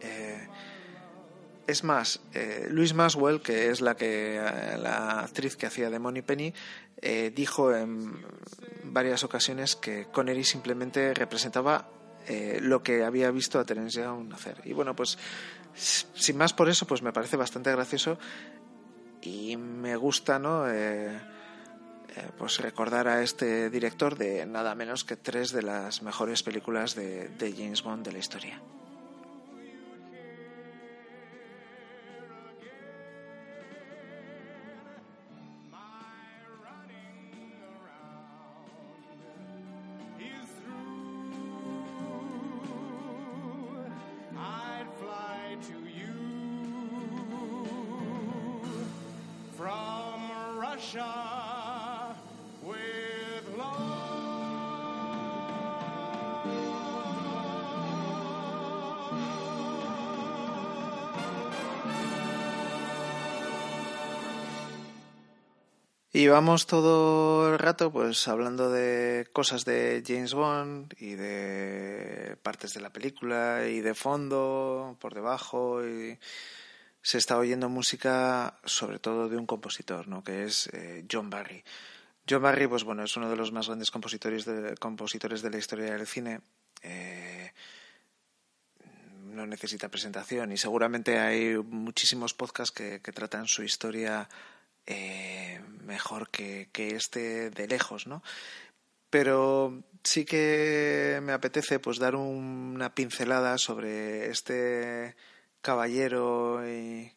eh, 0.00 0.48
es 1.70 1.84
más, 1.84 2.20
eh, 2.34 2.68
Louise 2.70 2.94
Maswell, 2.94 3.40
que 3.40 3.70
es 3.70 3.80
la 3.80 3.96
que 3.96 4.36
eh, 4.36 4.78
la 4.78 5.20
actriz 5.20 5.56
que 5.56 5.66
hacía 5.66 5.90
de 5.90 5.98
Money 5.98 6.22
Penny, 6.22 6.52
eh, 7.00 7.32
dijo 7.34 7.74
en 7.74 8.24
varias 8.84 9.24
ocasiones 9.24 9.76
que 9.76 10.06
Connery 10.12 10.44
simplemente 10.44 11.14
representaba 11.14 11.88
eh, 12.26 12.58
lo 12.60 12.82
que 12.82 13.04
había 13.04 13.30
visto 13.30 13.58
a 13.58 13.64
Terence 13.64 14.00
Young 14.00 14.32
hacer. 14.34 14.60
Y 14.64 14.72
bueno, 14.72 14.94
pues 14.94 15.18
sin 15.74 16.36
más 16.36 16.52
por 16.52 16.68
eso, 16.68 16.86
pues 16.86 17.02
me 17.02 17.12
parece 17.12 17.36
bastante 17.36 17.70
gracioso 17.70 18.18
y 19.22 19.56
me 19.56 19.96
gusta, 19.96 20.38
¿no? 20.38 20.66
pues 22.36 22.58
recordar 22.58 23.06
a 23.06 23.22
este 23.22 23.70
director 23.70 24.18
de 24.18 24.44
nada 24.44 24.74
menos 24.74 25.04
que 25.04 25.16
tres 25.16 25.52
de 25.52 25.62
las 25.62 26.02
mejores 26.02 26.42
películas 26.42 26.96
de 26.96 27.54
James 27.56 27.82
Bond 27.82 28.04
de 28.04 28.12
la 28.12 28.18
historia. 28.18 28.60
Y 66.12 66.26
vamos 66.26 66.66
todo 66.66 67.52
el 67.52 67.58
rato 67.60 67.92
pues 67.92 68.26
hablando 68.26 68.68
de 68.68 69.28
cosas 69.32 69.64
de 69.64 70.02
James 70.04 70.34
Bond 70.34 70.92
y 70.98 71.14
de 71.14 72.36
partes 72.42 72.74
de 72.74 72.80
la 72.80 72.92
película 72.92 73.68
y 73.68 73.80
de 73.80 73.94
fondo, 73.94 74.96
por 75.00 75.14
debajo 75.14 75.86
y 75.86 76.18
se 77.00 77.18
está 77.18 77.38
oyendo 77.38 77.68
música 77.68 78.58
sobre 78.64 78.98
todo 78.98 79.28
de 79.28 79.36
un 79.36 79.46
compositor, 79.46 80.08
¿no? 80.08 80.24
que 80.24 80.42
es 80.42 80.66
eh, 80.72 81.06
John 81.08 81.30
Barry. 81.30 81.62
John 82.28 82.42
Barry, 82.42 82.66
pues 82.66 82.82
bueno, 82.82 83.04
es 83.04 83.16
uno 83.16 83.30
de 83.30 83.36
los 83.36 83.52
más 83.52 83.68
grandes 83.68 83.92
compositores 83.92 84.44
de, 84.44 84.76
compositores 84.78 85.42
de 85.42 85.50
la 85.50 85.58
historia 85.58 85.92
del 85.92 86.08
cine. 86.08 86.40
Eh, 86.82 87.52
no 89.26 89.46
necesita 89.46 89.88
presentación 89.88 90.50
y 90.50 90.56
seguramente 90.56 91.20
hay 91.20 91.56
muchísimos 91.56 92.34
podcasts 92.34 92.74
que, 92.74 93.00
que 93.00 93.12
tratan 93.12 93.46
su 93.46 93.62
historia 93.62 94.28
eh, 94.86 95.60
mejor 95.82 96.30
que, 96.30 96.68
que 96.72 96.96
este 96.96 97.50
de 97.50 97.68
lejos, 97.68 98.06
¿no? 98.06 98.22
Pero 99.10 99.82
sí 100.04 100.24
que 100.24 101.20
me 101.22 101.32
apetece 101.32 101.78
pues 101.78 101.98
dar 101.98 102.14
una 102.16 102.94
pincelada 102.94 103.58
sobre 103.58 104.30
este 104.30 105.16
caballero 105.62 106.66
y 106.68 107.12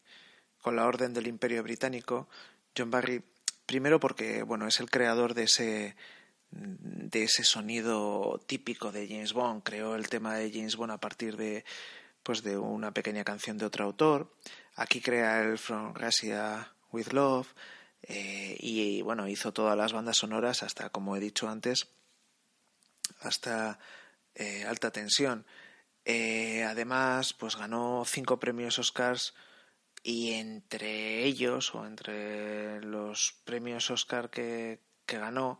con 0.60 0.76
la 0.76 0.86
orden 0.86 1.14
del 1.14 1.26
Imperio 1.26 1.62
Británico, 1.62 2.28
John 2.76 2.90
Barry, 2.90 3.22
primero 3.66 4.00
porque 4.00 4.42
bueno, 4.42 4.66
es 4.66 4.80
el 4.80 4.90
creador 4.90 5.34
de 5.34 5.44
ese 5.44 5.96
de 6.50 7.24
ese 7.24 7.42
sonido 7.42 8.40
típico 8.46 8.92
de 8.92 9.08
James 9.08 9.32
Bond, 9.32 9.62
creó 9.62 9.96
el 9.96 10.08
tema 10.08 10.36
de 10.36 10.52
James 10.52 10.76
Bond 10.76 10.92
a 10.92 11.00
partir 11.00 11.36
de 11.36 11.64
pues 12.22 12.42
de 12.42 12.56
una 12.56 12.92
pequeña 12.92 13.24
canción 13.24 13.58
de 13.58 13.66
otro 13.66 13.84
autor. 13.84 14.32
Aquí 14.76 15.00
crea 15.00 15.42
el 15.42 15.58
From 15.58 15.94
Russia 15.94 16.73
with 16.94 17.12
Love 17.12 17.48
Eh, 18.06 18.56
y, 18.60 19.02
bueno, 19.02 19.28
hizo 19.28 19.52
todas 19.52 19.76
las 19.76 19.92
bandas 19.92 20.18
sonoras 20.18 20.62
hasta, 20.62 20.90
como 20.90 21.16
he 21.16 21.20
dicho 21.20 21.48
antes, 21.48 21.88
hasta 23.20 23.78
eh, 24.34 24.64
alta 24.66 24.90
tensión. 24.90 25.46
Eh, 26.04 26.64
además, 26.64 27.32
pues 27.32 27.56
ganó 27.56 28.04
cinco 28.06 28.38
premios 28.38 28.78
Oscars 28.78 29.34
y 30.02 30.32
entre 30.32 31.24
ellos, 31.24 31.74
o 31.74 31.86
entre 31.86 32.82
los 32.82 33.36
premios 33.44 33.90
Oscar 33.90 34.28
que, 34.30 34.80
que 35.06 35.18
ganó, 35.18 35.58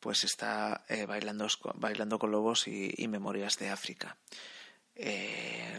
pues 0.00 0.24
está 0.24 0.84
bailando, 1.06 1.46
bailando 1.74 2.18
con 2.18 2.30
Lobos 2.32 2.66
y, 2.68 3.06
Memorias 3.08 3.58
de 3.58 3.68
África. 3.70 4.16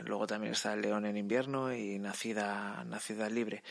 luego 0.06 0.28
también 0.28 0.54
está 0.54 0.76
León 0.76 1.06
en 1.06 1.18
invierno 1.18 1.74
y 1.74 2.00
Nacida, 2.00 2.84
Nacida 2.86 3.30
Libre. 3.30 3.64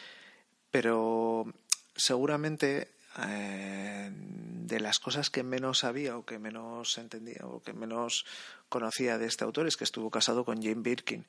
Pero 0.72 1.46
seguramente 1.94 2.88
eh, 3.28 4.10
de 4.12 4.80
las 4.80 4.98
cosas 4.98 5.30
que 5.30 5.42
menos 5.42 5.80
sabía 5.80 6.16
o 6.16 6.24
que 6.24 6.38
menos 6.38 6.96
entendía 6.98 7.44
o 7.44 7.62
que 7.62 7.74
menos 7.74 8.24
conocía 8.68 9.18
de 9.18 9.26
este 9.26 9.44
autor 9.44 9.68
es 9.68 9.76
que 9.76 9.84
estuvo 9.84 10.10
casado 10.10 10.44
con 10.44 10.62
Jane 10.62 10.82
Birkin. 10.82 11.26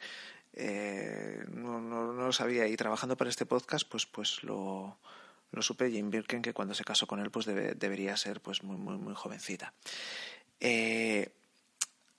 Eh, 0.53 1.43
no, 1.51 1.81
no, 1.81 2.13
lo 2.13 2.31
sabía 2.31 2.67
y 2.67 2.77
trabajando 2.77 3.17
para 3.17 3.29
este 3.29 3.45
podcast 3.45 3.87
pues, 3.89 4.05
pues 4.05 4.43
lo, 4.43 4.97
lo 5.51 5.61
supe 5.61 5.91
Jane 5.91 6.09
Birkin 6.09 6.41
que 6.41 6.53
cuando 6.53 6.73
se 6.73 6.83
casó 6.83 7.05
con 7.05 7.19
él 7.19 7.31
pues 7.31 7.45
debería 7.45 8.15
ser 8.17 8.39
pues 8.39 8.63
muy, 8.63 8.77
muy, 8.77 8.97
muy 8.97 9.13
jovencita. 9.13 9.73
Eh, 10.59 11.29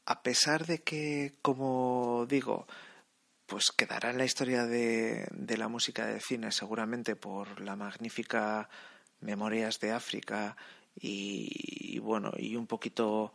a 0.06 0.22
pesar 0.22 0.66
de 0.66 0.82
que, 0.82 1.32
como 1.40 2.26
digo, 2.28 2.66
pues 3.46 3.72
quedará 3.72 4.10
en 4.10 4.18
la 4.18 4.24
historia 4.24 4.64
de, 4.64 5.26
de 5.30 5.56
la 5.56 5.68
música 5.68 6.06
de 6.06 6.20
cine 6.20 6.50
seguramente 6.50 7.16
por 7.16 7.60
la 7.60 7.76
magnífica 7.76 8.68
Memorias 9.20 9.80
de 9.80 9.92
África 9.92 10.56
y, 10.96 11.98
bueno 11.98 12.32
y 12.36 12.56
un 12.56 12.66
poquito 12.66 13.32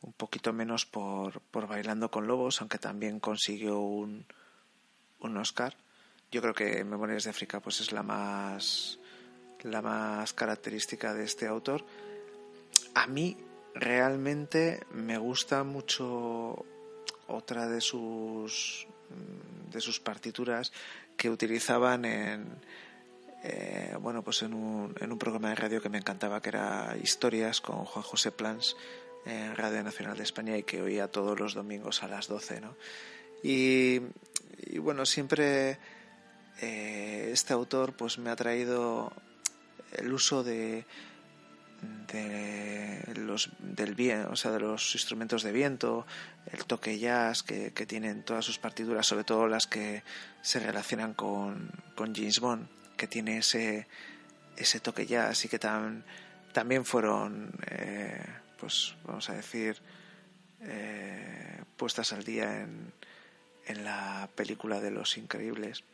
un 0.00 0.12
poquito 0.12 0.52
menos 0.52 0.86
por, 0.86 1.40
por 1.40 1.66
Bailando 1.66 2.10
con 2.10 2.26
Lobos, 2.26 2.60
aunque 2.60 2.78
también 2.78 3.18
consiguió 3.18 3.80
un, 3.80 4.26
un 5.20 5.36
Oscar. 5.36 5.76
Yo 6.30 6.42
creo 6.42 6.54
que 6.54 6.84
Memorias 6.84 7.24
de 7.24 7.30
África 7.30 7.60
pues 7.60 7.80
es 7.80 7.92
la 7.92 8.02
más 8.02 8.98
la 9.62 9.82
más 9.82 10.32
característica 10.32 11.14
de 11.14 11.24
este 11.24 11.46
autor. 11.46 11.84
A 12.94 13.06
mí 13.06 13.36
realmente 13.74 14.80
me 14.90 15.18
gusta 15.18 15.64
mucho 15.64 16.64
otra 17.26 17.66
de 17.66 17.80
sus 17.80 18.86
de 19.70 19.80
sus 19.80 20.00
partituras 20.00 20.72
que 21.16 21.30
utilizaban 21.30 22.04
en 22.04 22.46
eh, 23.42 23.94
bueno 24.00 24.22
pues 24.22 24.42
en 24.42 24.54
un, 24.54 24.94
en 25.00 25.12
un 25.12 25.18
programa 25.18 25.50
de 25.50 25.54
radio 25.54 25.80
que 25.80 25.88
me 25.88 25.98
encantaba 25.98 26.40
que 26.40 26.48
era 26.48 26.96
historias 27.02 27.60
con 27.60 27.84
Juan 27.84 28.02
José 28.02 28.32
Plans 28.32 28.76
en 29.24 29.54
Radio 29.56 29.82
Nacional 29.82 30.16
de 30.16 30.22
España 30.22 30.56
y 30.56 30.62
que 30.62 30.82
oía 30.82 31.08
todos 31.08 31.38
los 31.38 31.54
domingos 31.54 32.02
a 32.02 32.08
las 32.08 32.28
12 32.28 32.60
¿no? 32.60 32.76
y, 33.42 33.98
bueno 34.78 35.04
siempre 35.04 35.78
eh, 36.60 37.30
este 37.32 37.52
autor 37.52 37.92
pues 37.94 38.18
me 38.18 38.30
ha 38.30 38.36
traído 38.36 39.12
el 39.92 40.12
uso 40.12 40.42
de 40.42 40.84
de 42.06 43.14
los 43.16 43.50
del 43.58 43.94
bien, 43.94 44.26
o 44.30 44.36
sea, 44.36 44.50
de 44.50 44.60
los 44.60 44.94
instrumentos 44.94 45.42
de 45.42 45.52
viento, 45.52 46.06
el 46.52 46.64
toque 46.64 46.98
jazz 46.98 47.42
que, 47.42 47.70
tienen 47.86 48.22
todas 48.22 48.44
sus 48.44 48.58
partituras, 48.58 49.06
sobre 49.06 49.24
todo 49.24 49.46
las 49.46 49.66
que 49.66 50.02
se 50.42 50.60
relacionan 50.60 51.14
con, 51.14 51.70
con 51.94 52.14
James 52.14 52.40
Bond, 52.40 52.68
que 52.96 53.06
tiene 53.06 53.38
ese 53.38 53.86
ese 54.56 54.80
toque 54.80 55.06
jazz 55.06 55.44
y 55.44 55.48
que 55.48 55.58
también 55.58 56.84
fueron, 56.84 57.52
eh, 57.66 58.24
pues 58.58 58.94
vamos 59.04 59.28
a 59.28 59.34
decir, 59.34 59.76
eh, 60.62 61.62
puestas 61.76 62.12
al 62.14 62.24
día 62.24 62.62
en, 62.62 62.92
en 63.66 63.84
la 63.84 64.30
película 64.34 64.80
de 64.80 64.90
Los 64.90 65.18
Increíbles 65.18 65.84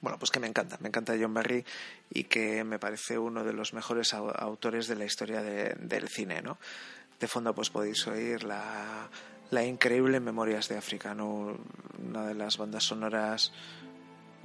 bueno, 0.00 0.18
pues 0.18 0.30
que 0.30 0.40
me 0.40 0.46
encanta, 0.46 0.76
me 0.80 0.88
encanta 0.88 1.14
John 1.18 1.34
Barry 1.34 1.64
y 2.10 2.24
que 2.24 2.64
me 2.64 2.78
parece 2.78 3.18
uno 3.18 3.44
de 3.44 3.52
los 3.52 3.72
mejores 3.72 4.12
autores 4.14 4.88
de 4.88 4.96
la 4.96 5.04
historia 5.04 5.42
del 5.42 6.08
cine, 6.08 6.42
¿no? 6.42 6.58
De 7.20 7.28
fondo 7.28 7.54
pues 7.54 7.70
podéis 7.70 8.06
oír 8.06 8.44
la, 8.44 9.08
la 9.50 9.64
increíble 9.64 10.20
Memorias 10.20 10.68
de 10.68 10.76
África, 10.76 11.14
¿no? 11.14 11.56
una 12.02 12.26
de 12.26 12.34
las 12.34 12.58
bandas 12.58 12.84
sonoras 12.84 13.52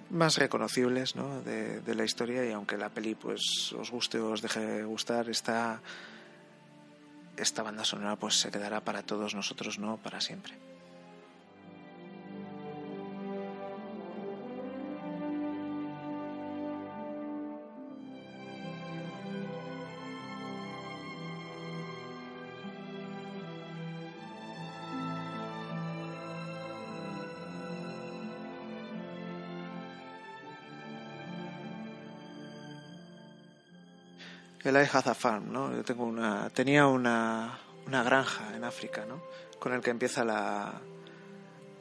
más 0.10 0.38
reconocibles 0.38 1.16
¿no? 1.16 1.42
de, 1.42 1.82
de, 1.82 1.96
la 1.96 2.04
historia 2.04 2.46
y 2.46 2.52
aunque 2.52 2.78
la 2.78 2.90
peli 2.90 3.16
pues 3.16 3.74
os 3.78 3.92
guste 3.92 4.20
o 4.20 4.32
os 4.32 4.42
deje 4.42 4.60
de 4.60 4.84
gustar, 4.84 5.30
esta, 5.30 5.82
esta 7.38 7.64
banda 7.64 7.84
sonora 7.84 8.16
pues 8.16 8.36
se 8.36 8.52
quedará 8.52 8.82
para 8.82 9.04
todos 9.04 9.36
nosotros, 9.36 9.80
¿no? 9.80 9.98
Para 9.98 10.22
siempre. 10.22 10.54
El 34.70 34.76
I 34.76 34.88
Had 34.92 35.08
a 35.08 35.16
Farm, 35.16 35.52
¿no? 35.52 35.76
Yo 35.76 35.84
tengo 35.84 36.06
una, 36.06 36.50
tenía 36.52 36.86
una, 36.86 37.60
una 37.88 38.04
granja 38.04 38.56
en 38.56 38.64
África, 38.64 39.04
¿no? 39.04 39.20
Con 39.58 39.74
el 39.74 39.82
que 39.82 39.90
empieza 39.90 40.24
la, 40.24 40.80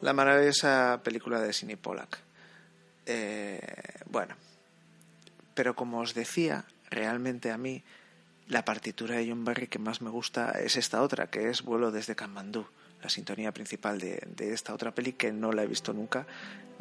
la 0.01 0.12
maravillosa 0.14 0.99
película 1.05 1.39
de 1.39 1.53
Sidney 1.53 1.76
Pollack. 1.76 2.18
Eh, 3.05 3.61
bueno, 4.07 4.34
pero 5.53 5.76
como 5.76 6.01
os 6.01 6.14
decía, 6.14 6.64
realmente 6.89 7.51
a 7.51 7.59
mí 7.59 7.82
la 8.49 8.64
partitura 8.64 9.16
de 9.16 9.28
John 9.28 9.45
Barry 9.45 9.66
que 9.66 9.78
más 9.78 10.01
me 10.01 10.09
gusta 10.09 10.53
es 10.53 10.76
esta 10.76 11.03
otra, 11.03 11.28
que 11.28 11.51
es 11.51 11.62
Vuelo 11.62 11.91
desde 11.91 12.16
Kamandú, 12.16 12.66
la 13.03 13.11
sintonía 13.11 13.53
principal 13.53 13.99
de, 13.99 14.26
de 14.34 14.55
esta 14.55 14.72
otra 14.72 14.95
peli 14.95 15.12
que 15.12 15.30
no 15.30 15.53
la 15.53 15.62
he 15.62 15.66
visto 15.66 15.93
nunca, 15.93 16.26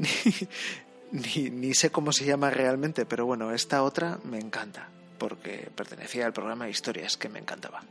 ni, 1.11 1.49
ni 1.49 1.73
sé 1.73 1.91
cómo 1.91 2.13
se 2.13 2.23
llama 2.23 2.49
realmente, 2.49 3.05
pero 3.05 3.25
bueno, 3.25 3.51
esta 3.51 3.83
otra 3.83 4.19
me 4.23 4.39
encanta 4.39 4.87
porque 5.17 5.69
pertenecía 5.75 6.25
al 6.25 6.33
programa 6.33 6.69
historias 6.69 7.17
que 7.17 7.29
me 7.29 7.39
encantaba. 7.39 7.83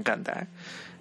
Encanta. 0.00 0.32
¿eh? 0.42 0.46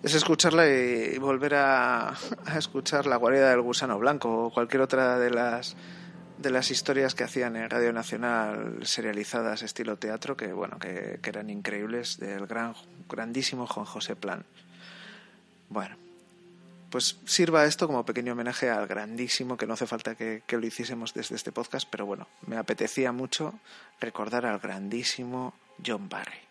Es 0.04 0.14
escucharla 0.14 0.68
y 0.68 1.18
volver 1.18 1.56
a, 1.56 2.14
escuchar 2.56 3.06
La 3.06 3.18
guarida 3.18 3.50
del 3.50 3.62
gusano 3.62 4.00
blanco 4.00 4.46
o 4.46 4.54
cualquier 4.54 4.82
otra 4.82 5.20
de 5.20 5.30
las 5.30 5.76
de 6.38 6.52
las 6.52 6.72
historias 6.72 7.16
que 7.16 7.26
hacían 7.26 7.58
en 7.58 7.70
Radio 7.70 7.92
Nacional 7.92 8.78
serializadas 8.84 9.62
estilo 9.62 9.98
teatro 9.98 10.38
que 10.38 10.54
bueno 10.54 10.80
que, 10.80 11.20
eran 11.22 11.50
increíbles 11.50 12.18
del 12.18 12.48
gran 12.48 12.76
grandísimo 13.10 13.68
Juan 13.68 13.86
José 13.86 14.16
Plan. 14.16 14.46
Bueno, 15.68 15.98
pues 16.90 17.18
sirva 17.26 17.66
esto 17.66 17.88
como 17.88 18.06
pequeño 18.06 18.32
homenaje 18.32 18.70
al 18.70 18.88
grandísimo, 18.88 19.58
que 19.58 19.68
no 19.68 19.74
hace 19.74 19.86
falta 19.86 20.16
que, 20.16 20.42
que 20.48 20.58
lo 20.58 20.66
hiciésemos 20.66 21.14
desde 21.14 21.36
este 21.36 21.52
podcast, 21.52 21.88
pero 21.92 22.06
bueno, 22.06 22.28
me 22.48 22.56
apetecía 22.56 23.12
mucho 23.12 23.60
recordar 24.00 24.46
al 24.46 24.60
grandísimo 24.60 25.54
John 25.86 26.08
Barry. 26.08 26.49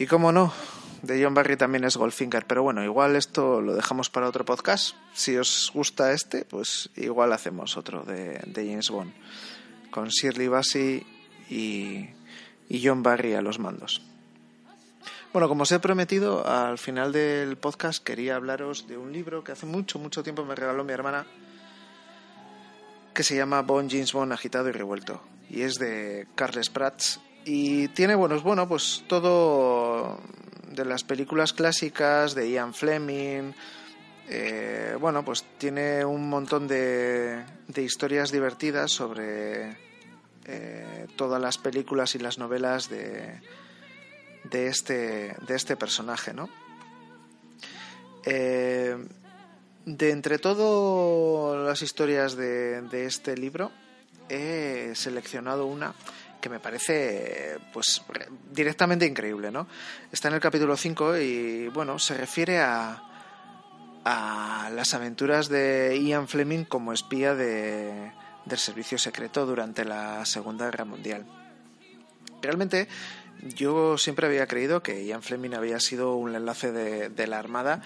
Y 0.00 0.06
cómo 0.06 0.30
no, 0.30 0.52
de 1.02 1.20
John 1.20 1.34
Barry 1.34 1.56
también 1.56 1.82
es 1.82 1.96
Goldfinger, 1.96 2.46
pero 2.46 2.62
bueno, 2.62 2.84
igual 2.84 3.16
esto 3.16 3.60
lo 3.60 3.74
dejamos 3.74 4.10
para 4.10 4.28
otro 4.28 4.44
podcast. 4.44 4.94
Si 5.12 5.36
os 5.36 5.72
gusta 5.74 6.12
este, 6.12 6.44
pues 6.44 6.88
igual 6.94 7.32
hacemos 7.32 7.76
otro 7.76 8.04
de, 8.04 8.40
de 8.46 8.64
James 8.64 8.90
Bond, 8.90 9.12
con 9.90 10.06
Shirley 10.06 10.46
Bassey 10.46 11.04
y, 11.50 12.10
y 12.68 12.86
John 12.86 13.02
Barry 13.02 13.34
a 13.34 13.42
los 13.42 13.58
mandos. 13.58 14.00
Bueno, 15.32 15.48
como 15.48 15.64
os 15.64 15.72
he 15.72 15.80
prometido, 15.80 16.46
al 16.46 16.78
final 16.78 17.10
del 17.10 17.56
podcast 17.56 18.00
quería 18.00 18.36
hablaros 18.36 18.86
de 18.86 18.96
un 18.96 19.12
libro 19.12 19.42
que 19.42 19.50
hace 19.50 19.66
mucho, 19.66 19.98
mucho 19.98 20.22
tiempo 20.22 20.44
me 20.44 20.54
regaló 20.54 20.84
mi 20.84 20.92
hermana, 20.92 21.26
que 23.12 23.24
se 23.24 23.34
llama 23.34 23.62
Bond 23.62 23.90
James 23.90 24.12
Bond 24.12 24.32
agitado 24.32 24.68
y 24.68 24.72
revuelto. 24.72 25.20
Y 25.50 25.62
es 25.62 25.74
de 25.74 26.28
Carles 26.36 26.70
Prats 26.70 27.18
y 27.44 27.88
tiene, 27.88 28.14
bueno, 28.14 28.34
es 28.34 28.42
bueno, 28.42 28.68
pues 28.68 29.04
todo 29.06 30.18
de 30.70 30.84
las 30.84 31.04
películas 31.04 31.52
clásicas 31.52 32.34
de 32.34 32.50
Ian 32.50 32.74
Fleming. 32.74 33.52
Eh, 34.28 34.96
bueno, 35.00 35.24
pues 35.24 35.44
tiene 35.56 36.04
un 36.04 36.28
montón 36.28 36.68
de, 36.68 37.44
de 37.66 37.82
historias 37.82 38.30
divertidas 38.30 38.92
sobre 38.92 39.76
eh, 40.44 41.06
todas 41.16 41.40
las 41.40 41.58
películas 41.58 42.14
y 42.14 42.18
las 42.18 42.38
novelas 42.38 42.90
de, 42.90 43.40
de, 44.44 44.66
este, 44.66 45.34
de 45.46 45.54
este 45.54 45.76
personaje, 45.76 46.34
¿no? 46.34 46.48
Eh, 48.24 48.96
de 49.86 50.10
entre 50.10 50.38
todas 50.38 51.66
las 51.66 51.80
historias 51.80 52.36
de, 52.36 52.82
de 52.82 53.06
este 53.06 53.36
libro, 53.36 53.72
he 54.28 54.92
seleccionado 54.94 55.64
una 55.64 55.94
que 56.40 56.48
me 56.48 56.60
parece 56.60 57.58
pues 57.72 58.02
directamente 58.50 59.06
increíble, 59.06 59.50
¿no? 59.50 59.66
Está 60.12 60.28
en 60.28 60.34
el 60.34 60.40
capítulo 60.40 60.76
5 60.76 61.18
y 61.18 61.68
bueno, 61.68 61.98
se 61.98 62.16
refiere 62.16 62.58
a, 62.60 63.02
a 64.04 64.70
las 64.72 64.94
aventuras 64.94 65.48
de 65.48 65.98
Ian 66.02 66.28
Fleming 66.28 66.64
como 66.64 66.92
espía 66.92 67.34
de, 67.34 68.12
del 68.44 68.58
servicio 68.58 68.98
secreto 68.98 69.46
durante 69.46 69.84
la 69.84 70.24
Segunda 70.24 70.66
Guerra 70.66 70.84
Mundial. 70.84 71.26
Realmente 72.40 72.88
yo 73.42 73.98
siempre 73.98 74.26
había 74.26 74.46
creído 74.46 74.82
que 74.82 75.04
Ian 75.04 75.22
Fleming 75.22 75.54
había 75.54 75.80
sido 75.80 76.16
un 76.16 76.34
enlace 76.34 76.72
de, 76.72 77.08
de 77.08 77.26
la 77.26 77.38
Armada 77.38 77.82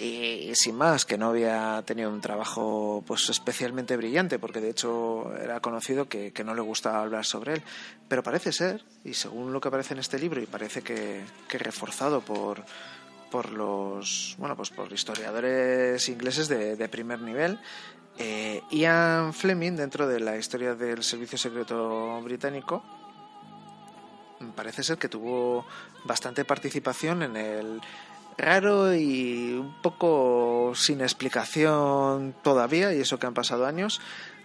y, 0.00 0.54
sin 0.54 0.76
más, 0.76 1.04
que 1.04 1.18
no 1.18 1.28
había 1.28 1.82
tenido 1.84 2.10
un 2.10 2.20
trabajo 2.20 3.02
pues 3.06 3.28
especialmente 3.28 3.96
brillante, 3.96 4.38
porque 4.38 4.60
de 4.60 4.70
hecho 4.70 5.34
era 5.36 5.60
conocido 5.60 6.08
que, 6.08 6.32
que, 6.32 6.44
no 6.44 6.54
le 6.54 6.60
gustaba 6.60 7.00
hablar 7.00 7.24
sobre 7.24 7.54
él. 7.54 7.62
Pero 8.08 8.22
parece 8.22 8.52
ser, 8.52 8.84
y 9.04 9.14
según 9.14 9.52
lo 9.52 9.60
que 9.60 9.68
aparece 9.68 9.94
en 9.94 10.00
este 10.00 10.18
libro, 10.18 10.40
y 10.40 10.46
parece 10.46 10.82
que, 10.82 11.24
que 11.48 11.58
reforzado 11.58 12.20
por, 12.20 12.64
por 13.30 13.50
los 13.50 14.36
bueno 14.38 14.56
pues 14.56 14.70
por 14.70 14.92
historiadores 14.92 16.08
ingleses 16.08 16.48
de, 16.48 16.76
de 16.76 16.88
primer 16.88 17.20
nivel, 17.20 17.58
eh, 18.18 18.62
Ian 18.70 19.32
Fleming, 19.32 19.76
dentro 19.76 20.08
de 20.08 20.18
la 20.18 20.36
historia 20.36 20.74
del 20.74 21.04
Servicio 21.04 21.38
Secreto 21.38 22.20
Británico, 22.22 22.82
parece 24.56 24.82
ser 24.82 24.98
que 24.98 25.08
tuvo 25.08 25.64
bastante 26.04 26.44
participación 26.44 27.22
en 27.22 27.36
el 27.36 27.80
raro 28.38 28.94
y 28.94 29.52
un 29.54 29.74
poco 29.82 30.72
sin 30.74 31.00
explicación 31.00 32.34
todavía, 32.42 32.94
y 32.94 33.00
eso 33.00 33.18
que 33.18 33.26
han 33.26 33.34
pasado 33.34 33.66
años, 33.66 34.00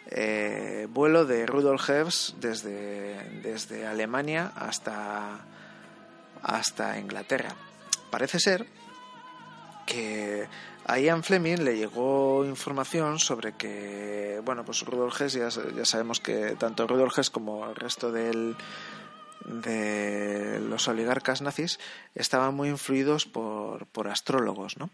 eh, 0.07 0.87
vuelo 0.91 1.25
de 1.25 1.45
Rudolf 1.45 1.89
Hess 1.89 2.35
desde, 2.39 3.41
desde 3.41 3.87
Alemania 3.87 4.51
hasta, 4.55 5.39
hasta 6.41 6.99
Inglaterra. 6.99 7.55
Parece 8.09 8.39
ser 8.39 8.67
que 9.85 10.47
a 10.85 10.99
Ian 10.99 11.23
Fleming 11.23 11.63
le 11.63 11.77
llegó 11.77 12.43
información 12.45 13.19
sobre 13.19 13.53
que, 13.53 14.41
bueno, 14.43 14.65
pues 14.65 14.81
Rudolf 14.81 15.21
Hess, 15.21 15.33
ya, 15.33 15.49
ya 15.49 15.85
sabemos 15.85 16.19
que 16.19 16.55
tanto 16.57 16.87
Rudolf 16.87 17.17
Hess 17.17 17.29
como 17.29 17.65
el 17.69 17.75
resto 17.75 18.11
del, 18.11 18.55
de 19.45 20.59
los 20.59 20.87
oligarcas 20.87 21.41
nazis 21.41 21.79
estaban 22.15 22.55
muy 22.55 22.69
influidos 22.69 23.25
por, 23.25 23.85
por 23.87 24.07
astrólogos, 24.07 24.77
¿no? 24.77 24.89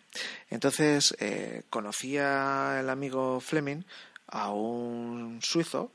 Entonces 0.49 1.15
eh, 1.19 1.63
conocía 1.69 2.79
el 2.79 2.89
amigo 2.89 3.39
Fleming 3.39 3.83
a 4.27 4.51
un 4.51 5.39
suizo 5.41 5.91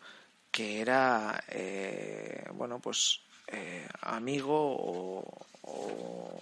que 0.50 0.80
era, 0.80 1.42
eh, 1.48 2.46
bueno, 2.54 2.78
pues 2.78 3.20
eh, 3.48 3.86
amigo 4.00 4.54
o, 4.54 5.46
o, 5.62 6.40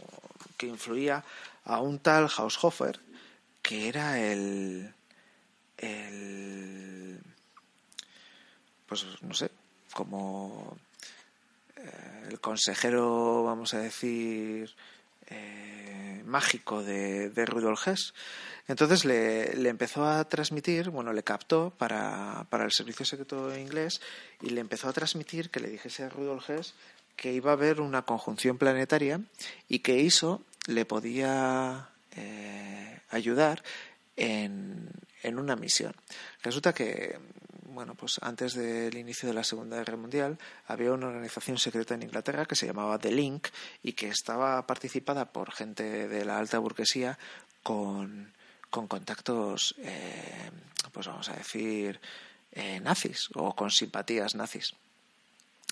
que 0.57 0.67
influía 0.67 1.25
a 1.65 1.81
un 1.81 1.99
tal 1.99 2.29
Haushofer 2.29 3.01
que 3.63 3.89
era 3.89 4.21
el, 4.21 4.93
el 5.79 7.21
pues 8.87 9.07
no 9.23 9.33
sé, 9.33 9.51
como 9.95 10.77
el 12.29 12.41
consejero, 12.41 13.45
vamos 13.45 13.75
a 13.75 13.79
decir, 13.79 14.75
eh, 15.29 16.23
mágico 16.25 16.83
de, 16.83 17.31
de, 17.31 17.47
Rudolf 17.47 17.89
Hess. 17.89 18.15
Entonces 18.69 19.05
le, 19.05 19.55
le, 19.55 19.69
empezó 19.69 20.07
a 20.07 20.25
transmitir, 20.29 20.91
bueno, 20.91 21.13
le 21.13 21.23
captó 21.23 21.73
para, 21.77 22.47
para, 22.49 22.65
el 22.65 22.73
servicio 22.73 23.05
secreto 23.05 23.57
inglés 23.57 24.01
y 24.41 24.51
le 24.51 24.61
empezó 24.61 24.89
a 24.89 24.93
transmitir 24.93 25.51
que 25.51 25.61
le 25.61 25.69
dijese 25.69 26.05
a 26.05 26.09
Rudolf 26.09 26.49
Hess 26.49 26.75
que 27.17 27.33
iba 27.33 27.51
a 27.51 27.55
haber 27.55 27.81
una 27.81 28.03
conjunción 28.03 28.59
planetaria 28.59 29.21
y 29.69 29.81
que 29.81 30.07
eso 30.07 30.43
le 30.67 30.85
podía 30.85 31.89
eh, 32.17 33.01
ayudar 33.11 33.63
en, 34.17 34.89
en 35.23 35.39
una 35.39 35.57
misión. 35.57 35.95
Resulta 36.43 36.73
que 36.73 37.19
bueno, 37.73 37.95
pues 37.95 38.19
antes 38.23 38.55
del 38.55 38.97
inicio 38.97 39.29
de 39.29 39.35
la 39.35 39.45
Segunda 39.45 39.79
Guerra 39.79 39.97
Mundial 39.97 40.39
había 40.67 40.93
una 40.93 41.09
organización 41.09 41.59
secreta 41.59 41.95
en 41.95 42.03
Inglaterra 42.03 42.45
que 42.45 42.57
se 42.57 42.67
llamaba 42.67 42.99
The 42.99 43.13
Link 43.13 43.49
y 43.83 43.95
que 43.95 44.09
estaba 44.09 44.67
participada 44.67 45.33
por 45.33 45.53
gente 45.53 46.09
de 46.09 46.25
la 46.25 46.39
alta 46.39 46.59
burguesía 46.59 47.19
con, 47.63 48.33
con 48.71 48.89
contactos, 48.89 49.75
eh, 49.79 50.51
pues 50.93 51.07
vamos 51.07 51.29
a 51.29 51.35
decir, 51.35 52.01
eh, 52.53 52.81
nazis 52.81 53.29
o 53.35 53.55
con 53.55 53.71
simpatías 53.71 54.35
nazis. 54.35 54.75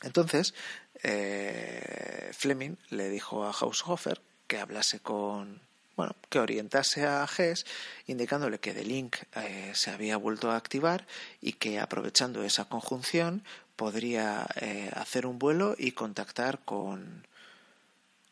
Entonces, 0.03 0.55
eh, 1.03 2.31
Fleming 2.33 2.77
le 2.89 3.11
dijo 3.11 3.45
a 3.45 3.53
Haushofer 3.53 4.21
que 4.47 4.59
hablase 4.59 5.01
con, 5.01 5.61
bueno, 6.01 6.17
que 6.31 6.39
orientase 6.39 7.05
a 7.05 7.27
Hess 7.27 7.67
indicándole 8.07 8.59
que 8.59 8.73
The 8.73 8.87
Link 8.87 9.17
eh, 9.37 9.73
se 9.75 9.91
había 9.91 10.17
vuelto 10.17 10.51
a 10.51 10.57
activar 10.57 11.07
y 11.43 11.53
que 11.53 11.79
aprovechando 11.79 12.43
esa 12.43 12.65
conjunción 12.65 13.45
podría 13.77 14.47
eh, 14.63 14.91
hacer 14.95 15.27
un 15.27 15.39
vuelo 15.39 15.75
y 15.77 15.93
contactar 15.93 16.61
con, 16.61 17.27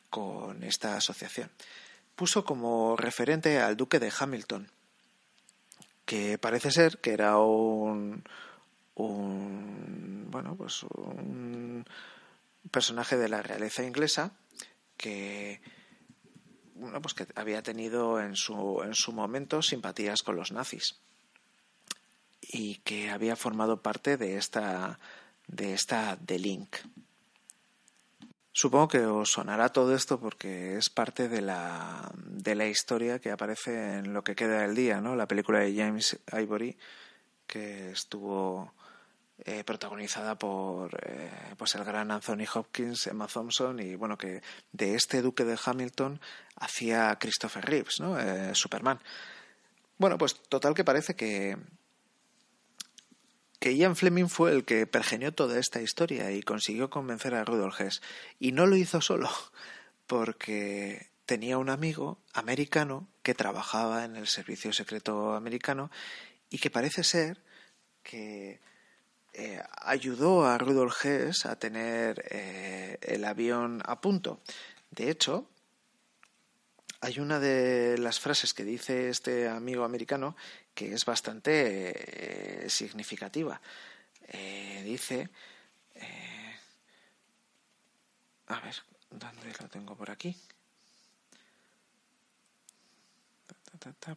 con 0.08 0.64
esta 0.64 0.96
asociación. 0.96 1.50
Puso 2.16 2.42
como 2.42 2.96
referente 2.96 3.60
al 3.60 3.76
duque 3.76 3.98
de 3.98 4.14
Hamilton, 4.18 4.70
que 6.06 6.38
parece 6.38 6.70
ser 6.70 6.96
que 6.96 7.12
era 7.12 7.36
un, 7.36 8.24
un 8.94 10.26
bueno, 10.30 10.56
pues 10.56 10.84
un 10.84 11.84
personaje 12.70 13.18
de 13.18 13.28
la 13.28 13.42
realeza 13.42 13.82
inglesa 13.82 14.32
que 14.96 15.60
bueno, 16.78 17.02
pues 17.02 17.14
que 17.14 17.26
había 17.34 17.62
tenido 17.62 18.20
en 18.20 18.36
su, 18.36 18.82
en 18.82 18.94
su 18.94 19.12
momento 19.12 19.62
simpatías 19.62 20.22
con 20.22 20.36
los 20.36 20.52
nazis 20.52 20.96
y 22.40 22.76
que 22.76 23.10
había 23.10 23.36
formado 23.36 23.82
parte 23.82 24.16
de 24.16 24.36
esta 24.36 24.98
de 25.46 25.74
esta 25.74 26.16
The 26.24 26.38
Link. 26.38 26.76
Supongo 28.52 28.88
que 28.88 29.06
os 29.06 29.30
sonará 29.30 29.70
todo 29.70 29.94
esto 29.94 30.18
porque 30.18 30.76
es 30.76 30.90
parte 30.90 31.28
de 31.28 31.40
la, 31.40 32.10
de 32.16 32.54
la 32.54 32.66
historia 32.66 33.18
que 33.18 33.30
aparece 33.30 33.98
en 33.98 34.12
Lo 34.12 34.24
que 34.24 34.34
queda 34.34 34.62
del 34.62 34.74
día, 34.74 35.00
¿no? 35.00 35.16
La 35.16 35.28
película 35.28 35.60
de 35.60 35.74
James 35.74 36.18
Ivory 36.32 36.76
que 37.46 37.90
estuvo 37.90 38.74
eh, 39.44 39.62
protagonizada 39.64 40.36
por 40.36 40.98
eh, 41.06 41.30
pues 41.56 41.74
el 41.74 41.84
gran 41.84 42.10
Anthony 42.10 42.44
Hopkins, 42.52 43.06
Emma 43.06 43.26
Thompson 43.26 43.78
y 43.80 43.94
bueno 43.94 44.18
que 44.18 44.42
de 44.72 44.94
este 44.94 45.22
duque 45.22 45.44
de 45.44 45.58
Hamilton 45.64 46.20
hacía 46.56 47.16
Christopher 47.20 47.64
Reeves, 47.64 48.00
¿no? 48.00 48.18
Eh, 48.18 48.54
Superman. 48.54 48.98
Bueno, 49.96 50.18
pues 50.18 50.34
total 50.48 50.74
que 50.74 50.84
parece 50.84 51.14
que 51.14 51.56
que 53.60 53.76
Ian 53.76 53.96
Fleming 53.96 54.28
fue 54.28 54.52
el 54.52 54.64
que 54.64 54.86
pergenió 54.86 55.32
toda 55.32 55.58
esta 55.58 55.80
historia 55.80 56.30
y 56.32 56.42
consiguió 56.42 56.90
convencer 56.90 57.34
a 57.34 57.44
Rudolf 57.44 57.80
Hess. 57.80 58.02
Y 58.38 58.52
no 58.52 58.66
lo 58.66 58.76
hizo 58.76 59.00
solo, 59.00 59.30
porque 60.06 61.08
tenía 61.26 61.58
un 61.58 61.68
amigo 61.68 62.18
americano 62.32 63.08
que 63.22 63.34
trabajaba 63.34 64.04
en 64.04 64.16
el 64.16 64.26
servicio 64.26 64.72
secreto 64.72 65.34
americano 65.34 65.90
y 66.50 66.58
que 66.58 66.70
parece 66.70 67.04
ser 67.04 67.42
que 68.02 68.60
eh, 69.40 69.62
ayudó 69.82 70.44
a 70.46 70.58
Rudolf 70.58 71.04
Hess 71.04 71.46
a 71.46 71.56
tener 71.56 72.24
eh, 72.28 72.98
el 73.02 73.24
avión 73.24 73.80
a 73.84 74.00
punto. 74.00 74.40
De 74.90 75.10
hecho, 75.10 75.48
hay 77.00 77.20
una 77.20 77.38
de 77.38 77.98
las 77.98 78.18
frases 78.18 78.52
que 78.52 78.64
dice 78.64 79.08
este 79.10 79.48
amigo 79.48 79.84
americano 79.84 80.34
que 80.74 80.92
es 80.92 81.04
bastante 81.04 82.64
eh, 82.64 82.68
significativa. 82.68 83.60
dice, 84.82 85.30
a 88.48 88.60
ver, 88.60 88.74
¿dónde 89.08 89.52
lo 89.60 89.68
tengo 89.68 89.96
por 89.96 90.10
aquí? 90.10 90.34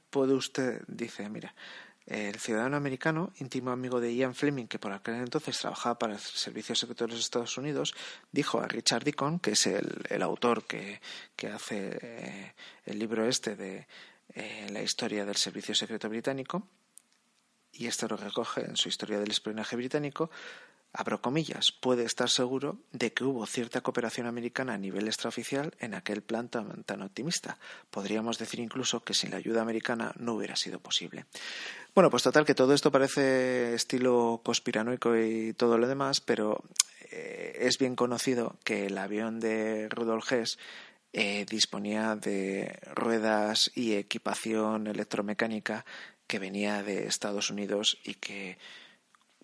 Puede 0.09 0.33
usted, 0.33 0.81
dice, 0.87 1.29
mira, 1.29 1.53
el 2.05 2.39
ciudadano 2.39 2.77
americano, 2.77 3.31
íntimo 3.39 3.71
amigo 3.71 4.01
de 4.01 4.13
Ian 4.13 4.35
Fleming, 4.35 4.67
que 4.67 4.79
por 4.79 4.91
aquel 4.91 5.15
entonces 5.15 5.59
trabajaba 5.59 5.97
para 5.99 6.13
el 6.13 6.19
Servicio 6.19 6.75
Secreto 6.75 7.05
de 7.05 7.11
los 7.11 7.19
Estados 7.19 7.57
Unidos, 7.57 7.93
dijo 8.31 8.59
a 8.59 8.67
Richard 8.67 9.03
Deacon, 9.03 9.39
que 9.39 9.51
es 9.51 9.67
el, 9.67 10.21
autor 10.21 10.65
que, 10.65 10.99
hace 11.53 11.99
eh, 12.01 12.53
el 12.85 12.99
libro 12.99 13.27
este 13.27 13.55
de 13.55 13.87
eh, 14.33 14.67
la 14.71 14.81
historia 14.81 15.25
del 15.25 15.35
Servicio 15.35 15.75
Secreto 15.75 16.09
Británico, 16.09 16.67
y 17.71 17.87
esto 17.87 18.07
lo 18.07 18.17
recoge 18.17 18.65
en 18.65 18.75
su 18.75 18.89
historia 18.89 19.19
del 19.19 19.31
espionaje 19.31 19.75
británico, 19.75 20.29
abro 20.93 21.21
comillas, 21.21 21.71
puede 21.71 22.03
estar 22.03 22.29
seguro 22.29 22.77
de 22.91 23.13
que 23.13 23.23
hubo 23.23 23.45
cierta 23.45 23.81
cooperación 23.81 24.27
americana 24.27 24.73
a 24.73 24.77
nivel 24.77 25.07
extraoficial 25.07 25.73
en 25.79 25.93
aquel 25.93 26.21
plan 26.21 26.49
tan, 26.49 27.01
optimista. 27.01 27.57
Podríamos 27.89 28.37
decir 28.37 28.59
incluso 28.59 29.03
que 29.03 29.13
sin 29.13 29.31
la 29.31 29.37
ayuda 29.37 29.61
americana 29.61 30.13
no 30.17 30.33
hubiera 30.33 30.55
sido 30.55 30.79
posible. 30.79 31.25
Bueno, 31.95 32.09
pues 32.09 32.23
total 32.23 32.45
que 32.45 32.55
todo 32.55 32.73
esto 32.73 32.91
parece 32.91 33.73
estilo 33.73 34.41
conspiranoico 34.43 35.17
y 35.17 35.53
todo 35.53 35.77
lo 35.77 35.87
demás, 35.87 36.19
pero 36.21 36.63
eh, 37.11 37.57
es 37.61 37.77
bien 37.77 37.95
conocido 37.95 38.57
que 38.63 38.87
el 38.87 38.97
avión 38.97 39.39
de 39.39 39.87
Rudolf 39.89 40.31
Hess 40.31 40.57
eh, 41.13 41.45
disponía 41.49 42.15
de 42.15 42.79
ruedas 42.95 43.71
y 43.75 43.93
equipación 43.95 44.87
electromecánica 44.87 45.85
que 46.27 46.39
venía 46.39 46.83
de 46.83 47.07
Estados 47.07 47.49
Unidos 47.49 47.97
y 48.05 48.13
que 48.13 48.57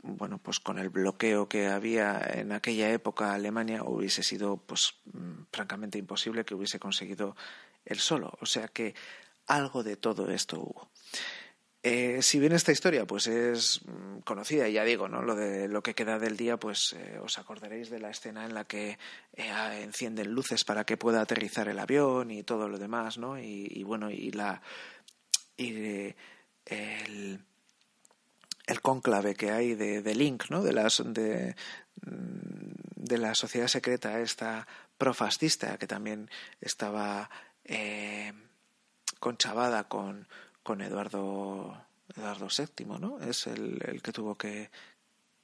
bueno, 0.08 0.40
pues 0.40 0.60
con 0.60 0.80
el 0.80 0.90
bloqueo 0.90 1.48
que 1.48 1.68
había 1.68 2.20
en 2.34 2.52
aquella 2.52 2.92
época 2.92 3.34
Alemania 3.34 3.84
hubiese 3.84 4.24
sido, 4.24 4.58
pues, 4.58 4.94
mm, 5.06 5.44
francamente 5.52 5.98
imposible 5.98 6.46
que 6.46 6.56
hubiese 6.56 6.80
conseguido 6.80 7.36
él 7.86 8.00
solo. 8.00 8.38
O 8.42 8.46
sea 8.46 8.68
que 8.68 8.96
algo 9.48 9.84
de 9.84 9.98
todo 9.98 10.30
esto 10.30 10.60
hubo. 10.60 10.90
Eh, 11.84 12.22
si 12.22 12.40
bien 12.40 12.52
esta 12.52 12.72
historia 12.72 13.06
pues 13.06 13.28
es 13.28 13.82
mm, 13.86 14.20
conocida, 14.22 14.68
ya 14.68 14.84
digo, 14.84 15.08
¿no? 15.08 15.22
Lo 15.22 15.36
de 15.36 15.68
lo 15.68 15.82
que 15.84 15.94
queda 15.94 16.20
del 16.20 16.36
día, 16.36 16.58
pues 16.58 16.94
eh, 16.94 17.20
os 17.24 17.38
acordaréis 17.38 17.90
de 17.90 18.00
la 18.00 18.10
escena 18.10 18.46
en 18.46 18.54
la 18.54 18.66
que 18.66 18.98
eh, 19.34 19.82
encienden 19.84 20.32
luces 20.32 20.66
para 20.66 20.86
que 20.86 20.98
pueda 20.98 21.22
aterrizar 21.22 21.70
el 21.70 21.80
avión 21.80 22.32
y 22.32 22.44
todo 22.44 22.68
lo 22.68 22.78
demás, 22.78 23.18
¿no? 23.18 23.40
Y, 23.40 23.68
y 23.70 23.84
bueno, 23.84 24.10
y 24.12 24.32
la 24.32 24.62
y 25.56 26.14
el 26.66 27.40
el 28.68 28.82
cónclave 28.82 29.36
que 29.36 29.52
hay 29.52 29.74
de, 29.76 30.02
de 30.02 30.16
Link, 30.16 30.50
¿no? 30.50 30.62
de, 30.62 30.74
las, 30.74 31.02
de, 31.06 31.56
de 31.96 33.18
la 33.18 33.34
sociedad 33.34 33.68
secreta 33.68 34.20
esta 34.20 34.68
profascista 34.98 35.78
que 35.78 35.88
también 35.88 36.30
estaba 36.60 37.30
eh, 37.64 38.34
conchavada 39.20 39.86
con, 39.88 40.28
con 40.64 40.82
Eduardo, 40.82 41.82
Eduardo 42.16 42.48
VII, 42.56 43.00
¿no? 43.00 43.20
Es 43.20 43.48
el, 43.48 43.80
el 43.86 44.02
que 44.02 44.12
tuvo 44.12 44.36
que, 44.36 44.70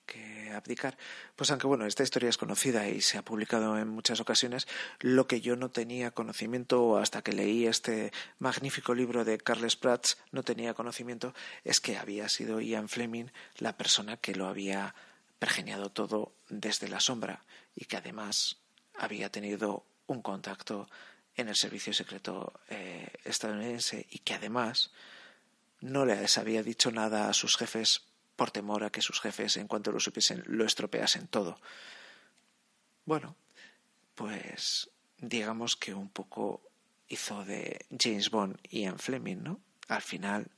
que 0.06 0.52
abdicar. 0.52 0.98
Pues 1.36 1.52
aunque 1.52 1.68
bueno, 1.68 1.86
esta 1.86 2.04
historia 2.04 2.30
es 2.30 2.38
conocida 2.38 2.88
y 2.88 3.02
se 3.02 3.18
ha 3.18 3.26
publicado 3.26 3.78
en 3.78 3.88
muchas 3.88 4.20
ocasiones, 4.20 4.68
lo 5.00 5.28
que 5.28 5.42
yo 5.42 5.56
no 5.56 5.72
tenía 5.72 6.12
conocimiento 6.12 6.98
hasta 6.98 7.22
que 7.22 7.34
leí 7.34 7.68
este 7.68 8.12
magnífico 8.40 8.94
libro 8.94 9.26
de 9.26 9.38
Carles 9.38 9.76
Prats, 9.76 10.18
no 10.32 10.44
tenía 10.44 10.74
conocimiento, 10.74 11.34
es 11.64 11.80
que 11.80 11.98
había 11.98 12.30
sido 12.30 12.62
Ian 12.62 12.90
Fleming 12.90 13.28
la 13.58 13.78
persona 13.78 14.18
que 14.18 14.36
lo 14.36 14.48
había 14.48 14.96
pergeniado 15.40 15.92
todo 15.92 16.36
desde 16.50 16.88
la 16.88 17.00
sombra 17.00 17.44
y 17.76 17.86
que 17.86 17.98
además 17.98 18.58
había 18.98 19.30
tenido 19.30 19.86
un 20.08 20.22
contacto 20.22 20.88
en 21.36 21.50
el 21.50 21.56
servicio 21.56 21.94
secreto 21.94 22.54
eh, 22.70 23.12
estadounidense 23.24 24.06
y 24.10 24.20
que 24.20 24.36
además 24.36 24.92
no 25.82 26.06
les 26.06 26.38
había 26.38 26.64
dicho 26.64 26.92
nada 26.92 27.28
a 27.28 27.34
sus 27.34 27.58
jefes 27.58 28.04
por 28.44 28.52
temor 28.52 28.84
a 28.84 28.90
que 28.90 29.02
sus 29.02 29.22
jefes, 29.22 29.56
en 29.56 29.70
cuanto 29.70 29.90
lo 29.94 30.02
supiesen, 30.02 30.44
lo 30.48 30.66
estropeasen 30.66 31.28
todo. 31.30 31.58
Bueno, 33.06 33.38
pues 34.16 34.90
digamos 35.18 35.78
que 35.78 35.94
un 35.94 36.10
poco 36.10 36.62
hizo 37.08 37.46
de 37.46 37.86
James 37.98 38.30
Bond 38.30 38.60
Ian 38.70 39.00
Fleming, 39.00 39.44
¿no? 39.44 39.62
Al 39.88 40.02
final, 40.02 40.52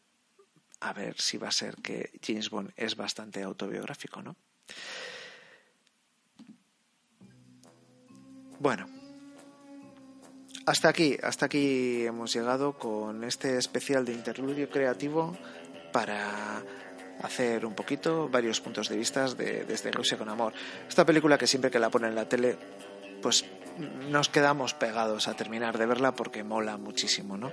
a 0.79 0.93
ver 0.93 1.21
si 1.21 1.37
va 1.37 1.49
a 1.49 1.51
ser 1.51 1.75
que 1.75 2.19
James 2.25 2.49
Bond 2.49 2.71
es 2.75 2.95
bastante 2.95 3.43
autobiográfico, 3.43 4.23
¿no? 4.23 4.35
Bueno, 8.57 8.89
hasta 10.65 10.89
aquí, 10.89 11.19
hasta 11.21 11.45
aquí 11.45 12.03
hemos 12.03 12.33
llegado 12.33 12.79
con 12.79 13.23
este 13.23 13.59
especial 13.59 14.05
de 14.05 14.13
interludio 14.13 14.71
creativo 14.71 15.37
para 15.91 16.63
hacer 17.21 17.65
un 17.65 17.73
poquito 17.73 18.29
varios 18.29 18.61
puntos 18.61 18.89
de 18.89 18.97
vista 18.97 19.27
de, 19.33 19.65
desde 19.65 19.91
Rusia 19.91 20.17
con 20.17 20.29
Amor. 20.29 20.53
Esta 20.87 21.05
película 21.05 21.37
que 21.37 21.47
siempre 21.47 21.71
que 21.71 21.79
la 21.79 21.89
ponen 21.89 22.09
en 22.09 22.15
la 22.15 22.27
tele, 22.27 22.57
pues 23.21 23.45
nos 24.09 24.29
quedamos 24.29 24.73
pegados 24.73 25.27
a 25.27 25.33
terminar 25.33 25.77
de 25.77 25.85
verla 25.85 26.13
porque 26.13 26.43
mola 26.43 26.77
muchísimo, 26.77 27.37
¿no? 27.37 27.51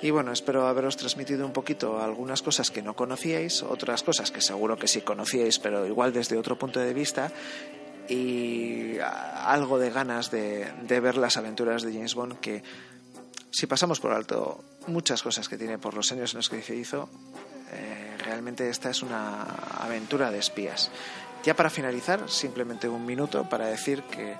Y 0.00 0.10
bueno, 0.10 0.32
espero 0.32 0.66
haberos 0.66 0.96
transmitido 0.96 1.46
un 1.46 1.52
poquito 1.52 2.00
algunas 2.00 2.42
cosas 2.42 2.70
que 2.70 2.82
no 2.82 2.94
conocíais, 2.94 3.62
otras 3.62 4.02
cosas 4.02 4.30
que 4.30 4.40
seguro 4.40 4.76
que 4.76 4.88
sí 4.88 5.00
conocíais, 5.00 5.58
pero 5.58 5.86
igual 5.86 6.12
desde 6.12 6.36
otro 6.36 6.58
punto 6.58 6.80
de 6.80 6.92
vista, 6.92 7.32
y 8.08 8.98
algo 9.00 9.78
de 9.78 9.90
ganas 9.90 10.30
de, 10.30 10.70
de 10.82 11.00
ver 11.00 11.16
las 11.16 11.36
aventuras 11.36 11.82
de 11.82 11.92
James 11.92 12.14
Bond 12.14 12.38
que 12.38 12.62
si 13.50 13.66
pasamos 13.66 14.00
por 14.00 14.12
alto 14.12 14.62
muchas 14.86 15.22
cosas 15.22 15.48
que 15.48 15.56
tiene 15.56 15.78
por 15.78 15.94
los 15.94 16.12
años 16.12 16.34
en 16.34 16.38
los 16.38 16.48
que 16.50 16.62
se 16.62 16.76
hizo, 16.76 17.08
eh, 17.72 18.05
realmente 18.26 18.68
esta 18.68 18.90
es 18.90 19.02
una 19.02 19.42
aventura 19.78 20.30
de 20.30 20.38
espías. 20.38 20.90
Ya 21.44 21.54
para 21.54 21.70
finalizar, 21.70 22.28
simplemente 22.28 22.88
un 22.88 23.06
minuto 23.06 23.48
para 23.48 23.66
decir 23.66 24.02
que, 24.02 24.34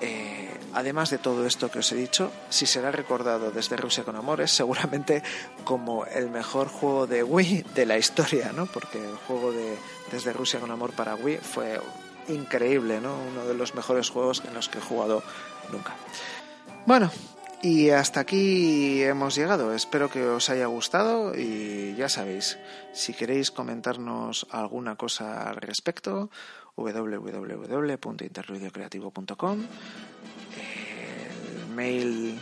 eh, 0.00 0.50
además 0.72 1.10
de 1.10 1.18
todo 1.18 1.46
esto 1.46 1.70
que 1.70 1.80
os 1.80 1.92
he 1.92 1.94
dicho, 1.94 2.32
si 2.48 2.64
será 2.64 2.90
recordado 2.90 3.50
desde 3.50 3.76
Rusia 3.76 4.02
con 4.02 4.16
Amor, 4.16 4.40
es 4.40 4.50
seguramente 4.56 5.22
como 5.64 6.06
el 6.06 6.30
mejor 6.30 6.68
juego 6.68 7.06
de 7.06 7.22
Wii 7.22 7.66
de 7.74 7.86
la 7.86 7.98
historia, 7.98 8.52
¿no? 8.52 8.66
Porque 8.66 8.98
el 8.98 9.16
juego 9.16 9.52
de 9.52 9.76
Desde 10.10 10.32
Rusia 10.32 10.58
con 10.58 10.70
Amor 10.70 10.92
para 10.92 11.14
Wii 11.14 11.38
fue 11.38 11.80
increíble, 12.28 13.00
¿no? 13.00 13.14
Uno 13.30 13.44
de 13.46 13.54
los 13.54 13.74
mejores 13.74 14.10
juegos 14.10 14.42
en 14.46 14.54
los 14.54 14.68
que 14.68 14.78
he 14.78 14.82
jugado 14.82 15.22
nunca. 15.70 15.94
Bueno, 16.86 17.10
y 17.62 17.90
hasta 17.90 18.20
aquí 18.20 19.02
hemos 19.02 19.36
llegado. 19.36 19.72
Espero 19.72 20.10
que 20.10 20.24
os 20.24 20.50
haya 20.50 20.66
gustado 20.66 21.34
y 21.34 21.94
ya 21.96 22.08
sabéis, 22.08 22.58
si 22.92 23.14
queréis 23.14 23.50
comentarnos 23.50 24.46
alguna 24.50 24.96
cosa 24.96 25.48
al 25.48 25.56
respecto, 25.56 26.30
www.interludiocreativo.com, 26.76 29.66
el 30.56 31.66
mail 31.74 32.38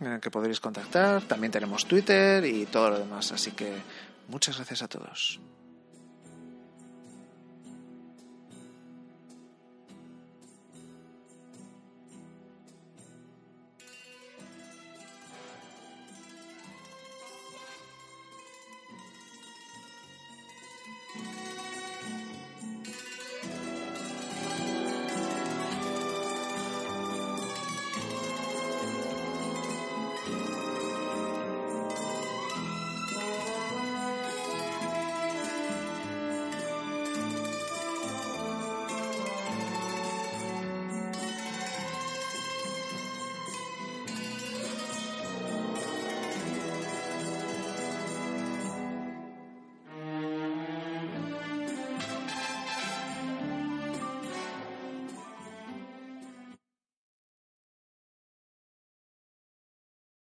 en 0.00 0.06
el 0.06 0.20
que 0.20 0.30
podréis 0.30 0.60
contactar, 0.60 1.22
también 1.22 1.50
tenemos 1.52 1.86
Twitter 1.86 2.44
y 2.44 2.66
todo 2.66 2.90
lo 2.90 2.98
demás. 2.98 3.32
Así 3.32 3.52
que 3.52 3.72
muchas 4.28 4.56
gracias 4.56 4.82
a 4.82 4.88
todos. 4.88 5.40